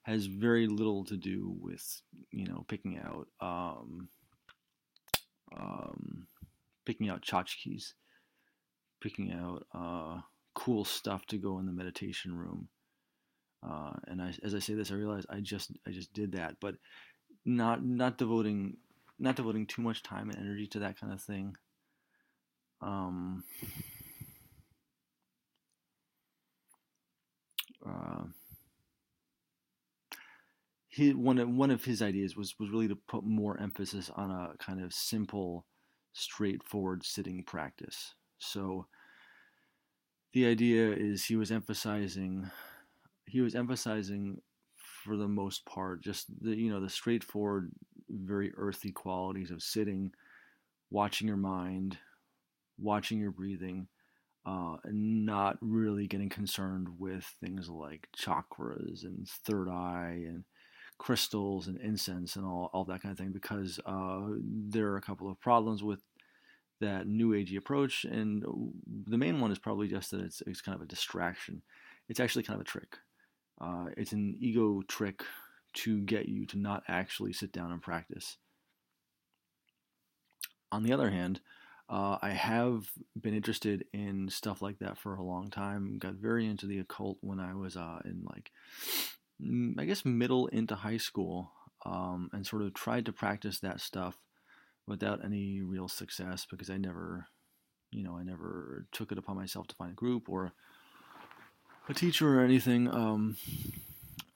has 0.03 0.25
very 0.25 0.67
little 0.67 1.05
to 1.05 1.15
do 1.15 1.55
with 1.61 2.01
you 2.31 2.47
know 2.47 2.65
picking 2.67 2.97
out 2.97 3.27
um, 3.39 4.09
um, 5.55 6.27
picking 6.85 7.09
out 7.09 7.21
tchotchkes, 7.21 7.93
picking 8.99 9.31
out 9.31 9.65
uh, 9.73 10.21
cool 10.55 10.85
stuff 10.85 11.25
to 11.27 11.37
go 11.37 11.59
in 11.59 11.65
the 11.65 11.71
meditation 11.71 12.35
room. 12.35 12.67
Uh, 13.63 13.93
and 14.07 14.21
I, 14.21 14.33
as 14.43 14.55
I 14.55 14.59
say 14.59 14.73
this, 14.73 14.91
I 14.91 14.95
realize 14.95 15.25
I 15.29 15.39
just 15.39 15.71
I 15.87 15.91
just 15.91 16.13
did 16.13 16.31
that, 16.33 16.55
but 16.59 16.75
not 17.45 17.85
not 17.85 18.17
devoting 18.17 18.77
not 19.19 19.35
devoting 19.35 19.67
too 19.67 19.83
much 19.83 20.01
time 20.01 20.29
and 20.29 20.39
energy 20.39 20.67
to 20.67 20.79
that 20.79 20.99
kind 20.99 21.13
of 21.13 21.21
thing. 21.21 21.55
Um, 22.81 23.43
uh, 27.85 28.23
one 31.13 31.37
of 31.37 31.49
one 31.49 31.71
of 31.71 31.83
his 31.83 32.01
ideas 32.01 32.35
was 32.35 32.55
was 32.59 32.69
really 32.69 32.87
to 32.87 32.95
put 32.95 33.23
more 33.23 33.59
emphasis 33.59 34.09
on 34.15 34.31
a 34.31 34.53
kind 34.57 34.83
of 34.83 34.93
simple, 34.93 35.65
straightforward 36.13 37.05
sitting 37.05 37.43
practice. 37.43 38.15
So 38.39 38.87
the 40.33 40.45
idea 40.45 40.91
is 40.91 41.25
he 41.25 41.35
was 41.35 41.51
emphasizing 41.51 42.49
he 43.27 43.41
was 43.41 43.55
emphasizing 43.55 44.41
for 45.03 45.17
the 45.17 45.27
most 45.27 45.65
part 45.65 46.03
just 46.03 46.27
the 46.41 46.55
you 46.55 46.69
know 46.69 46.81
the 46.81 46.89
straightforward 46.89 47.71
very 48.09 48.51
earthy 48.57 48.91
qualities 48.91 49.51
of 49.51 49.63
sitting 49.63 50.11
watching 50.89 51.27
your 51.27 51.37
mind 51.37 51.97
watching 52.81 53.19
your 53.19 53.31
breathing, 53.31 53.87
uh, 54.45 54.77
and 54.83 55.25
not 55.25 55.57
really 55.61 56.07
getting 56.07 56.29
concerned 56.29 56.87
with 56.97 57.23
things 57.39 57.69
like 57.69 58.07
chakras 58.17 59.03
and 59.03 59.27
third 59.27 59.69
eye 59.69 60.23
and 60.27 60.43
crystals 60.97 61.67
and 61.67 61.79
incense 61.79 62.35
and 62.35 62.45
all, 62.45 62.69
all 62.73 62.85
that 62.85 63.01
kind 63.01 63.11
of 63.11 63.17
thing 63.17 63.31
because 63.31 63.79
uh, 63.85 64.21
there 64.45 64.87
are 64.87 64.97
a 64.97 65.01
couple 65.01 65.29
of 65.29 65.39
problems 65.39 65.83
with 65.83 65.99
that 66.79 67.07
new 67.07 67.31
agey 67.31 67.57
approach 67.57 68.05
and 68.05 68.43
the 69.07 69.17
main 69.17 69.39
one 69.39 69.51
is 69.51 69.59
probably 69.59 69.87
just 69.87 70.09
that 70.11 70.21
it's, 70.21 70.41
it's 70.47 70.61
kind 70.61 70.75
of 70.75 70.81
a 70.81 70.87
distraction. 70.87 71.61
It's 72.09 72.19
actually 72.19 72.43
kind 72.43 72.55
of 72.55 72.61
a 72.61 72.69
trick. 72.69 72.97
Uh, 73.59 73.85
it's 73.95 74.11
an 74.11 74.35
ego 74.39 74.81
trick 74.87 75.23
to 75.73 76.01
get 76.01 76.27
you 76.27 76.45
to 76.47 76.57
not 76.57 76.83
actually 76.87 77.33
sit 77.33 77.51
down 77.51 77.71
and 77.71 77.81
practice. 77.81 78.37
On 80.71 80.81
the 80.81 80.93
other 80.93 81.11
hand 81.11 81.41
uh, 81.91 82.17
I 82.21 82.29
have 82.29 82.85
been 83.21 83.33
interested 83.33 83.83
in 83.91 84.29
stuff 84.29 84.61
like 84.61 84.79
that 84.79 84.97
for 84.97 85.15
a 85.15 85.23
long 85.23 85.49
time. 85.49 85.99
Got 85.99 86.13
very 86.13 86.47
into 86.47 86.65
the 86.65 86.79
occult 86.79 87.17
when 87.19 87.41
I 87.41 87.53
was 87.53 87.75
uh, 87.75 87.99
in 88.05 88.23
like, 88.23 88.49
I 89.77 89.83
guess, 89.83 90.05
middle 90.05 90.47
into 90.47 90.75
high 90.75 90.97
school, 90.97 91.51
um, 91.85 92.29
and 92.31 92.47
sort 92.47 92.61
of 92.61 92.73
tried 92.73 93.05
to 93.07 93.11
practice 93.11 93.59
that 93.59 93.81
stuff 93.81 94.17
without 94.87 95.25
any 95.25 95.61
real 95.61 95.89
success 95.89 96.47
because 96.49 96.69
I 96.69 96.77
never, 96.77 97.27
you 97.91 98.03
know, 98.03 98.17
I 98.17 98.23
never 98.23 98.85
took 98.93 99.11
it 99.11 99.17
upon 99.17 99.35
myself 99.35 99.67
to 99.67 99.75
find 99.75 99.91
a 99.91 99.95
group 99.95 100.29
or 100.29 100.53
a 101.89 101.93
teacher 101.93 102.39
or 102.39 102.41
anything. 102.41 102.87
Um, 102.87 103.35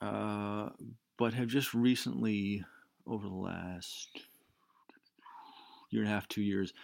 uh, 0.02 0.68
but 1.16 1.32
have 1.32 1.48
just 1.48 1.72
recently, 1.72 2.66
over 3.06 3.26
the 3.26 3.34
last 3.34 4.08
year 5.88 6.02
and 6.02 6.10
a 6.10 6.14
half, 6.14 6.28
two 6.28 6.42
years 6.42 6.74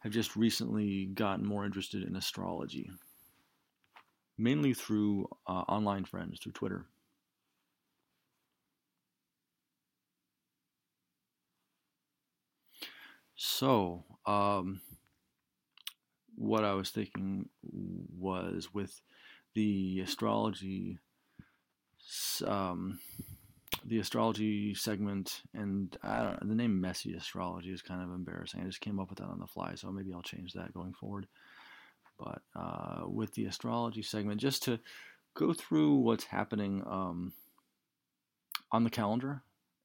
have 0.00 0.12
just 0.12 0.36
recently 0.36 1.06
gotten 1.06 1.44
more 1.44 1.64
interested 1.64 2.02
in 2.02 2.16
astrology, 2.16 2.90
mainly 4.38 4.74
through 4.74 5.28
uh, 5.46 5.64
online 5.68 6.04
friends, 6.04 6.40
through 6.40 6.52
Twitter. 6.52 6.86
So, 13.36 14.04
um, 14.24 14.80
what 16.36 16.64
I 16.64 16.74
was 16.74 16.90
thinking 16.90 17.48
was 17.62 18.72
with 18.72 19.00
the 19.54 20.00
astrology 20.00 20.98
um, 22.46 22.98
the 23.88 23.98
astrology 23.98 24.74
segment, 24.74 25.42
and 25.54 25.96
the 26.02 26.54
name 26.54 26.80
messy 26.80 27.14
astrology 27.14 27.70
is 27.70 27.82
kind 27.82 28.02
of 28.02 28.10
embarrassing. 28.10 28.60
I 28.60 28.64
just 28.64 28.80
came 28.80 28.98
up 28.98 29.10
with 29.10 29.18
that 29.18 29.28
on 29.28 29.38
the 29.38 29.46
fly, 29.46 29.74
so 29.76 29.90
maybe 29.92 30.12
I'll 30.12 30.22
change 30.22 30.52
that 30.54 30.74
going 30.74 30.92
forward. 30.92 31.26
But 32.18 32.42
uh, 32.54 33.02
with 33.06 33.34
the 33.34 33.44
astrology 33.44 34.02
segment, 34.02 34.40
just 34.40 34.62
to 34.64 34.80
go 35.34 35.52
through 35.52 35.96
what's 35.96 36.24
happening 36.24 36.82
um, 36.86 37.32
on 38.72 38.84
the 38.84 38.90
calendar 38.90 39.42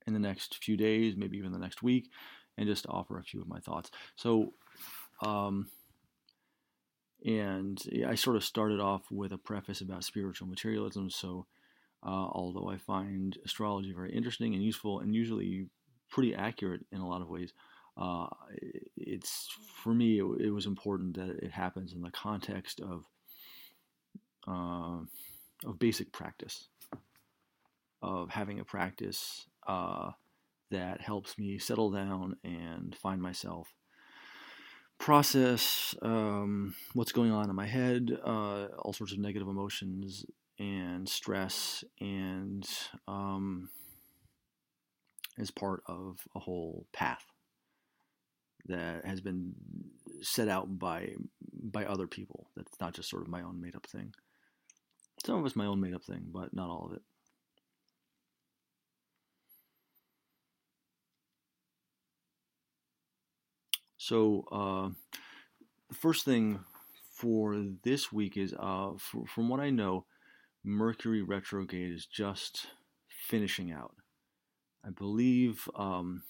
in 0.08 0.14
the 0.14 0.20
next 0.20 0.64
few 0.64 0.78
days, 0.78 1.16
maybe 1.16 1.38
even 1.38 1.52
the 1.52 1.60
next 1.60 1.84
week, 1.84 2.10
and 2.58 2.68
just 2.68 2.88
offer 2.88 3.20
a 3.20 3.24
few 3.24 3.42
of 3.42 3.48
my 3.48 3.60
thoughts. 3.60 3.92
So, 4.16 4.54
um, 5.22 5.68
and 7.24 7.80
I 8.08 8.16
sort 8.16 8.36
of 8.36 8.44
started 8.44 8.80
off 8.80 9.04
with 9.12 9.32
a 9.32 9.38
preface 9.38 9.82
about 9.82 10.04
spiritual 10.04 10.48
materialism. 10.48 11.12
So, 11.12 11.46
uh, 12.04 12.30
although 12.32 12.70
I 12.70 12.78
find 12.78 13.38
astrology 13.46 13.94
very 13.94 14.12
interesting 14.12 14.54
and 14.54 14.64
useful 14.64 15.00
and 15.00 15.14
usually 15.14 15.68
pretty 16.10 16.36
accurate 16.36 16.86
in 16.92 17.00
a 17.00 17.08
lot 17.08 17.22
of 17.22 17.30
ways. 17.30 17.54
Uh, 17.98 18.28
it's 18.98 19.50
for 19.84 19.94
me 19.94 20.20
it, 20.20 20.26
it, 20.40 20.50
was 20.50 20.66
important 20.66 21.16
that 21.16 21.30
it 21.44 21.52
happens 21.52 21.94
in 21.94 22.02
the 22.02 22.12
context 22.12 22.80
of 22.80 23.04
uh, 24.48 25.02
of 25.66 25.78
basic 25.78 26.12
practice 26.12 26.70
of 28.02 28.30
having 28.30 28.60
a 28.60 28.66
practice 28.66 29.46
uh, 29.68 30.12
that 30.72 31.02
helps 31.02 31.38
me 31.38 31.60
settle 31.60 31.92
down 31.92 32.38
and 32.44 32.96
find 32.96 33.22
myself 33.22 33.74
process 34.98 35.94
um, 36.02 36.74
what's 36.94 37.12
going 37.12 37.32
on 37.32 37.50
in 37.50 37.56
my 37.56 37.68
head 37.68 38.10
uh, 38.26 38.68
all 38.80 38.94
sorts 38.94 39.12
of 39.12 39.20
negative 39.20 39.50
emotions 39.50 40.26
and 40.62 41.10
stress 41.10 41.84
and 42.00 42.70
um, 43.08 43.68
is 45.40 45.50
part 45.50 45.82
of 45.88 46.20
a 46.36 46.40
whole 46.40 46.86
path 46.94 47.26
that 48.68 49.04
has 49.04 49.22
been 49.22 49.56
set 50.22 50.48
out 50.48 50.78
by 50.78 51.14
by 51.52 51.86
other 51.86 52.06
people. 52.06 52.48
That's 52.56 52.80
not 52.80 52.94
just 52.94 53.10
sort 53.10 53.24
of 53.24 53.28
my 53.28 53.42
own 53.42 53.60
made 53.60 53.76
up 53.76 53.88
thing. 53.88 54.14
Some 55.26 55.40
of 55.40 55.46
it's 55.48 55.56
my 55.56 55.66
own 55.66 55.82
made 55.82 55.96
up 55.96 56.04
thing, 56.04 56.28
but 56.32 56.54
not 56.54 56.70
all 56.70 56.86
of 56.86 56.94
it. 56.94 57.02
So 63.98 64.46
uh, 64.52 64.90
the 65.90 65.96
first 65.96 66.24
thing 66.24 66.60
for 67.14 67.64
this 67.84 68.12
week 68.12 68.38
is, 68.38 68.54
uh, 68.60 68.92
from 69.28 69.48
what 69.48 69.60
I 69.60 69.70
know, 69.70 70.06
Mercury 70.64 71.22
retrograde 71.22 71.92
is 71.92 72.06
just 72.06 72.68
finishing 73.08 73.72
out. 73.72 73.96
I 74.86 74.90
believe 74.90 75.68
um, 75.76 76.24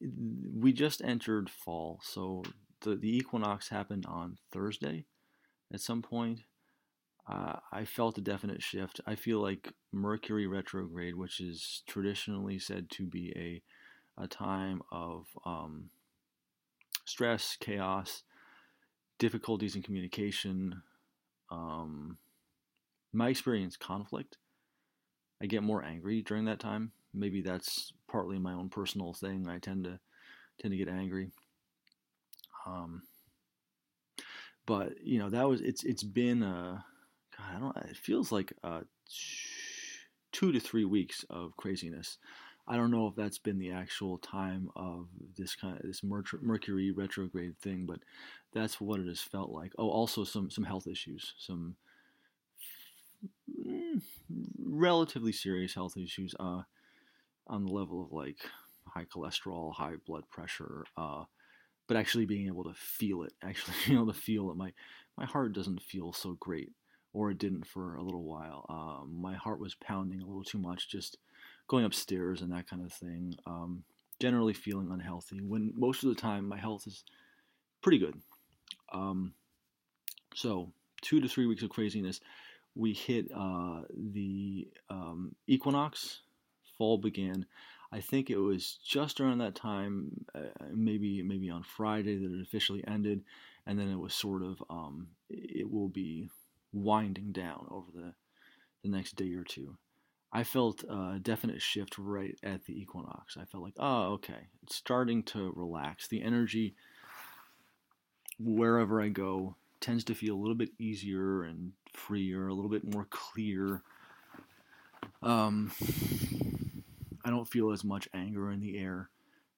we 0.00 0.72
just 0.72 1.02
entered 1.02 1.50
fall, 1.50 2.00
so 2.02 2.42
the, 2.80 2.96
the 2.96 3.16
equinox 3.16 3.68
happened 3.68 4.06
on 4.06 4.38
Thursday 4.50 5.04
at 5.72 5.80
some 5.80 6.02
point. 6.02 6.40
Uh, 7.28 7.56
I 7.72 7.84
felt 7.84 8.18
a 8.18 8.22
definite 8.22 8.62
shift. 8.62 9.00
I 9.06 9.14
feel 9.14 9.40
like 9.40 9.72
Mercury 9.92 10.46
retrograde, 10.46 11.14
which 11.14 11.40
is 11.40 11.82
traditionally 11.86 12.58
said 12.58 12.90
to 12.90 13.06
be 13.06 13.32
a, 13.36 14.22
a 14.22 14.26
time 14.26 14.82
of 14.90 15.26
um, 15.46 15.90
stress, 17.04 17.56
chaos, 17.60 18.24
difficulties 19.18 19.76
in 19.76 19.82
communication, 19.82 20.82
um, 21.52 22.16
my 23.12 23.28
experience 23.28 23.76
conflict. 23.76 24.38
I 25.42 25.46
get 25.46 25.62
more 25.62 25.84
angry 25.84 26.22
during 26.22 26.46
that 26.46 26.60
time. 26.60 26.92
Maybe 27.12 27.42
that's 27.42 27.92
partly 28.10 28.38
my 28.38 28.54
own 28.54 28.70
personal 28.70 29.12
thing. 29.12 29.48
I 29.48 29.58
tend 29.58 29.84
to 29.84 29.98
tend 30.60 30.72
to 30.72 30.78
get 30.78 30.88
angry. 30.88 31.30
Um, 32.66 33.02
but 34.66 35.02
you 35.02 35.18
know 35.18 35.28
that 35.30 35.48
was 35.48 35.60
it's 35.60 35.84
it's 35.84 36.02
been 36.02 36.42
a 36.42 36.84
God 37.36 37.56
I 37.56 37.60
don't 37.60 37.76
it 37.90 37.96
feels 37.96 38.32
like 38.32 38.52
a 38.62 38.82
two 40.30 40.52
to 40.52 40.60
three 40.60 40.84
weeks 40.84 41.24
of 41.28 41.56
craziness. 41.56 42.18
I 42.66 42.76
don't 42.76 42.90
know 42.90 43.08
if 43.08 43.16
that's 43.16 43.38
been 43.38 43.58
the 43.58 43.72
actual 43.72 44.18
time 44.18 44.70
of 44.76 45.08
this 45.36 45.54
kind 45.56 45.76
of 45.76 45.82
this 45.82 46.02
Mercury 46.04 46.92
retrograde 46.92 47.58
thing, 47.58 47.86
but 47.86 48.00
that's 48.52 48.80
what 48.80 49.00
it 49.00 49.06
has 49.08 49.20
felt 49.20 49.50
like. 49.50 49.72
Oh, 49.78 49.90
also 49.90 50.24
some 50.24 50.50
some 50.50 50.64
health 50.64 50.86
issues, 50.86 51.34
some 51.38 51.76
mm, 53.50 54.00
relatively 54.58 55.32
serious 55.32 55.74
health 55.74 55.96
issues 55.96 56.34
uh, 56.40 56.62
on 57.46 57.64
the 57.66 57.72
level 57.72 58.02
of 58.02 58.12
like 58.12 58.38
high 58.88 59.06
cholesterol, 59.06 59.74
high 59.74 59.94
blood 60.06 60.24
pressure, 60.30 60.84
uh, 60.96 61.24
but 61.88 61.96
actually 61.96 62.26
being 62.26 62.48
able 62.48 62.64
to 62.64 62.74
feel 62.74 63.24
it, 63.24 63.32
actually 63.44 63.74
being 63.86 63.98
able 64.00 64.12
to 64.12 64.18
feel 64.20 64.48
that 64.48 64.56
my 64.56 64.72
my 65.18 65.26
heart 65.26 65.54
doesn't 65.54 65.82
feel 65.82 66.12
so 66.12 66.36
great, 66.40 66.72
or 67.12 67.30
it 67.30 67.38
didn't 67.38 67.66
for 67.66 67.96
a 67.96 68.02
little 68.02 68.24
while. 68.24 68.66
Um, 68.68 69.20
my 69.20 69.34
heart 69.34 69.60
was 69.60 69.74
pounding 69.76 70.22
a 70.22 70.26
little 70.26 70.44
too 70.44 70.58
much 70.58 70.90
just 70.90 71.18
going 71.72 71.84
upstairs 71.86 72.42
and 72.42 72.52
that 72.52 72.68
kind 72.68 72.84
of 72.84 72.92
thing. 72.92 73.34
Um, 73.46 73.82
generally 74.20 74.52
feeling 74.52 74.90
unhealthy 74.92 75.40
when 75.40 75.72
most 75.74 76.04
of 76.04 76.10
the 76.10 76.20
time 76.20 76.46
my 76.46 76.58
health 76.58 76.86
is 76.86 77.02
pretty 77.80 77.98
good. 77.98 78.14
Um, 78.92 79.32
so 80.34 80.70
two 81.00 81.20
to 81.20 81.28
three 81.28 81.46
weeks 81.46 81.62
of 81.62 81.70
craziness. 81.70 82.20
We 82.74 82.92
hit 82.92 83.30
uh, 83.34 83.82
the 83.94 84.68
um, 84.90 85.34
equinox. 85.46 86.20
Fall 86.78 86.98
began. 86.98 87.46
I 87.90 88.00
think 88.00 88.30
it 88.30 88.38
was 88.38 88.78
just 88.84 89.20
around 89.20 89.38
that 89.38 89.54
time, 89.54 90.24
uh, 90.34 90.64
maybe 90.72 91.22
maybe 91.22 91.50
on 91.50 91.62
Friday 91.62 92.16
that 92.16 92.32
it 92.32 92.42
officially 92.42 92.82
ended, 92.86 93.24
and 93.66 93.78
then 93.78 93.88
it 93.90 93.98
was 93.98 94.14
sort 94.14 94.42
of 94.42 94.62
um, 94.70 95.08
it 95.28 95.70
will 95.70 95.88
be 95.88 96.30
winding 96.72 97.32
down 97.32 97.66
over 97.70 97.90
the 97.94 98.14
the 98.82 98.88
next 98.88 99.16
day 99.16 99.34
or 99.34 99.44
two. 99.44 99.76
I 100.32 100.44
felt 100.44 100.82
a 100.84 101.18
definite 101.20 101.60
shift 101.60 101.98
right 101.98 102.38
at 102.42 102.64
the 102.64 102.80
equinox. 102.80 103.36
I 103.36 103.44
felt 103.44 103.62
like, 103.62 103.74
oh, 103.78 104.12
okay, 104.14 104.48
it's 104.62 104.76
starting 104.76 105.22
to 105.24 105.52
relax. 105.54 106.08
The 106.08 106.22
energy, 106.22 106.74
wherever 108.38 109.02
I 109.02 109.08
go, 109.08 109.56
tends 109.80 110.04
to 110.04 110.14
feel 110.14 110.34
a 110.34 110.40
little 110.40 110.54
bit 110.54 110.70
easier 110.78 111.42
and 111.42 111.72
freer, 111.92 112.48
a 112.48 112.54
little 112.54 112.70
bit 112.70 112.94
more 112.94 113.06
clear. 113.10 113.82
Um, 115.22 115.72
I 117.24 117.30
don't 117.30 117.48
feel 117.48 117.70
as 117.70 117.84
much 117.84 118.08
anger 118.14 118.50
in 118.50 118.60
the 118.60 118.78
air 118.78 119.10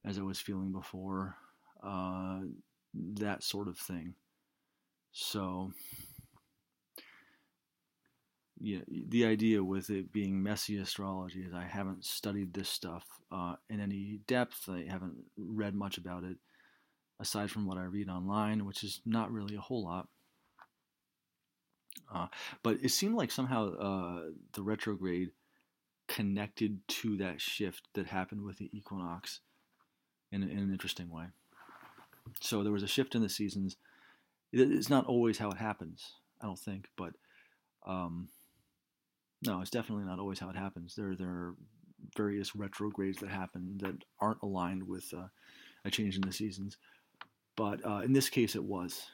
as 0.05 0.19
I 0.19 0.23
was 0.23 0.41
feeling 0.41 0.73
before. 0.73 1.37
Uh, 1.83 2.41
that 2.95 3.43
sort 3.45 3.69
of 3.69 3.79
thing. 3.79 4.15
So, 5.13 5.73
the 8.89 9.27
idea 9.27 9.63
with 9.63 9.91
it 9.91 10.13
being 10.13 10.43
messy 10.43 10.79
astrology 10.79 11.41
is 11.41 11.53
I 11.53 11.65
haven't 11.65 12.05
studied 12.05 12.55
this 12.55 12.69
stuff 12.69 13.05
uh, 13.31 13.57
in 13.69 13.81
any 13.81 14.21
depth. 14.27 14.69
I 14.69 14.87
haven't 14.89 15.17
read 15.37 15.75
much 15.75 15.99
about 15.99 16.25
it 16.25 16.37
aside 17.21 17.51
from 17.51 17.67
what 17.67 17.79
I 17.79 17.85
read 17.85 18.09
online, 18.09 18.65
which 18.65 18.83
is 18.83 19.01
not 19.05 19.33
really 19.33 19.57
a 19.57 19.61
whole 19.61 19.85
lot. 19.85 20.09
Uh, 22.13 22.27
but 22.63 22.79
it 22.83 22.91
seemed 22.91 23.15
like 23.15 23.31
somehow 23.31 23.75
uh, 23.75 24.23
the 24.53 24.63
retrograde 24.63 25.31
connected 26.07 26.87
to 26.89 27.17
that 27.17 27.41
shift 27.41 27.89
that 27.95 28.07
happened 28.07 28.43
with 28.43 28.59
the 28.59 28.71
equinox 28.77 29.41
in, 30.33 30.43
in 30.43 30.59
an 30.59 30.73
interesting 30.73 31.11
way. 31.11 31.27
So 32.41 32.63
there 32.63 32.73
was 32.73 32.83
a 32.83 32.89
shift 32.89 33.15
in 33.15 33.23
the 33.23 33.29
seasons. 33.29 33.77
It's 34.53 34.91
not 34.91 35.07
always 35.07 35.39
how 35.39 35.51
it 35.51 35.57
happens, 35.57 36.13
I 36.41 36.47
don't 36.47 36.59
think, 36.59 36.89
but 36.97 37.15
um, 37.87 38.29
no, 39.47 39.61
it's 39.61 39.71
definitely 39.71 40.05
not 40.05 40.19
always 40.19 40.39
how 40.39 40.49
it 40.51 40.57
happens. 40.57 40.95
There, 40.95 41.15
there 41.17 41.29
are 41.29 41.55
various 42.17 42.55
retrogrades 42.55 43.19
that 43.21 43.31
happen 43.31 43.79
that 43.79 43.97
aren't 44.21 44.43
aligned 44.43 44.87
with 44.87 45.13
uh, 45.17 45.27
a 45.85 45.91
change 45.91 46.17
in 46.17 46.23
the 46.23 46.33
seasons. 46.33 46.77
But 47.57 47.85
uh, 47.87 48.01
in 48.05 48.13
this 48.13 48.29
case, 48.29 48.57
it 48.57 48.65
was, 48.65 49.07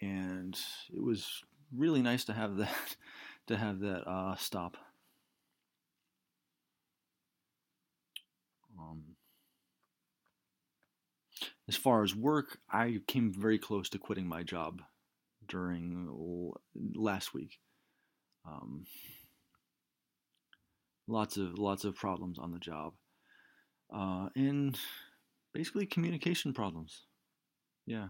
and 0.00 0.58
it 0.92 1.02
was 1.02 1.42
really 1.74 2.02
nice 2.02 2.24
to 2.24 2.32
have 2.32 2.56
that 2.58 2.96
to 3.46 3.56
have 3.56 3.80
that 3.80 4.08
uh, 4.08 4.36
stop. 4.36 4.76
Um, 8.78 9.16
as 11.68 11.76
far 11.76 12.02
as 12.02 12.14
work, 12.14 12.58
I 12.70 13.00
came 13.06 13.32
very 13.32 13.58
close 13.58 13.88
to 13.90 13.98
quitting 13.98 14.26
my 14.26 14.42
job 14.42 14.82
during 15.46 16.52
last 16.94 17.34
week. 17.34 17.58
Um, 18.46 18.84
lots 21.06 21.36
of 21.36 21.58
lots 21.58 21.84
of 21.84 21.94
problems 21.94 22.38
on 22.38 22.52
the 22.52 22.58
job, 22.58 22.94
uh, 23.94 24.28
and 24.36 24.78
basically 25.52 25.86
communication 25.86 26.52
problems. 26.52 27.02
Yeah, 27.86 28.08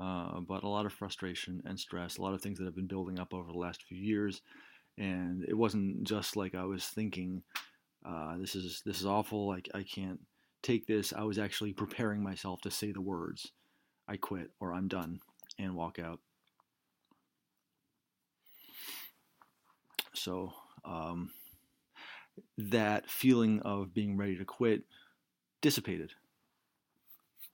uh, 0.00 0.40
but 0.40 0.62
a 0.62 0.68
lot 0.68 0.86
of 0.86 0.92
frustration 0.92 1.62
and 1.64 1.78
stress, 1.78 2.18
a 2.18 2.22
lot 2.22 2.34
of 2.34 2.40
things 2.40 2.58
that 2.58 2.64
have 2.64 2.76
been 2.76 2.86
building 2.86 3.18
up 3.18 3.34
over 3.34 3.50
the 3.52 3.58
last 3.58 3.82
few 3.82 3.98
years, 3.98 4.40
and 4.96 5.44
it 5.44 5.54
wasn't 5.56 6.04
just 6.04 6.36
like 6.36 6.54
I 6.54 6.64
was 6.64 6.84
thinking, 6.86 7.42
uh, 8.04 8.36
this 8.38 8.54
is 8.54 8.82
this 8.84 9.00
is 9.00 9.06
awful. 9.06 9.48
Like 9.48 9.68
I 9.74 9.82
can't 9.82 10.20
take 10.62 10.86
this. 10.86 11.12
I 11.12 11.24
was 11.24 11.38
actually 11.38 11.72
preparing 11.72 12.22
myself 12.22 12.60
to 12.62 12.70
say 12.70 12.92
the 12.92 13.00
words, 13.00 13.52
I 14.08 14.16
quit 14.16 14.50
or 14.60 14.72
I'm 14.72 14.88
done, 14.88 15.20
and 15.58 15.74
walk 15.74 15.98
out. 15.98 16.20
So 20.14 20.52
um, 20.84 21.30
that 22.56 23.10
feeling 23.10 23.60
of 23.60 23.94
being 23.94 24.16
ready 24.16 24.36
to 24.36 24.44
quit 24.44 24.82
dissipated 25.60 26.12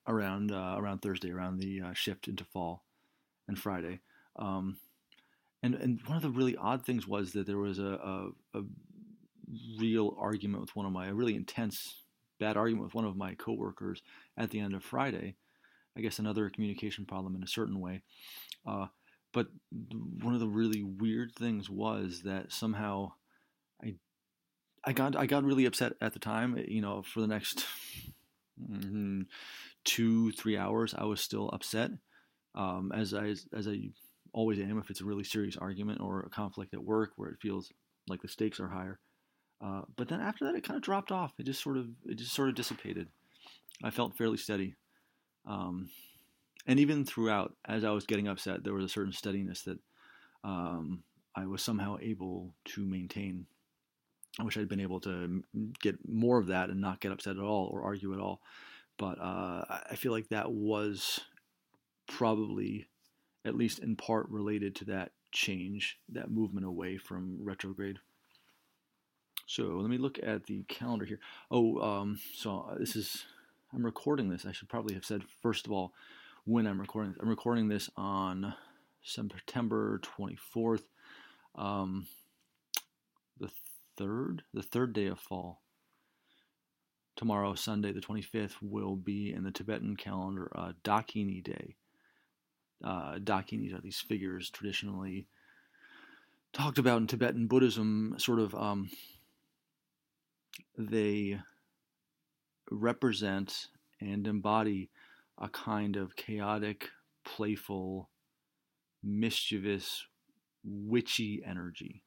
around 0.07 0.53
uh, 0.53 0.77
around 0.79 1.01
Thursday, 1.01 1.31
around 1.31 1.59
the 1.59 1.81
uh, 1.81 1.93
shift 1.95 2.29
into 2.29 2.45
fall 2.45 2.85
and 3.49 3.59
Friday. 3.59 4.01
Um, 4.37 4.79
and 5.63 5.75
and 5.75 6.01
one 6.07 6.17
of 6.17 6.23
the 6.23 6.31
really 6.31 6.57
odd 6.57 6.85
things 6.85 7.07
was 7.07 7.33
that 7.33 7.47
there 7.47 7.59
was 7.59 7.79
a, 7.79 7.83
a, 8.55 8.59
a 8.59 8.63
real 9.79 10.17
argument 10.19 10.61
with 10.61 10.77
one 10.77 10.87
of 10.87 10.93
my 10.93 11.09
a 11.09 11.15
really 11.15 11.35
intense 11.35 12.03
bad 12.39 12.57
argument 12.57 12.85
with 12.85 12.95
one 12.95 13.05
of 13.05 13.17
my 13.17 13.35
coworkers 13.35 14.03
at 14.37 14.51
the 14.51 14.61
end 14.61 14.75
of 14.75 14.85
Friday. 14.85 15.37
I 15.97 16.01
guess 16.01 16.19
another 16.19 16.51
communication 16.51 17.05
problem 17.05 17.37
in 17.37 17.43
a 17.43 17.49
certain 17.49 17.81
way. 17.81 18.03
Uh, 18.67 18.87
but 19.33 19.49
one 20.23 20.35
of 20.35 20.41
the 20.41 20.49
really 20.49 20.83
weird 20.83 21.33
things 21.35 21.71
was 21.71 22.23
that 22.23 22.53
somehow 22.53 23.13
I 24.87 24.93
got 24.93 25.17
I 25.17 25.27
got 25.27 25.45
really 25.45 25.67
upset 25.67 25.95
at 26.01 26.13
the 26.13 26.19
time. 26.19 26.63
You 26.69 26.81
know, 26.81 27.03
for 27.03 27.21
the 27.21 27.27
next 27.27 27.67
mm-hmm, 28.71 29.23
two 29.85 30.33
three 30.33 30.57
hours, 30.57 30.95
I 30.97 31.05
was 31.05 31.21
still 31.21 31.51
upset. 31.53 31.91
Um, 32.55 32.93
as 32.95 33.15
I 33.15 33.35
as 33.53 33.67
I 33.67 33.91
always 34.33 34.59
am 34.59 34.79
if 34.79 34.91
it's 34.91 35.01
a 35.01 35.05
really 35.05 35.25
serious 35.25 35.57
argument 35.57 36.01
or 36.01 36.21
a 36.21 36.29
conflict 36.29 36.75
at 36.75 36.83
work 36.83 37.13
where 37.17 37.31
it 37.31 37.39
feels 37.41 37.73
like 38.09 38.21
the 38.21 38.29
stakes 38.29 38.61
are 38.61 38.69
higher. 38.69 38.99
Uh, 39.65 39.83
but 39.97 40.09
then 40.09 40.21
after 40.21 40.45
that, 40.45 40.55
it 40.55 40.65
kind 40.65 40.77
of 40.77 40.83
dropped 40.83 41.11
off. 41.11 41.33
It 41.39 41.47
just 41.47 41.63
sort 41.63 41.77
of 41.77 41.87
it 42.07 42.17
just 42.17 42.35
sort 42.35 42.49
of 42.49 42.55
dissipated. 42.55 43.09
I 43.83 43.91
felt 43.91 44.17
fairly 44.17 44.37
steady. 44.37 44.77
Um, 45.47 45.91
and 46.67 46.81
even 46.81 47.05
throughout, 47.05 47.55
as 47.67 47.85
I 47.85 47.91
was 47.91 48.07
getting 48.07 48.29
upset, 48.29 48.65
there 48.65 48.75
was 48.75 48.85
a 48.85 48.89
certain 48.89 49.13
steadiness 49.13 49.63
that 49.63 49.79
um, 50.43 51.03
I 51.35 51.47
was 51.47 51.63
somehow 51.63 51.99
able 52.01 52.55
to 52.67 52.85
maintain. 52.85 53.47
I 54.39 54.43
wish 54.43 54.57
I'd 54.57 54.69
been 54.69 54.81
able 54.81 55.01
to 55.01 55.43
get 55.81 55.97
more 56.09 56.39
of 56.39 56.49
that 56.49 56.71
and 56.71 56.81
not 56.81 57.01
get 57.01 57.13
upset 57.13 57.37
at 57.37 57.43
all 57.43 57.69
or 57.73 57.83
argue 57.83 58.13
at 58.15 58.21
all. 58.21 58.41
But 58.99 59.21
uh, 59.21 59.65
I 59.91 59.97
feel 59.97 60.13
like 60.13 60.29
that 60.29 60.53
was 60.53 61.21
probably, 62.07 62.89
at 63.45 63.57
least 63.57 63.79
in 63.79 63.97
part, 63.97 64.29
related 64.29 64.75
to 64.77 64.85
that 64.87 65.13
change, 65.33 65.99
that 66.11 66.31
movement 66.31 66.67
away 66.67 66.97
from 66.97 67.39
retrograde. 67.41 67.99
So 69.47 69.65
let 69.65 69.91
me 69.91 69.99
look 69.99 70.19
at 70.23 70.47
the 70.47 70.63
calendar 70.65 71.05
here. 71.05 71.21
Oh, 71.51 71.81
um, 71.81 72.19
so 72.35 72.69
uh, 72.71 72.79
this 72.79 72.97
is, 72.97 73.25
I'm 73.75 73.85
recording 73.85 74.31
this. 74.31 74.47
I 74.47 74.53
should 74.53 74.69
probably 74.69 74.95
have 74.95 75.05
said, 75.05 75.23
first 75.43 75.67
of 75.67 75.73
all, 75.73 75.93
when 76.45 76.67
I'm 76.67 76.81
recording 76.81 77.13
this. 77.13 77.21
I'm 77.21 77.29
recording 77.29 77.69
this 77.69 77.91
on 77.97 78.55
September 79.03 80.01
24th, 80.19 80.85
um, 81.57 82.07
the 83.97 84.05
third, 84.05 84.43
the 84.53 84.63
third 84.63 84.93
day 84.93 85.07
of 85.07 85.19
fall. 85.19 85.63
Tomorrow, 87.17 87.55
Sunday, 87.55 87.93
the 87.93 88.01
25th, 88.01 88.55
will 88.61 88.97
be 88.97 89.33
in 89.33 89.45
the 89.45 89.53
Tibetan 89.53 89.97
calendar 89.97 90.51
uh, 90.55 90.73
Dakini 90.83 91.43
Day. 91.43 91.77
Uh, 92.83 93.15
Dakinis 93.19 93.73
are 93.73 93.81
these 93.81 94.01
figures 94.01 94.51
traditionally 94.51 95.27
talked 96.55 96.79
about 96.79 96.99
in 97.01 97.07
Tibetan 97.07 97.47
Buddhism, 97.47 98.15
sort 98.17 98.39
of 98.39 98.55
um, 98.55 98.89
they 100.79 101.41
represent 102.71 103.69
and 104.01 104.27
embody 104.27 104.91
a 105.39 105.49
kind 105.49 105.97
of 105.97 106.17
chaotic, 106.17 106.89
playful, 107.25 108.09
mischievous, 109.03 110.07
witchy 110.65 111.43
energy. 111.45 112.03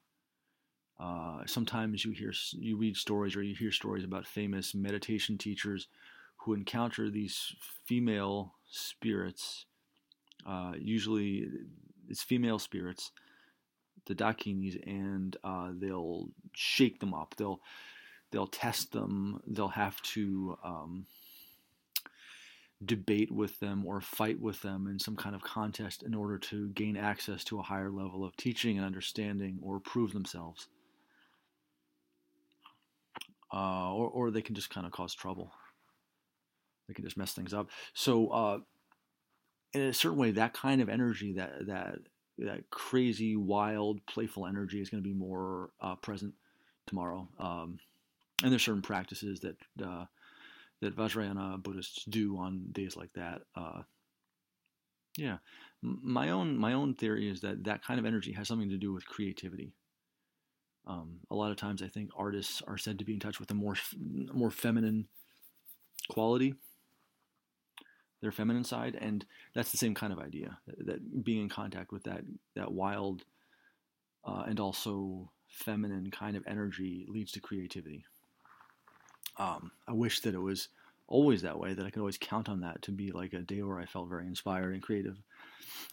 Uh, 1.00 1.42
sometimes 1.46 2.04
you 2.04 2.12
hear 2.12 2.34
you 2.54 2.76
read 2.76 2.98
stories 2.98 3.36
or 3.36 3.44
you 3.44 3.56
hear 3.56 3.72
stories 3.72 4.04
about 4.04 4.26
famous 4.26 4.74
meditation 4.74 5.38
teachers 5.38 5.88
who 6.38 6.54
encounter 6.54 7.10
these 7.10 7.56
female 7.86 8.56
spirits. 8.70 9.66
Uh, 10.46 10.74
usually, 10.80 11.48
it's 12.10 12.24
female 12.24 12.58
spirits, 12.58 13.12
the 14.06 14.16
dakinis, 14.16 14.82
and 14.88 15.38
uh, 15.44 15.70
they'll 15.74 16.30
shake 16.54 17.00
them 17.00 17.14
up. 17.14 17.36
They'll 17.38 17.62
they'll 18.32 18.48
test 18.48 18.92
them. 18.92 19.42
They'll 19.46 19.68
have 19.68 20.02
to 20.14 20.58
um, 20.64 21.06
debate 22.84 23.32
with 23.32 23.60
them 23.60 23.86
or 23.86 24.02
fight 24.02 24.40
with 24.40 24.62
them 24.62 24.88
in 24.88 25.00
some 25.00 25.16
kind 25.16 25.36
of 25.36 25.44
contest 25.44 26.04
in 26.04 26.14
order 26.14 26.38
to 26.38 26.70
gain 26.70 26.98
access 26.98 27.44
to 27.46 27.60
a 27.60 27.64
higher 27.64 27.92
level 27.92 28.24
of 28.24 28.36
teaching 28.36 28.78
and 28.78 28.86
understanding 28.86 29.60
or 29.62 29.80
prove 29.80 30.14
themselves. 30.14 30.68
Uh, 33.54 33.94
or, 33.94 34.10
or 34.10 34.32
they 34.32 34.42
can 34.42 34.56
just 34.56 34.70
kind 34.70 34.86
of 34.86 34.92
cause 34.92 35.14
trouble. 35.14 35.52
They 36.88 36.94
can 36.94 37.04
just 37.04 37.18
mess 37.18 37.34
things 37.34 37.54
up. 37.54 37.70
So, 37.94 38.28
uh, 38.30 38.60
in 39.74 39.82
a 39.82 39.94
certain 39.94 40.18
way, 40.18 40.32
that 40.32 40.54
kind 40.54 40.82
of 40.82 40.90
energy, 40.90 41.34
that 41.34 41.68
that 41.68 41.96
that 42.40 42.70
crazy, 42.70 43.36
wild, 43.36 44.06
playful 44.06 44.46
energy, 44.46 44.82
is 44.82 44.90
going 44.90 45.04
to 45.04 45.08
be 45.08 45.16
more 45.16 45.72
uh, 45.82 45.96
present 45.96 46.34
tomorrow. 46.86 47.28
Um, 47.40 47.80
and 48.44 48.52
there's 48.52 48.64
certain 48.64 48.82
practices 48.82 49.42
that 49.42 49.58
uh, 49.84 50.06
that 50.82 50.96
Vajrayana 50.96 51.62
Buddhists 51.62 52.06
do 52.06 52.38
on 52.38 52.68
days 52.72 52.96
like 52.96 53.12
that. 53.14 53.42
Uh, 53.56 53.82
yeah, 55.18 55.38
my 55.82 56.30
own 56.30 56.58
my 56.58 56.74
own 56.74 56.94
theory 56.94 57.30
is 57.30 57.42
that 57.42 57.64
that 57.64 57.84
kind 57.84 58.00
of 58.00 58.06
energy 58.06 58.32
has 58.34 58.48
something 58.48 58.70
to 58.70 58.78
do 58.78 58.94
with 58.94 59.06
creativity. 59.06 59.74
Um, 60.88 61.20
a 61.30 61.36
lot 61.36 61.52
of 61.52 61.58
times, 61.58 61.84
I 61.84 61.88
think 61.90 62.12
artists 62.16 62.62
are 62.66 62.78
said 62.78 62.98
to 63.00 63.06
be 63.06 63.14
in 63.14 63.20
touch 63.20 63.40
with 63.40 63.52
a 63.52 63.54
more 63.54 63.76
more 64.34 64.52
feminine 64.52 65.08
quality, 66.10 66.56
their 68.22 68.32
feminine 68.32 68.64
side, 68.64 68.98
and 69.00 69.26
that's 69.54 69.72
the 69.72 69.78
same 69.78 69.94
kind 69.94 70.14
of 70.14 70.20
idea. 70.20 70.58
That, 70.66 70.86
that 70.86 71.24
being 71.26 71.42
in 71.42 71.50
contact 71.50 71.92
with 71.92 72.04
that 72.04 72.22
that 72.56 72.72
wild 72.72 73.26
uh, 74.24 74.44
and 74.48 74.60
also 74.60 75.30
feminine 75.50 76.10
kind 76.10 76.38
of 76.38 76.44
energy 76.48 77.06
leads 77.10 77.32
to 77.34 77.42
creativity. 77.42 78.06
Um, 79.38 79.72
I 79.88 79.94
wish 79.94 80.22
that 80.22 80.34
it 80.34 80.42
was 80.42 80.70
always 81.08 81.42
that 81.42 81.60
way, 81.60 81.74
that 81.74 81.86
I 81.86 81.90
could 81.90 82.00
always 82.00 82.18
count 82.18 82.50
on 82.50 82.62
that 82.62 82.82
to 82.84 82.92
be 82.92 83.12
like 83.12 83.34
a 83.34 83.40
day 83.40 83.62
where 83.62 83.80
I 83.80 83.86
felt 83.86 84.10
very 84.10 84.26
inspired 84.26 84.74
and 84.74 84.82
creative. 84.82 85.18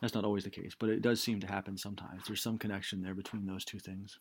That's 0.01 0.15
not 0.15 0.25
always 0.25 0.45
the 0.45 0.51
case, 0.51 0.75
but 0.79 0.89
it 0.89 1.03
does 1.03 1.21
seem 1.21 1.41
to 1.41 1.47
happen 1.47 1.77
sometimes. 1.77 2.23
There's 2.27 2.43
some 2.43 2.59
connection 2.59 3.03
there 3.03 3.15
between 3.15 3.47
those 3.47 3.65
two 3.65 3.79
things. 3.79 4.19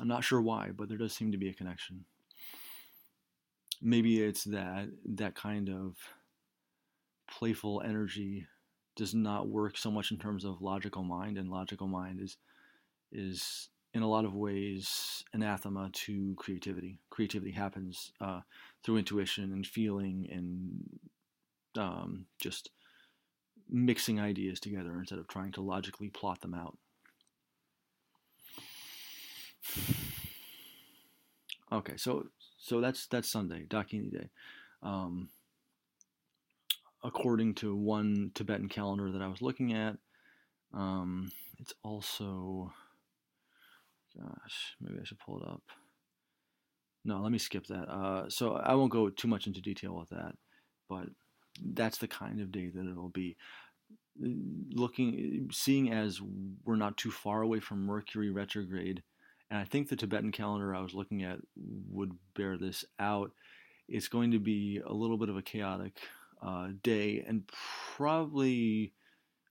I'm 0.00 0.08
not 0.08 0.24
sure 0.24 0.40
why, 0.40 0.70
but 0.74 0.88
there 0.88 0.98
does 0.98 1.12
seem 1.12 1.32
to 1.32 1.38
be 1.38 1.48
a 1.48 1.54
connection. 1.54 2.04
Maybe 3.80 4.22
it's 4.22 4.44
that 4.44 4.88
that 5.16 5.34
kind 5.34 5.68
of 5.68 5.96
playful 7.30 7.82
energy 7.84 8.46
does 8.96 9.14
not 9.14 9.48
work 9.48 9.76
so 9.76 9.90
much 9.90 10.10
in 10.10 10.18
terms 10.18 10.44
of 10.44 10.62
logical 10.62 11.02
mind, 11.02 11.38
and 11.38 11.50
logical 11.50 11.86
mind 11.86 12.20
is 12.20 12.36
is 13.10 13.68
in 13.94 14.02
a 14.02 14.08
lot 14.08 14.24
of 14.24 14.34
ways 14.34 15.22
anathema 15.34 15.90
to 15.92 16.34
creativity. 16.36 16.98
Creativity 17.10 17.52
happens 17.52 18.12
uh, 18.20 18.40
through 18.82 18.96
intuition 18.96 19.52
and 19.52 19.66
feeling 19.66 20.28
and 20.32 21.82
um, 21.82 22.26
just 22.40 22.70
mixing 23.68 24.20
ideas 24.20 24.60
together 24.60 24.98
instead 24.98 25.18
of 25.18 25.28
trying 25.28 25.52
to 25.52 25.60
logically 25.60 26.08
plot 26.08 26.40
them 26.40 26.54
out. 26.54 26.78
Okay, 31.70 31.96
so 31.96 32.26
so 32.58 32.80
that's 32.80 33.06
that's 33.06 33.30
Sunday, 33.30 33.64
Dakini 33.66 34.12
Day. 34.12 34.28
Um, 34.82 35.30
according 37.02 37.54
to 37.54 37.74
one 37.74 38.30
Tibetan 38.34 38.68
calendar 38.68 39.10
that 39.12 39.22
I 39.22 39.28
was 39.28 39.40
looking 39.40 39.72
at, 39.72 39.96
um, 40.74 41.32
it's 41.58 41.72
also 41.82 42.72
Gosh, 44.16 44.76
maybe 44.80 44.98
I 45.00 45.04
should 45.04 45.18
pull 45.18 45.40
it 45.40 45.48
up. 45.48 45.62
No, 47.04 47.20
let 47.20 47.32
me 47.32 47.38
skip 47.38 47.66
that. 47.66 47.88
Uh, 47.88 48.28
so 48.28 48.54
I 48.54 48.74
won't 48.74 48.92
go 48.92 49.08
too 49.08 49.28
much 49.28 49.46
into 49.46 49.60
detail 49.60 49.96
with 49.96 50.10
that, 50.10 50.34
but 50.88 51.08
that's 51.74 51.98
the 51.98 52.08
kind 52.08 52.40
of 52.40 52.52
day 52.52 52.68
that 52.68 52.88
it'll 52.90 53.08
be. 53.08 53.36
Looking, 54.18 55.48
seeing 55.52 55.90
as 55.90 56.20
we're 56.64 56.76
not 56.76 56.98
too 56.98 57.10
far 57.10 57.42
away 57.42 57.60
from 57.60 57.86
Mercury 57.86 58.30
retrograde, 58.30 59.02
and 59.52 59.60
I 59.60 59.64
think 59.64 59.90
the 59.90 59.96
Tibetan 59.96 60.32
calendar 60.32 60.74
I 60.74 60.80
was 60.80 60.94
looking 60.94 61.24
at 61.24 61.38
would 61.90 62.12
bear 62.34 62.56
this 62.56 62.86
out. 62.98 63.32
It's 63.86 64.08
going 64.08 64.30
to 64.30 64.38
be 64.38 64.80
a 64.82 64.94
little 64.94 65.18
bit 65.18 65.28
of 65.28 65.36
a 65.36 65.42
chaotic 65.42 65.98
uh, 66.40 66.68
day, 66.82 67.22
and 67.28 67.46
probably 67.94 68.94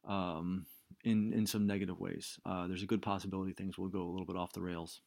um, 0.04 0.66
in 1.04 1.34
in 1.34 1.46
some 1.46 1.68
negative 1.68 2.00
ways. 2.00 2.40
Uh, 2.44 2.66
there's 2.66 2.82
a 2.82 2.88
good 2.88 3.04
possibility 3.04 3.54
things 3.54 3.78
will 3.78 3.90
go 3.90 4.02
a 4.02 4.10
little 4.10 4.26
bit 4.26 4.36
off 4.36 4.54
the 4.54 4.62
rails. 4.62 5.02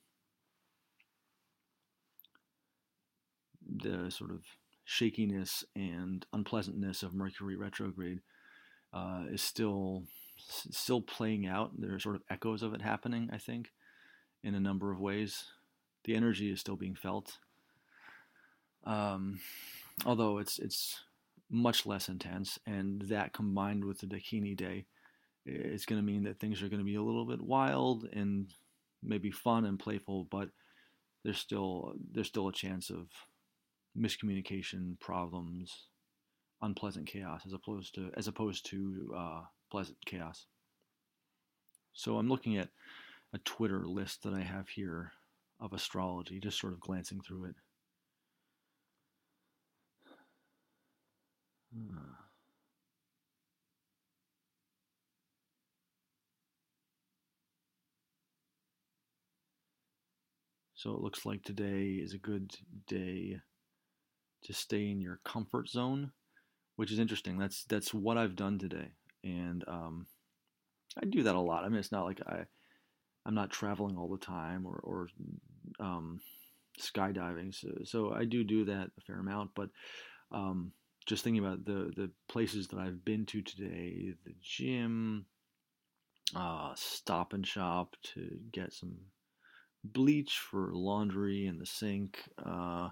The 3.66 4.12
sort 4.12 4.30
of 4.30 4.44
shakiness 4.84 5.64
and 5.74 6.24
unpleasantness 6.32 7.02
of 7.02 7.14
Mercury 7.14 7.56
retrograde 7.56 8.20
uh, 8.92 9.24
is 9.28 9.42
still 9.42 10.04
still 10.38 11.00
playing 11.00 11.46
out. 11.48 11.72
There 11.76 11.96
are 11.96 11.98
sort 11.98 12.14
of 12.14 12.22
echoes 12.30 12.62
of 12.62 12.74
it 12.74 12.82
happening, 12.82 13.28
I 13.32 13.38
think, 13.38 13.72
in 14.44 14.54
a 14.54 14.60
number 14.60 14.92
of 14.92 15.00
ways. 15.00 15.44
The 16.04 16.14
energy 16.14 16.52
is 16.52 16.60
still 16.60 16.76
being 16.76 16.94
felt, 16.94 17.38
um, 18.84 19.40
although 20.04 20.38
it's 20.38 20.58
it's 20.58 21.02
much 21.50 21.86
less 21.86 22.08
intense. 22.08 22.58
And 22.66 23.02
that 23.02 23.32
combined 23.32 23.84
with 23.84 24.00
the 24.00 24.06
Dakini 24.06 24.56
Day 24.56 24.86
it's 25.46 25.84
going 25.84 26.00
to 26.00 26.06
mean 26.06 26.24
that 26.24 26.40
things 26.40 26.62
are 26.62 26.68
going 26.68 26.80
to 26.80 26.84
be 26.84 26.94
a 26.94 27.02
little 27.02 27.26
bit 27.26 27.40
wild 27.40 28.08
and 28.12 28.50
maybe 29.02 29.30
fun 29.30 29.66
and 29.66 29.78
playful, 29.78 30.26
but 30.30 30.48
there's 31.22 31.38
still 31.38 31.94
there's 32.12 32.28
still 32.28 32.48
a 32.48 32.52
chance 32.52 32.90
of 32.90 33.08
miscommunication, 33.96 34.98
problems, 35.00 35.88
unpleasant 36.62 37.06
chaos, 37.06 37.42
as 37.46 37.52
opposed 37.52 37.94
to 37.94 38.10
as 38.16 38.26
opposed 38.26 38.66
to 38.70 39.14
uh, 39.16 39.42
pleasant 39.70 39.98
chaos. 40.06 40.46
So 41.92 42.16
I'm 42.16 42.28
looking 42.28 42.56
at 42.56 42.70
a 43.34 43.38
Twitter 43.38 43.84
list 43.86 44.22
that 44.22 44.32
I 44.32 44.42
have 44.42 44.68
here 44.68 45.12
of 45.60 45.72
astrology, 45.72 46.40
just 46.40 46.60
sort 46.60 46.72
of 46.72 46.80
glancing 46.80 47.20
through 47.20 47.46
it. 47.46 47.56
So 60.74 60.92
it 60.92 61.00
looks 61.00 61.24
like 61.24 61.42
today 61.42 61.92
is 61.92 62.12
a 62.12 62.18
good 62.18 62.52
day 62.86 63.40
to 64.44 64.52
stay 64.52 64.90
in 64.90 65.00
your 65.00 65.18
comfort 65.24 65.68
zone, 65.68 66.12
which 66.76 66.92
is 66.92 66.98
interesting. 66.98 67.38
That's 67.38 67.64
that's 67.64 67.94
what 67.94 68.18
I've 68.18 68.36
done 68.36 68.58
today, 68.58 68.92
and 69.24 69.64
um, 69.66 70.06
I 71.02 71.06
do 71.06 71.22
that 71.22 71.36
a 71.36 71.40
lot. 71.40 71.64
I 71.64 71.70
mean, 71.70 71.78
it's 71.78 71.90
not 71.90 72.04
like 72.04 72.20
I 72.26 72.44
I'm 73.26 73.34
not 73.34 73.50
traveling 73.50 73.96
all 73.96 74.08
the 74.08 74.18
time 74.18 74.66
or 74.66 74.80
or 74.82 75.08
um, 75.80 76.20
skydiving, 76.78 77.54
so 77.54 77.68
so 77.84 78.12
I 78.12 78.24
do 78.24 78.44
do 78.44 78.64
that 78.66 78.90
a 78.98 79.00
fair 79.06 79.18
amount. 79.18 79.50
But 79.54 79.70
um, 80.30 80.72
just 81.06 81.24
thinking 81.24 81.44
about 81.44 81.64
the 81.64 81.92
the 81.96 82.10
places 82.28 82.68
that 82.68 82.78
I've 82.78 83.04
been 83.04 83.26
to 83.26 83.42
today, 83.42 84.14
the 84.24 84.34
gym, 84.42 85.26
uh, 86.34 86.72
Stop 86.76 87.32
and 87.32 87.46
Shop 87.46 87.96
to 88.14 88.38
get 88.52 88.72
some 88.72 88.96
bleach 89.82 90.38
for 90.38 90.70
laundry 90.72 91.46
in 91.46 91.58
the 91.58 91.66
sink. 91.66 92.18
Uh, 92.44 92.90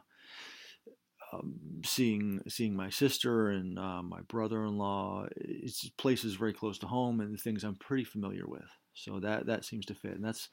um, 1.32 1.54
seeing 1.84 2.42
seeing 2.48 2.76
my 2.76 2.90
sister 2.90 3.50
and 3.50 3.78
uh, 3.78 4.02
my 4.02 4.20
brother-in-law, 4.28 5.26
it's 5.36 5.88
places 5.90 6.34
very 6.34 6.52
close 6.52 6.78
to 6.78 6.86
home 6.86 7.20
and 7.20 7.40
things 7.40 7.64
I'm 7.64 7.76
pretty 7.76 8.04
familiar 8.04 8.46
with. 8.46 8.68
So 8.94 9.20
that 9.20 9.46
that 9.46 9.64
seems 9.64 9.86
to 9.86 9.94
fit, 9.94 10.12
and 10.12 10.24
that's 10.24 10.48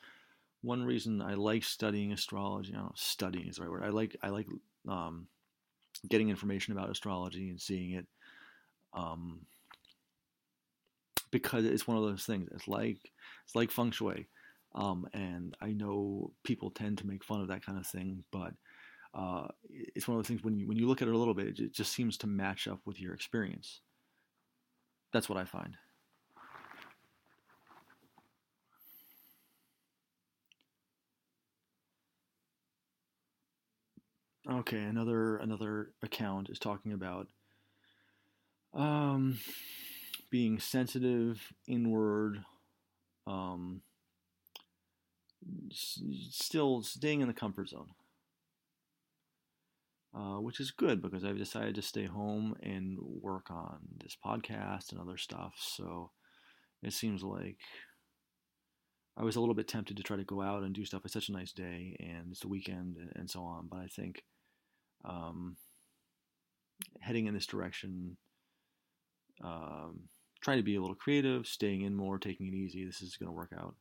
one 0.62 0.84
reason 0.84 1.22
I 1.22 1.36
like 1.36 1.64
studying 1.64 2.12
astrology. 2.12 2.74
I 2.74 2.78
don't 2.78 2.86
know, 2.86 2.92
studying 2.96 3.48
is 3.48 3.58
the 3.58 3.64
right 3.64 3.72
word. 3.72 3.84
I 3.84 3.90
like 3.90 4.16
I 4.22 4.30
like 4.30 4.48
um, 4.88 5.28
getting 6.08 6.30
information 6.30 6.74
about 6.74 6.90
astrology 6.90 7.50
and 7.50 7.60
seeing 7.60 7.92
it. 7.92 8.06
Um, 8.94 9.42
because 11.32 11.66
it's 11.66 11.88
one 11.88 11.98
of 11.98 12.04
those 12.04 12.26
things. 12.26 12.50
It's 12.54 12.68
like 12.68 13.12
it's 13.46 13.56
like 13.56 13.72
feng 13.72 13.92
shui. 13.92 14.28
Um, 14.76 15.08
and 15.14 15.56
I 15.62 15.72
know 15.72 16.32
people 16.44 16.70
tend 16.70 17.00
to 17.00 17.08
make 17.08 17.24
fun 17.24 17.42
of 17.42 17.48
that 17.48 17.66
kind 17.66 17.78
of 17.78 17.88
thing, 17.88 18.24
but 18.32 18.54
uh, 19.14 19.48
it's 19.70 20.08
one 20.08 20.18
of 20.18 20.24
those 20.24 20.28
things 20.28 20.44
when 20.44 20.58
you 20.58 20.68
when 20.68 20.78
you 20.78 20.88
look 20.88 21.02
at 21.02 21.08
it 21.08 21.14
a 21.14 21.18
little 21.18 21.34
bit, 21.34 21.60
it 21.60 21.74
just 21.74 21.94
seems 21.94 22.18
to 22.18 22.28
match 22.28 22.68
up 22.68 22.80
with 22.86 23.00
your 23.00 23.14
experience. 23.14 23.82
That's 25.12 25.30
what 25.30 25.40
I 25.40 25.46
find. 25.46 25.76
Okay, 34.52 34.82
another 34.82 35.38
another 35.38 35.92
account 36.02 36.50
is 36.50 36.58
talking 36.58 36.92
about 36.92 37.28
um, 38.74 39.38
being 40.32 40.58
sensitive, 40.58 41.54
inward, 41.68 42.44
um, 43.28 43.82
still 45.72 46.82
staying 46.82 47.22
in 47.22 47.28
the 47.28 47.34
comfort 47.34 47.70
zone. 47.70 47.90
Uh, 50.16 50.42
which 50.42 50.60
is 50.60 50.72
good 50.72 51.04
because 51.04 51.24
I've 51.24 51.38
decided 51.38 51.76
to 51.76 51.84
stay 51.84 52.06
home 52.06 52.56
and 52.64 52.98
work 53.00 53.52
on 53.52 53.78
this 54.02 54.18
podcast 54.26 54.92
and 54.92 55.00
other 55.00 55.18
stuff. 55.18 55.54
So 55.60 56.10
it 56.82 56.94
seems 56.94 57.22
like 57.22 57.58
I 59.16 59.24
was 59.24 59.36
a 59.36 59.40
little 59.40 59.54
bit 59.54 59.68
tempted 59.68 59.98
to 59.98 60.04
try 60.04 60.18
to 60.18 60.24
go 60.24 60.42
out 60.42 60.64
and 60.64 60.74
do 60.74 60.84
stuff. 60.84 61.04
It's 61.06 61.14
such 61.14 61.30
a 61.30 61.34
nice 61.34 61.52
day 61.52 61.96
and 62.00 62.32
it's 62.32 62.40
the 62.40 62.48
weekend 62.48 62.98
and 63.16 63.30
so 63.30 63.44
on. 63.44 63.68
But 63.70 63.82
I 63.82 63.88
think 63.88 64.24
um, 65.06 65.56
heading 67.00 67.28
in 67.28 67.34
this 67.34 67.46
direction, 67.46 68.18
um, 69.44 70.02
trying 70.42 70.58
to 70.58 70.64
be 70.64 70.76
a 70.76 70.82
little 70.82 70.96
creative, 70.96 71.48
staying 71.48 71.82
in 71.82 71.96
more, 71.96 72.18
taking 72.18 72.48
it 72.48 72.54
easy, 72.54 72.86
this 72.86 73.02
is 73.02 73.18
going 73.18 73.28
to 73.28 73.34
work 73.34 73.52
out. 73.58 73.76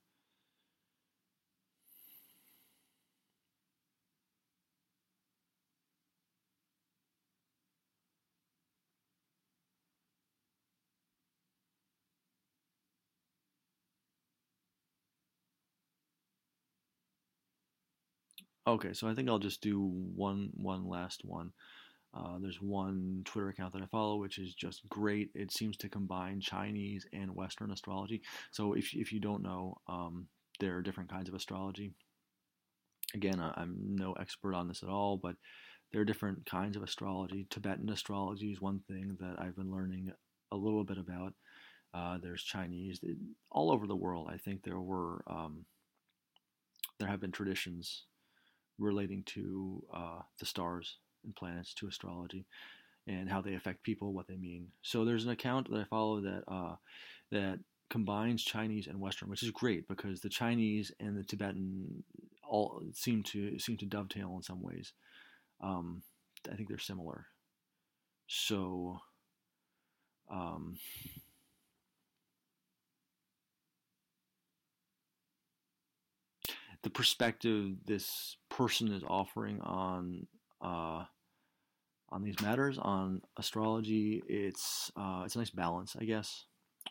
Okay, 18.68 18.92
so 18.92 19.08
I 19.08 19.14
think 19.14 19.30
I'll 19.30 19.38
just 19.38 19.62
do 19.62 19.80
one 19.80 20.50
one 20.54 20.86
last 20.86 21.24
one. 21.24 21.52
Uh, 22.12 22.36
there's 22.38 22.60
one 22.60 23.22
Twitter 23.24 23.48
account 23.48 23.72
that 23.72 23.80
I 23.80 23.86
follow, 23.86 24.16
which 24.16 24.38
is 24.38 24.54
just 24.54 24.86
great. 24.90 25.30
It 25.34 25.50
seems 25.50 25.78
to 25.78 25.88
combine 25.88 26.42
Chinese 26.42 27.06
and 27.14 27.34
Western 27.34 27.70
astrology. 27.70 28.20
So 28.50 28.74
if 28.74 28.92
if 28.92 29.10
you 29.10 29.20
don't 29.20 29.42
know, 29.42 29.78
um, 29.88 30.26
there 30.60 30.76
are 30.76 30.82
different 30.82 31.08
kinds 31.08 31.30
of 31.30 31.34
astrology. 31.34 31.92
Again, 33.14 33.40
I'm 33.40 33.74
no 33.96 34.12
expert 34.12 34.54
on 34.54 34.68
this 34.68 34.82
at 34.82 34.90
all, 34.90 35.16
but 35.16 35.36
there 35.90 36.02
are 36.02 36.04
different 36.04 36.44
kinds 36.44 36.76
of 36.76 36.82
astrology. 36.82 37.46
Tibetan 37.48 37.88
astrology 37.88 38.52
is 38.52 38.60
one 38.60 38.80
thing 38.86 39.16
that 39.18 39.36
I've 39.38 39.56
been 39.56 39.70
learning 39.70 40.12
a 40.52 40.56
little 40.56 40.84
bit 40.84 40.98
about. 40.98 41.32
Uh, 41.94 42.18
there's 42.22 42.42
Chinese 42.42 43.00
all 43.50 43.70
over 43.72 43.86
the 43.86 43.96
world. 43.96 44.28
I 44.30 44.36
think 44.36 44.62
there 44.62 44.78
were 44.78 45.24
um, 45.26 45.64
there 46.98 47.08
have 47.08 47.20
been 47.20 47.32
traditions 47.32 48.04
relating 48.78 49.22
to 49.24 49.82
uh, 49.92 50.20
the 50.38 50.46
stars 50.46 50.96
and 51.24 51.34
planets 51.34 51.74
to 51.74 51.88
astrology 51.88 52.46
and 53.06 53.28
how 53.28 53.40
they 53.40 53.54
affect 53.54 53.82
people, 53.82 54.12
what 54.12 54.28
they 54.28 54.36
mean. 54.36 54.68
So 54.82 55.04
there's 55.04 55.24
an 55.24 55.30
account 55.30 55.70
that 55.70 55.80
I 55.80 55.84
follow 55.84 56.20
that 56.20 56.44
uh, 56.46 56.76
that 57.30 57.58
combines 57.90 58.44
Chinese 58.44 58.86
and 58.86 59.00
Western, 59.00 59.30
which 59.30 59.42
is 59.42 59.50
great 59.50 59.88
because 59.88 60.20
the 60.20 60.28
Chinese 60.28 60.92
and 61.00 61.16
the 61.16 61.24
Tibetan 61.24 62.04
all 62.46 62.82
seem 62.92 63.22
to 63.24 63.58
seem 63.58 63.76
to 63.78 63.86
dovetail 63.86 64.34
in 64.36 64.42
some 64.42 64.62
ways. 64.62 64.92
Um, 65.60 66.02
I 66.50 66.54
think 66.54 66.68
they're 66.68 66.78
similar. 66.78 67.26
So, 68.26 69.00
um, 70.30 70.76
the 76.82 76.90
perspective 76.90 77.72
this 77.86 78.36
person 78.48 78.92
is 78.92 79.02
offering 79.06 79.60
on 79.60 80.26
uh, 80.60 81.04
on 82.10 82.22
these 82.22 82.40
matters 82.40 82.78
on 82.78 83.22
astrology, 83.36 84.22
it's 84.28 84.90
uh, 84.96 85.22
it's 85.24 85.36
a 85.36 85.38
nice 85.38 85.50
balance, 85.50 85.96
I 86.00 86.04
guess, 86.04 86.44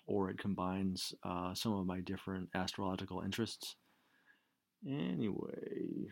or 0.05 0.29
it 0.29 0.38
combines 0.38 1.13
uh, 1.23 1.53
some 1.53 1.73
of 1.73 1.85
my 1.85 2.01
different 2.01 2.49
astrological 2.53 3.21
interests. 3.21 3.75
Anyway, 4.88 6.07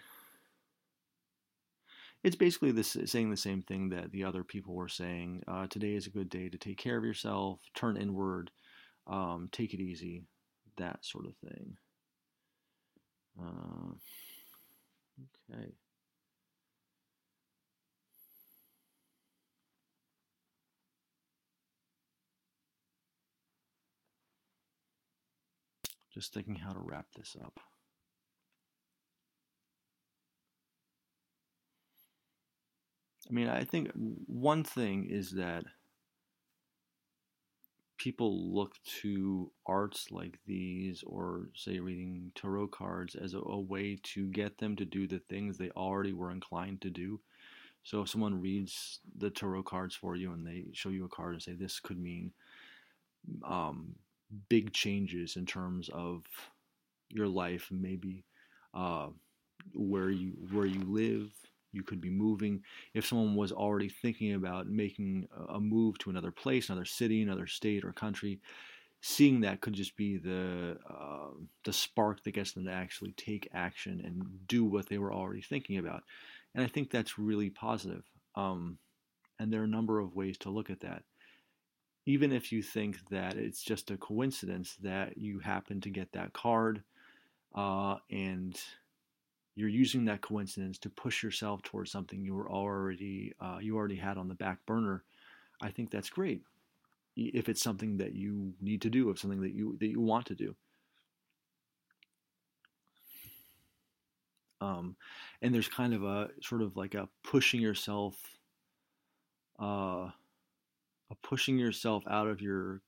it's 2.24 2.36
basically 2.36 2.72
this 2.72 2.98
saying 3.06 3.30
the 3.30 3.38
same 3.38 3.62
thing 3.62 3.90
that 3.90 4.12
the 4.12 4.24
other 4.24 4.44
people 4.44 4.74
were 4.74 4.90
saying. 4.90 5.44
Uh, 5.48 5.68
today 5.68 5.94
is 5.94 6.08
a 6.08 6.12
good 6.12 6.30
day 6.30 6.50
to 6.50 6.58
take 6.58 6.78
care 6.78 6.98
of 6.98 7.06
yourself, 7.06 7.60
turn 7.76 7.98
inward, 7.98 8.50
um, 9.06 9.50
take 9.52 9.74
it 9.74 9.80
easy, 9.80 10.24
that 10.78 11.06
sort 11.06 11.28
of 11.28 11.36
thing. 11.38 11.78
Uh, 13.40 13.94
okay. 15.52 15.74
Just 26.14 26.34
thinking 26.34 26.56
how 26.56 26.72
to 26.72 26.80
wrap 26.80 27.08
this 27.16 27.36
up. 27.44 27.60
I 33.30 33.34
mean, 33.34 33.50
I 33.50 33.64
think 33.64 33.92
one 33.96 34.64
thing 34.64 35.10
is 35.10 35.32
that 35.32 35.66
people 37.98 38.54
look 38.54 38.76
to 39.02 39.52
arts 39.66 40.08
like 40.12 40.38
these 40.46 41.04
or 41.06 41.50
say 41.56 41.80
reading 41.80 42.32
tarot 42.36 42.68
cards 42.68 43.16
as 43.16 43.34
a, 43.34 43.40
a, 43.40 43.60
way 43.60 43.98
to 44.04 44.28
get 44.28 44.58
them 44.58 44.76
to 44.76 44.86
do 44.86 45.08
the 45.08 45.22
things 45.30 45.58
they 45.58 45.70
already 45.72 46.14
were 46.14 46.32
inclined 46.32 46.82
to 46.82 46.90
do. 46.90 47.20
So 47.84 48.02
if 48.02 48.10
someone 48.10 48.42
reads 48.42 49.00
the 49.18 49.30
tarot 49.30 49.64
cards 49.64 49.96
for 49.96 50.16
you 50.16 50.34
and 50.34 50.46
they 50.46 50.66
show 50.74 50.90
you 50.90 51.06
a 51.06 51.10
card 51.10 51.34
and 51.34 51.42
say 51.42 51.54
this 51.54 51.80
could 51.80 52.00
mean 52.00 52.32
um, 53.44 53.96
big 54.50 54.74
changes 54.74 55.36
in 55.36 55.46
terms 55.46 55.90
of 55.90 56.24
your 57.10 57.28
life 57.28 57.68
maybe 57.72 58.26
uh, 58.74 59.08
where 59.74 60.10
you 60.10 60.34
where 60.52 60.66
you 60.66 60.82
live 60.82 61.32
you 61.76 61.84
could 61.84 62.02
be 62.02 62.10
moving. 62.10 62.64
If 62.94 63.06
someone 63.06 63.36
was 63.36 63.52
already 63.52 63.90
thinking 63.90 64.34
about 64.34 64.68
making 64.68 65.28
a 65.50 65.60
move 65.60 65.98
to 66.00 66.10
another 66.10 66.32
place, 66.32 66.70
another 66.70 66.86
city, 66.86 67.22
another 67.22 67.48
state 67.48 67.84
or 67.84 67.92
country, 67.92 68.40
seeing 69.02 69.42
that 69.42 69.62
could 69.62 69.74
just 69.74 69.96
be 69.96 70.18
the 70.18 70.78
uh, 70.90 71.30
the 71.64 71.74
spark 71.74 72.24
that 72.24 72.34
gets 72.34 72.54
them 72.54 72.66
to 72.66 72.72
actually 72.72 73.12
take 73.12 73.48
action 73.54 74.02
and 74.04 74.24
do 74.48 74.64
what 74.66 74.90
they 74.90 74.98
were 74.98 75.14
already 75.14 75.42
thinking 75.42 75.78
about. 75.78 76.04
And 76.56 76.64
I 76.64 76.68
think 76.68 76.90
that's 76.90 77.20
really 77.20 77.50
positive. 77.50 78.04
Um, 78.36 78.80
and 79.40 79.52
there 79.52 79.62
are 79.62 79.66
a 79.66 79.68
number 79.68 80.00
of 80.00 80.16
ways 80.16 80.38
to 80.40 80.50
look 80.50 80.70
at 80.70 80.80
that. 80.82 81.04
Even 82.06 82.32
if 82.32 82.52
you 82.52 82.62
think 82.62 82.98
that 83.10 83.36
it's 83.36 83.62
just 83.62 83.92
a 83.92 83.98
coincidence 83.98 84.76
that 84.82 85.18
you 85.18 85.40
happen 85.40 85.82
to 85.82 85.90
get 85.90 86.12
that 86.14 86.34
card 86.34 86.84
uh, 87.54 87.98
and 88.10 88.60
you're 89.56 89.70
using 89.70 90.06
that 90.06 90.22
coincidence 90.22 90.78
to 90.80 90.90
push 90.90 91.24
yourself 91.24 91.62
towards 91.64 91.90
something 91.90 92.24
you 92.24 92.36
were 92.36 92.50
already 92.50 93.34
uh, 93.40 93.58
you 93.62 93.76
already 93.76 93.96
had 93.96 94.18
on 94.18 94.28
the 94.28 94.36
back 94.36 94.60
burner. 94.66 95.04
I 95.62 95.70
think 95.70 95.90
that's 95.90 96.10
great. 96.10 96.42
If 97.16 97.48
it's 97.48 97.64
something 97.64 97.98
that 97.98 98.14
you 98.14 98.54
need 98.62 98.82
to 98.82 98.90
do, 98.90 99.10
if 99.10 99.20
something 99.20 99.42
that 99.42 99.54
you 99.54 99.78
that 99.80 99.88
you 99.88 100.02
want 100.02 100.26
to 100.28 100.36
do. 100.36 100.56
Um, 104.62 104.96
and 105.42 105.54
there's 105.54 105.68
kind 105.68 105.94
of 105.94 106.04
a 106.04 106.30
sort 106.42 106.62
of 106.62 106.76
like 106.76 106.96
a 106.96 107.08
pushing 107.24 107.62
yourself, 107.62 108.16
uh, 109.62 110.10
a 111.12 111.16
pushing 111.22 111.58
yourself 111.58 112.04
out 112.10 112.28
of 112.28 112.42
your 112.42 112.82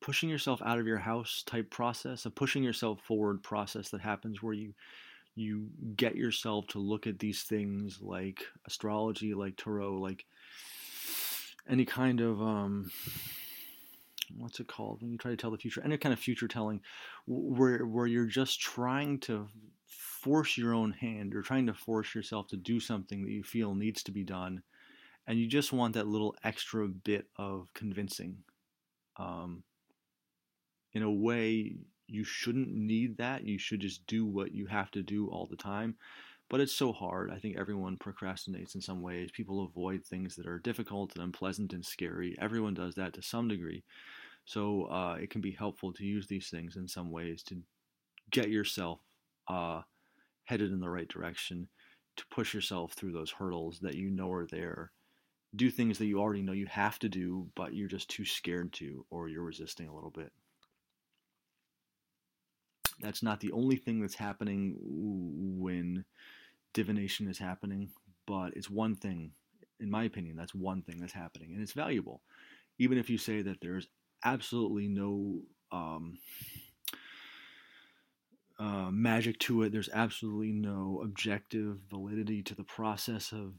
pushing 0.00 0.28
yourself 0.28 0.62
out 0.64 0.78
of 0.78 0.86
your 0.86 0.98
house 0.98 1.42
type 1.44 1.70
process, 1.70 2.24
a 2.24 2.30
pushing 2.30 2.62
yourself 2.62 3.00
forward 3.02 3.42
process 3.42 3.90
that 3.90 4.00
happens 4.00 4.42
where 4.42 4.54
you 4.54 4.72
you 5.38 5.68
get 5.96 6.16
yourself 6.16 6.66
to 6.68 6.78
look 6.78 7.06
at 7.06 7.18
these 7.18 7.42
things 7.42 8.00
like 8.00 8.44
astrology, 8.66 9.34
like 9.34 9.56
tarot, 9.56 9.94
like 9.94 10.24
any 11.68 11.84
kind 11.84 12.20
of 12.20 12.40
um, 12.40 12.90
what's 14.36 14.60
it 14.60 14.66
called 14.66 15.02
when 15.02 15.12
you 15.12 15.18
try 15.18 15.30
to 15.30 15.36
tell 15.36 15.50
the 15.50 15.58
future, 15.58 15.82
any 15.84 15.96
kind 15.96 16.12
of 16.12 16.18
future 16.18 16.48
telling, 16.48 16.80
where 17.26 17.86
where 17.86 18.06
you're 18.06 18.26
just 18.26 18.60
trying 18.60 19.18
to 19.20 19.48
force 19.86 20.58
your 20.58 20.74
own 20.74 20.92
hand, 20.92 21.34
or 21.34 21.42
trying 21.42 21.66
to 21.66 21.74
force 21.74 22.14
yourself 22.14 22.48
to 22.48 22.56
do 22.56 22.80
something 22.80 23.22
that 23.22 23.30
you 23.30 23.42
feel 23.42 23.74
needs 23.74 24.02
to 24.02 24.10
be 24.10 24.24
done, 24.24 24.62
and 25.26 25.38
you 25.38 25.46
just 25.46 25.72
want 25.72 25.94
that 25.94 26.08
little 26.08 26.34
extra 26.44 26.86
bit 26.88 27.26
of 27.36 27.68
convincing. 27.74 28.38
Um, 29.16 29.62
in 30.94 31.02
a 31.02 31.10
way, 31.10 31.76
you 32.08 32.24
shouldn't 32.24 32.72
need 32.74 33.18
that. 33.18 33.44
You 33.44 33.58
should 33.58 33.80
just 33.80 34.06
do 34.06 34.24
what 34.26 34.52
you 34.52 34.66
have 34.66 34.90
to 34.92 35.02
do 35.02 35.28
all 35.28 35.46
the 35.46 35.56
time. 35.56 35.96
But 36.50 36.60
it's 36.60 36.74
so 36.74 36.92
hard. 36.92 37.30
I 37.30 37.38
think 37.38 37.58
everyone 37.58 37.98
procrastinates 37.98 38.74
in 38.74 38.80
some 38.80 39.02
ways. 39.02 39.30
People 39.30 39.64
avoid 39.64 40.04
things 40.04 40.34
that 40.36 40.46
are 40.46 40.58
difficult 40.58 41.14
and 41.14 41.22
unpleasant 41.22 41.74
and 41.74 41.84
scary. 41.84 42.34
Everyone 42.40 42.72
does 42.72 42.94
that 42.94 43.12
to 43.14 43.22
some 43.22 43.48
degree. 43.48 43.84
So 44.46 44.84
uh, 44.84 45.18
it 45.20 45.28
can 45.28 45.42
be 45.42 45.50
helpful 45.50 45.92
to 45.92 46.04
use 46.04 46.26
these 46.26 46.48
things 46.48 46.76
in 46.76 46.88
some 46.88 47.10
ways 47.10 47.42
to 47.44 47.62
get 48.30 48.48
yourself 48.48 49.00
uh, 49.46 49.82
headed 50.44 50.72
in 50.72 50.80
the 50.80 50.88
right 50.88 51.08
direction, 51.08 51.68
to 52.16 52.24
push 52.30 52.54
yourself 52.54 52.94
through 52.94 53.12
those 53.12 53.30
hurdles 53.30 53.78
that 53.80 53.94
you 53.94 54.08
know 54.08 54.32
are 54.32 54.46
there. 54.46 54.90
Do 55.54 55.70
things 55.70 55.98
that 55.98 56.06
you 56.06 56.18
already 56.18 56.42
know 56.42 56.52
you 56.52 56.66
have 56.66 56.98
to 57.00 57.10
do, 57.10 57.48
but 57.54 57.74
you're 57.74 57.88
just 57.88 58.08
too 58.08 58.24
scared 58.24 58.72
to, 58.74 59.04
or 59.10 59.28
you're 59.28 59.42
resisting 59.42 59.88
a 59.88 59.94
little 59.94 60.10
bit. 60.10 60.32
That's 63.00 63.22
not 63.22 63.40
the 63.40 63.52
only 63.52 63.76
thing 63.76 64.00
that's 64.00 64.14
happening 64.14 64.76
when 64.80 66.04
divination 66.72 67.28
is 67.28 67.38
happening, 67.38 67.90
but 68.26 68.56
it's 68.56 68.70
one 68.70 68.94
thing, 68.96 69.32
in 69.80 69.90
my 69.90 70.04
opinion, 70.04 70.36
that's 70.36 70.54
one 70.54 70.82
thing 70.82 70.98
that's 70.98 71.12
happening, 71.12 71.52
and 71.52 71.62
it's 71.62 71.72
valuable. 71.72 72.22
Even 72.78 72.98
if 72.98 73.08
you 73.08 73.18
say 73.18 73.42
that 73.42 73.60
there's 73.60 73.88
absolutely 74.24 74.88
no 74.88 75.40
um, 75.72 76.18
uh, 78.58 78.90
magic 78.90 79.38
to 79.40 79.62
it, 79.62 79.72
there's 79.72 79.88
absolutely 79.92 80.52
no 80.52 81.00
objective 81.04 81.78
validity 81.88 82.42
to 82.42 82.54
the 82.54 82.64
process 82.64 83.32
of 83.32 83.54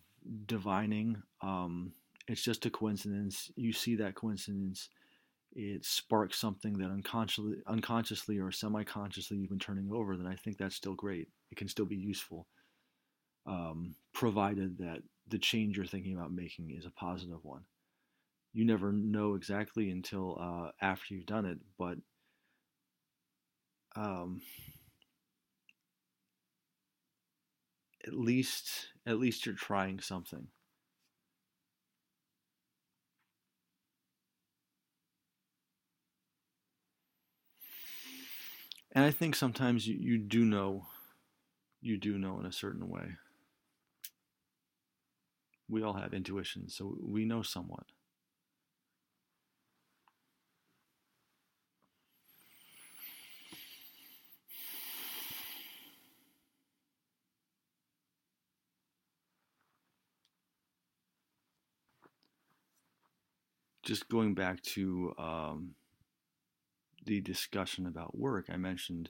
divining. 0.45 1.21
Um, 1.41 1.93
it's 2.27 2.43
just 2.43 2.65
a 2.65 2.69
coincidence. 2.69 3.51
You 3.55 3.73
see 3.73 3.95
that 3.95 4.15
coincidence 4.15 4.89
it 5.53 5.83
sparks 5.83 6.39
something 6.39 6.77
that 6.77 6.91
unconsciously, 6.91 7.57
unconsciously 7.67 8.37
or 8.39 8.51
semi-consciously 8.51 9.37
you've 9.37 9.49
been 9.49 9.59
turning 9.59 9.89
over, 9.91 10.15
then 10.15 10.27
I 10.27 10.35
think 10.35 10.57
that's 10.57 10.75
still 10.75 10.95
great. 10.95 11.27
It 11.51 11.57
can 11.57 11.67
still 11.67 11.85
be 11.85 11.95
useful, 11.95 12.47
um, 13.45 13.95
provided 14.13 14.77
that 14.77 15.01
the 15.27 15.39
change 15.39 15.77
you're 15.77 15.85
thinking 15.85 16.15
about 16.15 16.31
making 16.31 16.71
is 16.77 16.85
a 16.85 16.91
positive 16.91 17.43
one. 17.43 17.63
You 18.53 18.65
never 18.65 18.91
know 18.91 19.35
exactly 19.35 19.91
until 19.91 20.37
uh, 20.39 20.71
after 20.81 21.13
you've 21.13 21.25
done 21.25 21.45
it, 21.45 21.59
but 21.77 21.97
um, 23.95 24.41
at 28.05 28.13
least 28.13 28.87
at 29.05 29.19
least 29.19 29.45
you're 29.45 29.55
trying 29.55 29.99
something. 29.99 30.47
And 38.91 39.05
I 39.05 39.11
think 39.11 39.35
sometimes 39.35 39.87
you, 39.87 39.95
you 39.99 40.17
do 40.17 40.43
know, 40.45 40.87
you 41.81 41.97
do 41.97 42.17
know 42.17 42.39
in 42.39 42.45
a 42.45 42.51
certain 42.51 42.89
way. 42.89 43.17
We 45.67 45.83
all 45.83 45.93
have 45.93 46.13
intuition, 46.13 46.67
so 46.69 46.97
we 47.01 47.25
know 47.25 47.43
somewhat. 47.43 47.85
Just 63.83 64.09
going 64.09 64.33
back 64.33 64.61
to 64.63 65.13
um, 65.17 65.75
the 67.05 67.21
discussion 67.21 67.85
about 67.85 68.17
work, 68.17 68.45
I 68.49 68.57
mentioned 68.57 69.09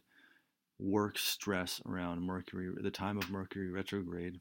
work 0.80 1.18
stress 1.18 1.82
around 1.86 2.22
Mercury, 2.22 2.70
the 2.82 2.92
time 2.92 3.18
of 3.18 3.30
Mercury 3.30 3.70
retrograde. 3.70 4.40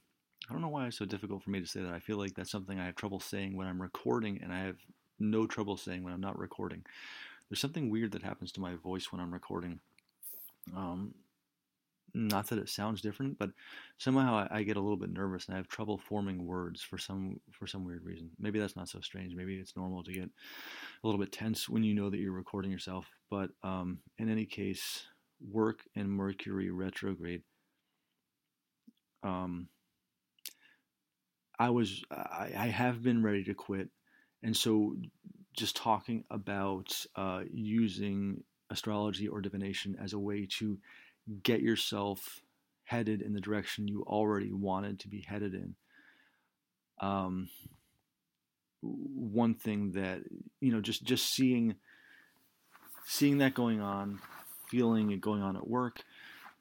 I 0.49 0.53
don't 0.53 0.63
know 0.63 0.69
why 0.69 0.87
it's 0.87 0.99
so 0.99 1.05
difficult 1.05 1.43
for 1.43 1.51
me 1.51 1.61
to 1.61 1.67
say 1.67 1.81
that. 1.81 1.93
I 1.93 1.99
feel 1.99 2.17
like 2.17 2.35
that's 2.35 2.51
something 2.51 2.79
I 2.79 2.87
have 2.87 2.95
trouble 2.95 3.21
saying 3.21 3.57
when 3.57 3.67
I'm 3.67 3.83
recording, 3.83 4.41
and 4.43 4.53
I 4.53 4.61
have 4.61 4.77
no 5.19 5.47
trouble 5.47 5.77
saying 5.77 6.03
when 6.05 6.13
I'm 6.13 6.21
not 6.21 6.39
recording. 6.39 6.85
There's 7.49 7.61
something 7.61 7.91
weird 7.91 8.13
that 8.13 8.23
happens 8.23 8.53
to 8.53 8.61
my 8.61 8.75
voice 8.77 9.11
when 9.11 9.21
I'm 9.21 9.33
recording. 9.33 9.81
Um, 10.77 11.15
not 12.15 12.49
that 12.49 12.59
it 12.59 12.69
sounds 12.69 13.01
different, 13.01 13.39
but 13.39 13.51
somehow 13.99 14.35
I, 14.35 14.59
I, 14.59 14.63
get 14.63 14.77
a 14.77 14.81
little 14.81 14.97
bit 14.97 15.11
nervous 15.11 15.47
and 15.47 15.55
I 15.55 15.59
have 15.59 15.69
trouble 15.69 15.99
forming 15.99 16.47
words 16.47 16.83
for 16.83 16.99
some 16.99 17.41
for 17.53 17.67
some 17.67 17.85
weird 17.85 18.05
reason. 18.05 18.31
Maybe 18.39 18.59
that's 18.59 18.77
not 18.77 18.89
so 18.89 19.01
strange. 19.01 19.35
Maybe 19.35 19.57
it's 19.57 19.77
normal 19.77 20.03
to 20.05 20.13
get 20.13 20.25
a 20.25 21.07
little 21.07 21.21
bit 21.21 21.33
tense 21.33 21.69
when 21.69 21.83
you 21.83 21.95
know 21.95 22.11
that 22.11 22.19
you're 22.19 22.33
recording 22.33 22.71
yourself. 22.71 23.07
But 23.31 23.51
um, 23.63 23.99
in 24.19 24.31
any 24.31 24.47
case, 24.47 25.05
work 25.41 25.81
and 25.95 26.11
Mercury 26.11 26.71
retrograde. 26.71 27.43
Um, 29.23 29.69
I 31.59 31.71
was 31.71 32.03
I, 32.11 32.53
I 32.57 32.67
have 32.67 33.03
been 33.03 33.23
ready 33.23 33.45
to 33.45 33.55
quit, 33.55 33.89
and 34.43 34.57
so 34.57 34.97
just 35.57 35.77
talking 35.77 36.25
about 36.31 37.05
uh, 37.17 37.43
using 37.53 38.45
astrology 38.71 39.27
or 39.27 39.41
divination 39.41 39.97
as 40.01 40.13
a 40.13 40.19
way 40.19 40.47
to 40.59 40.79
get 41.43 41.61
yourself 41.61 42.41
headed 42.85 43.21
in 43.23 43.35
the 43.35 43.41
direction 43.41 43.89
you 43.89 44.03
already 44.07 44.53
wanted 44.53 44.99
to 45.01 45.09
be 45.09 45.21
headed 45.21 45.55
in. 45.55 45.75
Um, 47.01 47.49
one 48.81 49.55
thing 49.55 49.93
that 49.93 50.21
you 50.61 50.73
know, 50.73 50.81
just 50.81 51.05
just 51.05 51.33
seeing 51.33 51.75
seeing 53.05 53.39
that 53.39 53.55
going 53.55 53.81
on, 53.81 54.21
feeling 54.69 55.11
it 55.11 55.21
going 55.21 55.43
on 55.43 55.57
at 55.57 55.69
work, 55.69 56.03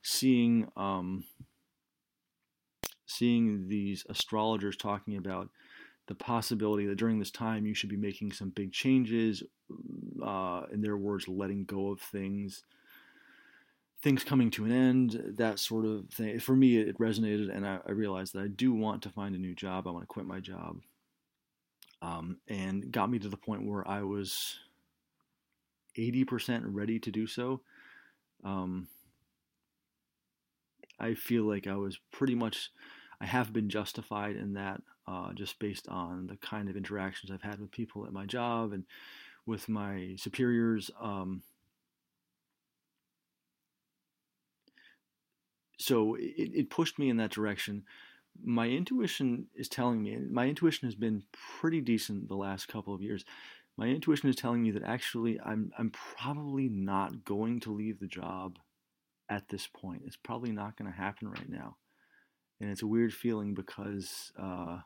seeing 0.02 0.70
um, 0.76 1.24
seeing 3.06 3.68
these 3.68 4.06
astrologers 4.10 4.78
talking 4.78 5.18
about 5.18 5.50
the 6.08 6.16
possibility 6.16 6.86
that 6.86 6.98
during 6.98 7.20
this 7.20 7.32
time 7.32 7.66
you 7.66 7.74
should 7.74 7.90
be 7.90 7.98
making 7.98 8.32
some 8.32 8.50
big 8.50 8.72
changes, 8.72 9.44
uh, 10.24 10.64
in 10.72 10.82
their 10.82 10.98
words, 10.98 11.28
letting 11.28 11.66
go 11.66 11.90
of 11.90 12.00
things, 12.00 12.64
things 14.02 14.24
coming 14.24 14.52
to 14.52 14.66
an 14.66 14.72
end, 14.72 15.36
that 15.38 15.60
sort 15.60 15.86
of 15.86 16.10
thing. 16.10 16.40
For 16.40 16.56
me, 16.56 16.78
it 16.78 16.98
resonated, 17.00 17.56
and 17.56 17.66
I, 17.66 17.80
I 17.88 17.92
realized 17.92 18.34
that 18.34 18.44
I 18.44 18.48
do 18.48 18.74
want 18.74 19.02
to 19.04 19.10
find 19.10 19.36
a 19.36 19.40
new 19.40 19.56
job. 19.56 19.88
I 19.88 19.92
want 19.92 20.04
to 20.04 20.08
quit 20.08 20.26
my 20.26 20.40
job. 20.40 20.78
Um, 22.02 22.38
and 22.48 22.92
got 22.92 23.10
me 23.10 23.18
to 23.20 23.30
the 23.30 23.38
point 23.38 23.66
where 23.66 23.88
I 23.88 24.04
was 24.04 24.60
80% 25.98 26.64
ready 26.68 27.00
to 27.00 27.12
do 27.12 27.26
so. 27.26 27.62
Um, 28.44 28.88
I 31.00 31.16
feel 31.16 31.44
like 31.44 31.66
I 31.66 31.76
was 31.76 31.98
pretty 32.12 32.36
much, 32.36 32.70
I 33.20 33.26
have 33.26 33.52
been 33.52 33.70
justified 33.70 34.36
in 34.36 34.54
that 34.54 34.82
uh, 35.08 35.34
just 35.34 35.58
based 35.58 35.88
on 35.88 36.28
the 36.28 36.38
kind 36.38 36.70
of 36.70 36.76
interactions 36.76 37.32
I've 37.32 37.42
had 37.42 37.60
with 37.60 37.72
people 37.72 38.06
at 38.06 38.14
my 38.14 38.26
job 38.26 38.74
and 38.74 38.84
with 39.46 39.68
my 39.70 40.16
superiors. 40.18 40.92
Um, 41.02 41.42
so 45.78 46.16
it, 46.16 46.52
it 46.54 46.70
pushed 46.70 47.00
me 47.00 47.10
in 47.10 47.18
that 47.18 47.32
direction. 47.32 47.84
My 48.44 48.68
intuition 48.68 49.48
is 49.56 49.68
telling 49.68 50.04
me, 50.04 50.18
my 50.30 50.48
intuition 50.48 50.88
has 50.88 50.96
been 50.96 51.24
pretty 51.60 51.82
decent 51.82 52.28
the 52.28 52.36
last 52.36 52.68
couple 52.68 52.94
of 52.94 53.02
years. 53.02 53.26
My 53.78 53.88
intuition 53.88 54.30
is 54.30 54.36
telling 54.36 54.64
me 54.64 54.72
that 54.72 54.84
actually 54.84 55.40
I'm 55.40 55.72
I'm 55.78 55.92
probably 55.92 56.68
not 56.68 57.24
going 57.24 57.60
to 57.62 57.72
leave 57.72 58.00
the 58.00 58.08
job 58.08 58.58
at 59.30 59.50
this 59.50 59.68
point. 59.68 60.04
It's 60.06 60.18
probably 60.18 60.52
not 60.52 60.78
going 60.78 60.92
to 60.92 60.98
happen 60.98 61.30
right 61.30 61.50
now, 61.50 61.78
and 62.60 62.70
it's 62.70 62.82
a 62.82 62.88
weird 62.88 63.14
feeling 63.14 63.54
because 63.54 64.32
uh, 64.40 64.80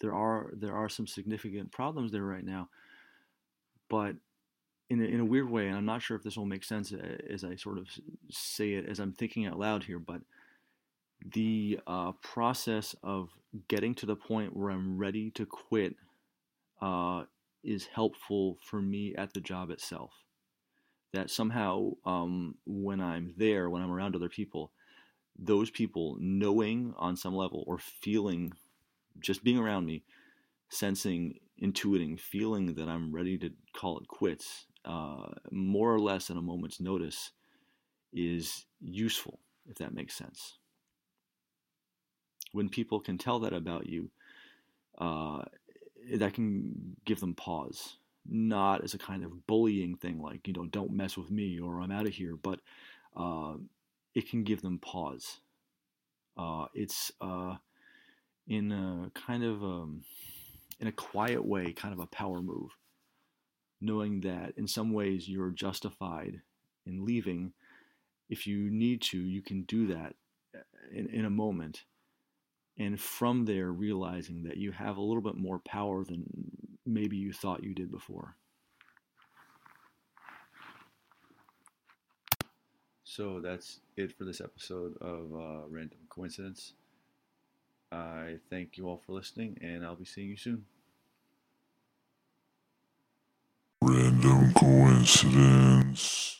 there 0.00 0.14
are 0.14 0.52
there 0.56 0.74
are 0.74 0.88
some 0.88 1.06
significant 1.06 1.70
problems 1.70 2.10
there 2.10 2.24
right 2.24 2.44
now. 2.44 2.68
But 3.88 4.16
in 4.92 5.00
a, 5.00 5.04
in 5.04 5.20
a 5.20 5.24
weird 5.24 5.48
way, 5.48 5.68
and 5.68 5.76
I'm 5.76 5.86
not 5.86 6.02
sure 6.02 6.18
if 6.18 6.22
this 6.22 6.36
will 6.36 6.44
make 6.44 6.64
sense 6.64 6.92
uh, 6.92 7.16
as 7.30 7.44
I 7.44 7.56
sort 7.56 7.78
of 7.78 7.88
say 8.30 8.74
it 8.74 8.86
as 8.86 9.00
I'm 9.00 9.14
thinking 9.14 9.46
out 9.46 9.58
loud 9.58 9.84
here, 9.84 9.98
but 9.98 10.20
the 11.34 11.80
uh, 11.86 12.12
process 12.20 12.94
of 13.02 13.30
getting 13.68 13.94
to 13.96 14.06
the 14.06 14.16
point 14.16 14.54
where 14.54 14.70
I'm 14.70 14.98
ready 14.98 15.30
to 15.30 15.46
quit 15.46 15.96
uh, 16.82 17.24
is 17.64 17.86
helpful 17.86 18.58
for 18.60 18.82
me 18.82 19.14
at 19.16 19.32
the 19.32 19.40
job 19.40 19.70
itself. 19.70 20.12
That 21.14 21.30
somehow, 21.30 21.92
um, 22.04 22.56
when 22.66 23.00
I'm 23.00 23.32
there, 23.38 23.70
when 23.70 23.82
I'm 23.82 23.92
around 23.92 24.14
other 24.14 24.28
people, 24.28 24.72
those 25.38 25.70
people 25.70 26.18
knowing 26.20 26.92
on 26.98 27.16
some 27.16 27.34
level 27.34 27.64
or 27.66 27.78
feeling, 27.78 28.52
just 29.20 29.42
being 29.42 29.58
around 29.58 29.86
me, 29.86 30.02
sensing, 30.68 31.38
intuiting, 31.62 32.20
feeling 32.20 32.74
that 32.74 32.88
I'm 32.88 33.10
ready 33.10 33.38
to 33.38 33.50
call 33.72 33.98
it 33.98 34.08
quits 34.08 34.66
uh, 34.84 35.28
more 35.50 35.94
or 35.94 36.00
less 36.00 36.30
at 36.30 36.36
a 36.36 36.42
moment's 36.42 36.80
notice 36.80 37.32
is 38.12 38.66
useful, 38.80 39.38
if 39.68 39.76
that 39.76 39.94
makes 39.94 40.14
sense. 40.14 40.58
When 42.52 42.68
people 42.68 43.00
can 43.00 43.16
tell 43.16 43.38
that 43.40 43.52
about 43.52 43.86
you, 43.86 44.10
uh, 44.98 45.42
that 46.14 46.34
can 46.34 46.96
give 47.04 47.20
them 47.20 47.34
pause. 47.34 47.96
Not 48.28 48.84
as 48.84 48.94
a 48.94 48.98
kind 48.98 49.24
of 49.24 49.46
bullying 49.46 49.96
thing, 49.96 50.20
like, 50.20 50.46
you 50.46 50.52
know, 50.52 50.66
don't 50.66 50.92
mess 50.92 51.16
with 51.16 51.30
me 51.30 51.58
or 51.58 51.80
I'm 51.80 51.90
out 51.90 52.06
of 52.06 52.12
here, 52.12 52.36
but 52.36 52.60
uh, 53.16 53.54
it 54.14 54.28
can 54.28 54.44
give 54.44 54.62
them 54.62 54.78
pause. 54.78 55.40
Uh, 56.36 56.66
it's 56.74 57.10
uh, 57.20 57.56
in 58.46 58.70
a 58.72 59.10
kind 59.14 59.42
of 59.42 59.62
um, 59.62 60.02
in 60.78 60.86
a 60.86 60.92
quiet 60.92 61.44
way, 61.44 61.72
kind 61.72 61.92
of 61.94 62.00
a 62.00 62.06
power 62.06 62.40
move 62.40 62.76
knowing 63.82 64.20
that 64.20 64.54
in 64.56 64.66
some 64.66 64.92
ways 64.92 65.28
you're 65.28 65.50
justified 65.50 66.40
in 66.86 67.04
leaving. 67.04 67.52
If 68.30 68.46
you 68.46 68.70
need 68.70 69.02
to, 69.02 69.18
you 69.18 69.42
can 69.42 69.62
do 69.62 69.88
that 69.88 70.14
uh, 70.54 70.60
in, 70.90 71.08
in 71.08 71.24
a 71.24 71.30
moment. 71.30 71.84
And 72.78 72.98
from 72.98 73.44
there, 73.44 73.70
realizing 73.70 74.44
that 74.44 74.56
you 74.56 74.72
have 74.72 74.96
a 74.96 75.02
little 75.02 75.20
bit 75.20 75.36
more 75.36 75.58
power 75.58 76.04
than 76.04 76.24
maybe 76.86 77.16
you 77.16 77.32
thought 77.32 77.62
you 77.62 77.74
did 77.74 77.90
before. 77.90 78.36
So 83.04 83.40
that's 83.40 83.80
it 83.98 84.16
for 84.16 84.24
this 84.24 84.40
episode 84.40 84.96
of 85.02 85.34
uh, 85.34 85.68
Random 85.68 85.98
Coincidence. 86.08 86.72
I 87.92 88.36
thank 88.48 88.78
you 88.78 88.88
all 88.88 89.02
for 89.04 89.12
listening, 89.12 89.58
and 89.60 89.84
I'll 89.84 89.96
be 89.96 90.06
seeing 90.06 90.30
you 90.30 90.36
soon. 90.38 90.64
Random 93.82 94.51
coincidence. 94.62 96.31